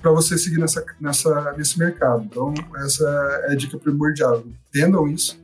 para 0.02 0.12
você 0.12 0.38
seguir 0.38 0.60
nessa, 0.60 0.84
nessa, 1.00 1.54
nesse 1.54 1.80
mercado. 1.80 2.24
Então, 2.24 2.54
essa 2.78 3.04
é 3.48 3.54
a 3.54 3.56
dica 3.56 3.78
primordial. 3.78 4.44
Entendam 4.70 5.08
isso. 5.08 5.40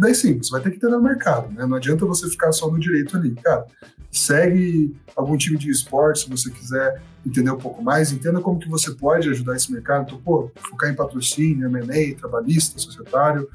Daí 0.00 0.14
sim, 0.14 0.38
você 0.38 0.50
vai 0.50 0.62
ter 0.62 0.70
que 0.70 0.76
entender 0.76 0.96
no 0.96 1.02
mercado, 1.02 1.52
né? 1.52 1.66
Não 1.66 1.76
adianta 1.76 2.06
você 2.06 2.26
ficar 2.26 2.50
só 2.52 2.70
no 2.70 2.80
direito 2.80 3.18
ali. 3.18 3.32
Cara, 3.34 3.66
segue 4.10 4.96
algum 5.14 5.36
time 5.36 5.58
de 5.58 5.70
esporte 5.70 6.20
se 6.20 6.30
você 6.30 6.50
quiser 6.50 7.02
entender 7.24 7.50
um 7.50 7.58
pouco 7.58 7.82
mais, 7.82 8.10
entenda 8.10 8.40
como 8.40 8.58
que 8.58 8.66
você 8.66 8.92
pode 8.92 9.28
ajudar 9.28 9.56
esse 9.56 9.70
mercado. 9.70 10.04
Então, 10.06 10.18
pô, 10.18 10.50
focar 10.70 10.90
em 10.90 10.94
patrocínio, 10.94 11.68
M&A, 11.68 12.18
trabalhista, 12.18 12.78
societário, 12.78 13.46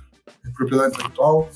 propriedade 0.55 0.93
intelectual. 0.93 1.49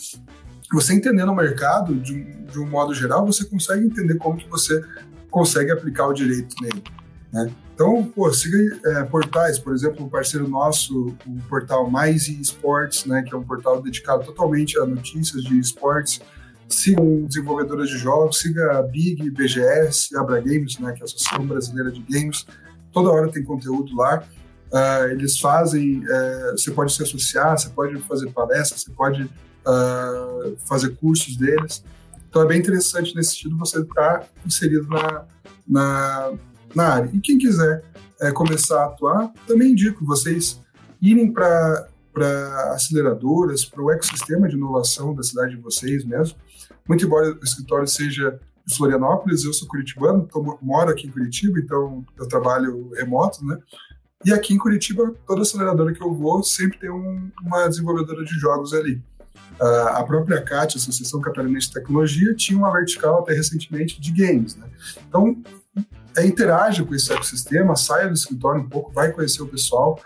Você 0.73 0.95
entendendo 0.95 1.31
o 1.31 1.35
mercado 1.35 1.93
de, 1.93 2.23
de 2.23 2.59
um 2.59 2.67
modo 2.67 2.91
geral, 2.91 3.23
você 3.23 3.45
consegue 3.45 3.85
entender 3.85 4.15
como 4.15 4.39
que 4.39 4.49
você 4.49 4.83
consegue 5.29 5.69
aplicar 5.71 6.07
o 6.07 6.13
direito 6.13 6.55
nele. 6.63 6.81
Né? 7.31 7.51
Então, 7.73 8.03
pô, 8.03 8.31
siga 8.33 8.57
é, 8.85 9.03
portais, 9.03 9.57
por 9.57 9.73
exemplo, 9.73 10.05
um 10.05 10.09
parceiro 10.09 10.47
nosso, 10.47 11.15
o 11.25 11.41
portal 11.47 11.89
Mais 11.89 12.27
Esportes, 12.27 13.05
né, 13.05 13.23
que 13.23 13.33
é 13.33 13.37
um 13.37 13.43
portal 13.43 13.81
dedicado 13.81 14.25
totalmente 14.25 14.77
a 14.77 14.85
notícias 14.85 15.43
de 15.43 15.57
esportes. 15.57 16.19
Sigam 16.67 17.25
desenvolvedoras 17.25 17.89
de 17.89 17.97
jogos, 17.97 18.39
siga 18.39 18.77
a 18.77 18.81
Big, 18.83 19.29
BGS, 19.31 20.15
Abra 20.17 20.41
Games, 20.41 20.77
né, 20.77 20.91
que 20.91 20.99
é 20.99 21.03
a 21.03 21.05
Associação 21.05 21.47
Brasileira 21.47 21.91
de 21.91 22.01
Games. 22.01 22.45
Toda 22.91 23.09
hora 23.09 23.31
tem 23.31 23.43
conteúdo 23.43 23.95
lá. 23.95 24.23
Uh, 24.71 25.09
eles 25.11 25.39
fazem, 25.39 25.99
uh, 25.99 26.51
você 26.51 26.69
pode 26.71 26.93
se 26.93 27.01
associar, 27.01 27.57
você 27.57 27.69
pode 27.69 27.97
fazer 28.01 28.29
palestras, 28.31 28.81
você 28.81 28.91
pode 28.91 29.23
uh, 29.23 30.57
fazer 30.67 30.95
cursos 30.97 31.35
deles. 31.35 31.83
Então 32.29 32.43
é 32.43 32.45
bem 32.45 32.59
interessante 32.59 33.15
nesse 33.15 33.31
sentido 33.31 33.57
você 33.57 33.79
estar 33.79 34.27
inserido 34.45 34.87
na, 34.87 35.25
na, 35.67 36.33
na 36.75 36.93
área. 36.93 37.09
E 37.13 37.19
quem 37.19 37.37
quiser 37.37 37.83
é, 38.21 38.31
começar 38.31 38.83
a 38.83 38.85
atuar, 38.85 39.31
também 39.47 39.71
indico 39.71 40.05
vocês 40.05 40.59
irem 41.01 41.31
para 41.31 41.87
aceleradoras, 42.73 43.63
para 43.63 43.81
o 43.81 43.91
ecossistema 43.91 44.47
de 44.47 44.55
inovação 44.55 45.15
da 45.15 45.23
cidade 45.23 45.55
de 45.55 45.61
vocês 45.61 46.03
mesmo. 46.03 46.37
Muito 46.87 47.05
embora 47.05 47.31
o 47.31 47.43
escritório 47.43 47.87
seja 47.87 48.39
de 48.65 48.75
Florianópolis, 48.75 49.43
eu 49.43 49.53
sou 49.53 49.67
curitibano, 49.67 50.27
tô, 50.31 50.59
moro 50.61 50.89
aqui 50.91 51.07
em 51.07 51.11
Curitiba, 51.11 51.59
então 51.59 52.05
eu 52.17 52.27
trabalho 52.27 52.91
remoto, 52.95 53.43
né? 53.45 53.57
E 54.25 54.33
aqui 54.33 54.53
em 54.53 54.57
Curitiba, 54.57 55.13
toda 55.25 55.43
aceleradora 55.43 55.93
que 55.93 56.03
eu 56.03 56.13
vou 56.13 56.43
sempre 56.43 56.77
tem 56.77 56.89
um, 56.89 57.31
uma 57.41 57.67
desenvolvedora 57.67 58.23
de 58.25 58.33
jogos 58.37 58.73
ali. 58.73 59.01
A 59.59 60.03
própria 60.03 60.41
CAT, 60.41 60.77
Associação 60.77 61.19
Catarinense 61.21 61.67
de 61.67 61.73
Tecnologia, 61.73 62.33
tinha 62.33 62.57
uma 62.57 62.71
vertical 62.71 63.19
até 63.19 63.33
recentemente 63.33 63.99
de 63.99 64.11
games. 64.11 64.55
Né? 64.55 64.67
Então, 65.07 65.41
interaja 66.17 66.83
com 66.83 66.93
esse 66.93 67.11
ecossistema, 67.11 67.75
saia 67.75 68.07
do 68.07 68.13
escritório 68.13 68.61
um 68.61 68.69
pouco, 68.69 68.91
vai 68.91 69.11
conhecer 69.11 69.41
o 69.41 69.47
pessoal, 69.47 69.99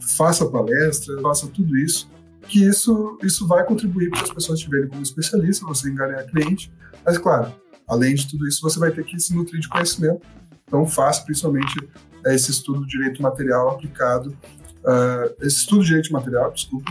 faça 0.00 0.46
palestra, 0.46 1.20
faça 1.20 1.46
tudo 1.48 1.76
isso, 1.76 2.08
que 2.48 2.64
isso, 2.64 3.18
isso 3.22 3.46
vai 3.46 3.64
contribuir 3.64 4.10
para 4.10 4.22
as 4.22 4.30
pessoas 4.30 4.60
te 4.60 4.70
verem 4.70 4.88
como 4.88 5.02
especialista, 5.02 5.66
você 5.66 5.88
enganar 5.88 6.24
cliente, 6.24 6.72
mas 7.04 7.18
claro, 7.18 7.52
além 7.88 8.14
de 8.14 8.28
tudo 8.28 8.46
isso, 8.46 8.60
você 8.62 8.78
vai 8.78 8.90
ter 8.90 9.04
que 9.04 9.18
se 9.18 9.34
nutrir 9.34 9.60
de 9.60 9.68
conhecimento, 9.68 10.26
então 10.66 10.86
faça 10.86 11.24
principalmente 11.24 11.88
é, 12.24 12.34
esse 12.34 12.50
estudo 12.50 12.80
de 12.82 12.88
direito 12.88 13.22
material 13.22 13.70
aplicado, 13.70 14.30
uh, 14.30 15.34
esse 15.40 15.58
estudo 15.58 15.82
de 15.82 15.88
direito 15.88 16.12
material, 16.12 16.52
desculpa, 16.52 16.90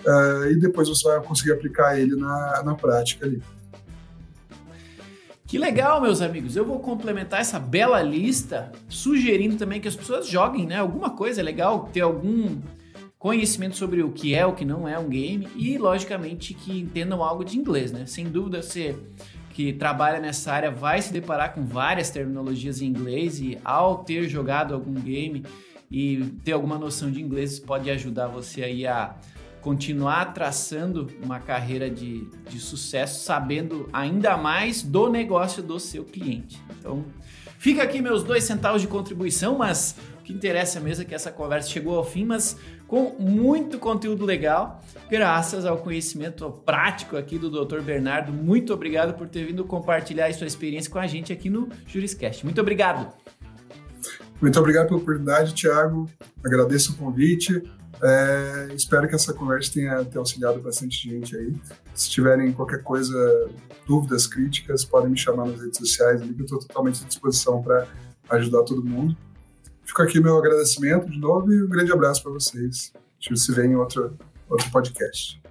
uh, 0.00 0.50
e 0.50 0.56
depois 0.58 0.88
você 0.88 1.08
vai 1.08 1.22
conseguir 1.22 1.52
aplicar 1.52 1.98
ele 1.98 2.16
na, 2.16 2.62
na 2.64 2.74
prática 2.74 3.26
ali. 3.26 3.42
Que 5.52 5.58
legal, 5.58 6.00
meus 6.00 6.22
amigos. 6.22 6.56
Eu 6.56 6.64
vou 6.64 6.80
complementar 6.80 7.42
essa 7.42 7.60
bela 7.60 8.00
lista, 8.00 8.72
sugerindo 8.88 9.54
também 9.56 9.82
que 9.82 9.86
as 9.86 9.94
pessoas 9.94 10.26
joguem, 10.26 10.64
né? 10.64 10.78
Alguma 10.78 11.10
coisa 11.10 11.42
é 11.42 11.44
legal 11.44 11.90
ter 11.92 12.00
algum 12.00 12.58
conhecimento 13.18 13.76
sobre 13.76 14.02
o 14.02 14.10
que 14.10 14.34
é, 14.34 14.46
o 14.46 14.54
que 14.54 14.64
não 14.64 14.88
é 14.88 14.98
um 14.98 15.10
game 15.10 15.46
e, 15.54 15.76
logicamente, 15.76 16.54
que 16.54 16.80
entendam 16.80 17.22
algo 17.22 17.44
de 17.44 17.58
inglês, 17.58 17.92
né? 17.92 18.06
Sem 18.06 18.30
dúvida, 18.30 18.62
você 18.62 18.96
que 19.50 19.74
trabalha 19.74 20.18
nessa 20.20 20.50
área 20.50 20.70
vai 20.70 21.02
se 21.02 21.12
deparar 21.12 21.52
com 21.52 21.62
várias 21.66 22.08
terminologias 22.08 22.80
em 22.80 22.86
inglês 22.86 23.38
e, 23.38 23.58
ao 23.62 24.04
ter 24.04 24.26
jogado 24.30 24.72
algum 24.72 24.94
game 24.94 25.44
e 25.90 26.32
ter 26.42 26.52
alguma 26.52 26.78
noção 26.78 27.10
de 27.10 27.20
inglês, 27.20 27.60
pode 27.60 27.90
ajudar 27.90 28.26
você 28.26 28.62
aí 28.62 28.86
a 28.86 29.16
continuar 29.62 30.34
traçando 30.34 31.08
uma 31.22 31.38
carreira 31.38 31.88
de, 31.88 32.28
de 32.50 32.58
sucesso, 32.58 33.24
sabendo 33.24 33.88
ainda 33.92 34.36
mais 34.36 34.82
do 34.82 35.08
negócio 35.08 35.62
do 35.62 35.78
seu 35.78 36.04
cliente. 36.04 36.60
Então, 36.78 37.04
fica 37.58 37.82
aqui 37.82 38.02
meus 38.02 38.24
dois 38.24 38.44
centavos 38.44 38.82
de 38.82 38.88
contribuição, 38.88 39.56
mas 39.56 39.96
o 40.18 40.22
que 40.24 40.32
interessa 40.32 40.80
mesmo 40.80 41.04
é 41.04 41.06
que 41.06 41.14
essa 41.14 41.30
conversa 41.30 41.70
chegou 41.70 41.96
ao 41.96 42.04
fim, 42.04 42.24
mas 42.24 42.58
com 42.88 43.14
muito 43.18 43.78
conteúdo 43.78 44.26
legal, 44.26 44.82
graças 45.08 45.64
ao 45.64 45.78
conhecimento 45.78 46.50
prático 46.66 47.16
aqui 47.16 47.38
do 47.38 47.48
Dr. 47.48 47.80
Bernardo. 47.80 48.32
Muito 48.32 48.74
obrigado 48.74 49.14
por 49.14 49.28
ter 49.28 49.46
vindo 49.46 49.64
compartilhar 49.64 50.32
sua 50.34 50.46
experiência 50.46 50.90
com 50.90 50.98
a 50.98 51.06
gente 51.06 51.32
aqui 51.32 51.48
no 51.48 51.68
Juriscast. 51.86 52.44
Muito 52.44 52.60
obrigado. 52.60 53.21
Muito 54.42 54.58
obrigado 54.58 54.88
pela 54.88 54.98
oportunidade, 54.98 55.54
Thiago. 55.54 56.10
Agradeço 56.44 56.92
o 56.92 56.96
convite. 56.96 57.62
É, 58.02 58.74
espero 58.74 59.06
que 59.06 59.14
essa 59.14 59.32
conversa 59.32 59.72
tenha, 59.72 60.04
tenha 60.04 60.18
auxiliado 60.18 60.60
bastante 60.60 61.08
gente 61.08 61.36
aí. 61.36 61.54
Se 61.94 62.10
tiverem 62.10 62.52
qualquer 62.52 62.82
coisa, 62.82 63.14
dúvidas, 63.86 64.26
críticas, 64.26 64.84
podem 64.84 65.10
me 65.10 65.16
chamar 65.16 65.46
nas 65.46 65.60
redes 65.60 65.78
sociais 65.78 66.20
eu 66.20 66.28
estou 66.32 66.58
totalmente 66.58 67.04
à 67.04 67.06
disposição 67.06 67.62
para 67.62 67.86
ajudar 68.30 68.64
todo 68.64 68.84
mundo. 68.84 69.16
Fico 69.84 70.02
aqui 70.02 70.18
meu 70.20 70.36
agradecimento 70.36 71.08
de 71.08 71.20
novo 71.20 71.52
e 71.52 71.62
um 71.62 71.68
grande 71.68 71.92
abraço 71.92 72.20
para 72.20 72.32
vocês. 72.32 72.92
A 72.96 72.98
gente 73.20 73.38
se 73.38 73.52
vê 73.52 73.64
em 73.64 73.76
outro, 73.76 74.18
outro 74.50 74.68
podcast. 74.72 75.41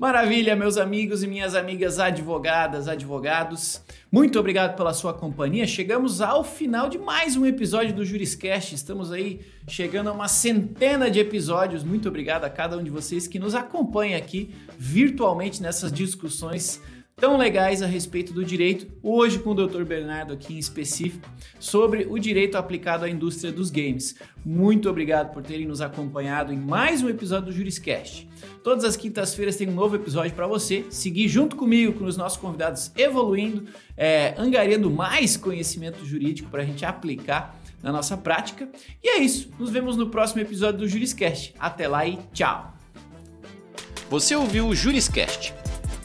Maravilha, 0.00 0.56
meus 0.56 0.78
amigos 0.78 1.22
e 1.22 1.26
minhas 1.26 1.54
amigas 1.54 1.98
advogadas, 1.98 2.88
advogados. 2.88 3.82
Muito 4.10 4.40
obrigado 4.40 4.74
pela 4.74 4.94
sua 4.94 5.12
companhia. 5.12 5.66
Chegamos 5.66 6.22
ao 6.22 6.42
final 6.42 6.88
de 6.88 6.96
mais 6.96 7.36
um 7.36 7.44
episódio 7.44 7.94
do 7.94 8.02
Juriscast. 8.02 8.74
Estamos 8.74 9.12
aí 9.12 9.42
chegando 9.68 10.08
a 10.08 10.12
uma 10.14 10.26
centena 10.26 11.10
de 11.10 11.18
episódios. 11.20 11.84
Muito 11.84 12.08
obrigado 12.08 12.44
a 12.44 12.48
cada 12.48 12.78
um 12.78 12.82
de 12.82 12.88
vocês 12.88 13.28
que 13.28 13.38
nos 13.38 13.54
acompanha 13.54 14.16
aqui 14.16 14.54
virtualmente 14.78 15.60
nessas 15.60 15.92
discussões 15.92 16.80
tão 17.20 17.36
legais 17.36 17.82
a 17.82 17.86
respeito 17.86 18.32
do 18.32 18.42
direito, 18.42 18.90
hoje 19.02 19.38
com 19.38 19.50
o 19.50 19.54
Dr. 19.54 19.84
Bernardo 19.84 20.32
aqui 20.32 20.54
em 20.54 20.58
específico, 20.58 21.28
sobre 21.58 22.06
o 22.08 22.18
direito 22.18 22.56
aplicado 22.56 23.04
à 23.04 23.10
indústria 23.10 23.52
dos 23.52 23.70
games. 23.70 24.16
Muito 24.42 24.88
obrigado 24.88 25.30
por 25.30 25.42
terem 25.42 25.66
nos 25.66 25.82
acompanhado 25.82 26.50
em 26.50 26.56
mais 26.56 27.02
um 27.02 27.10
episódio 27.10 27.52
do 27.52 27.52
Juriscast. 27.52 28.26
Todas 28.64 28.84
as 28.84 28.96
quintas-feiras 28.96 29.54
tem 29.54 29.68
um 29.68 29.74
novo 29.74 29.96
episódio 29.96 30.32
para 30.32 30.46
você. 30.46 30.86
Seguir 30.88 31.28
junto 31.28 31.56
comigo, 31.56 31.92
com 31.92 32.06
os 32.06 32.16
nossos 32.16 32.38
convidados 32.38 32.90
evoluindo, 32.96 33.66
é, 33.98 34.34
angariando 34.38 34.90
mais 34.90 35.36
conhecimento 35.36 36.02
jurídico 36.06 36.48
para 36.48 36.62
a 36.62 36.64
gente 36.64 36.86
aplicar 36.86 37.60
na 37.82 37.92
nossa 37.92 38.16
prática. 38.16 38.66
E 39.04 39.08
é 39.10 39.18
isso. 39.18 39.50
Nos 39.58 39.68
vemos 39.68 39.94
no 39.94 40.08
próximo 40.08 40.40
episódio 40.40 40.80
do 40.80 40.88
Juriscast. 40.88 41.54
Até 41.58 41.86
lá 41.86 42.06
e 42.06 42.18
tchau. 42.32 42.74
Você 44.08 44.34
ouviu 44.34 44.68
o 44.68 44.74
Juriscast 44.74 45.54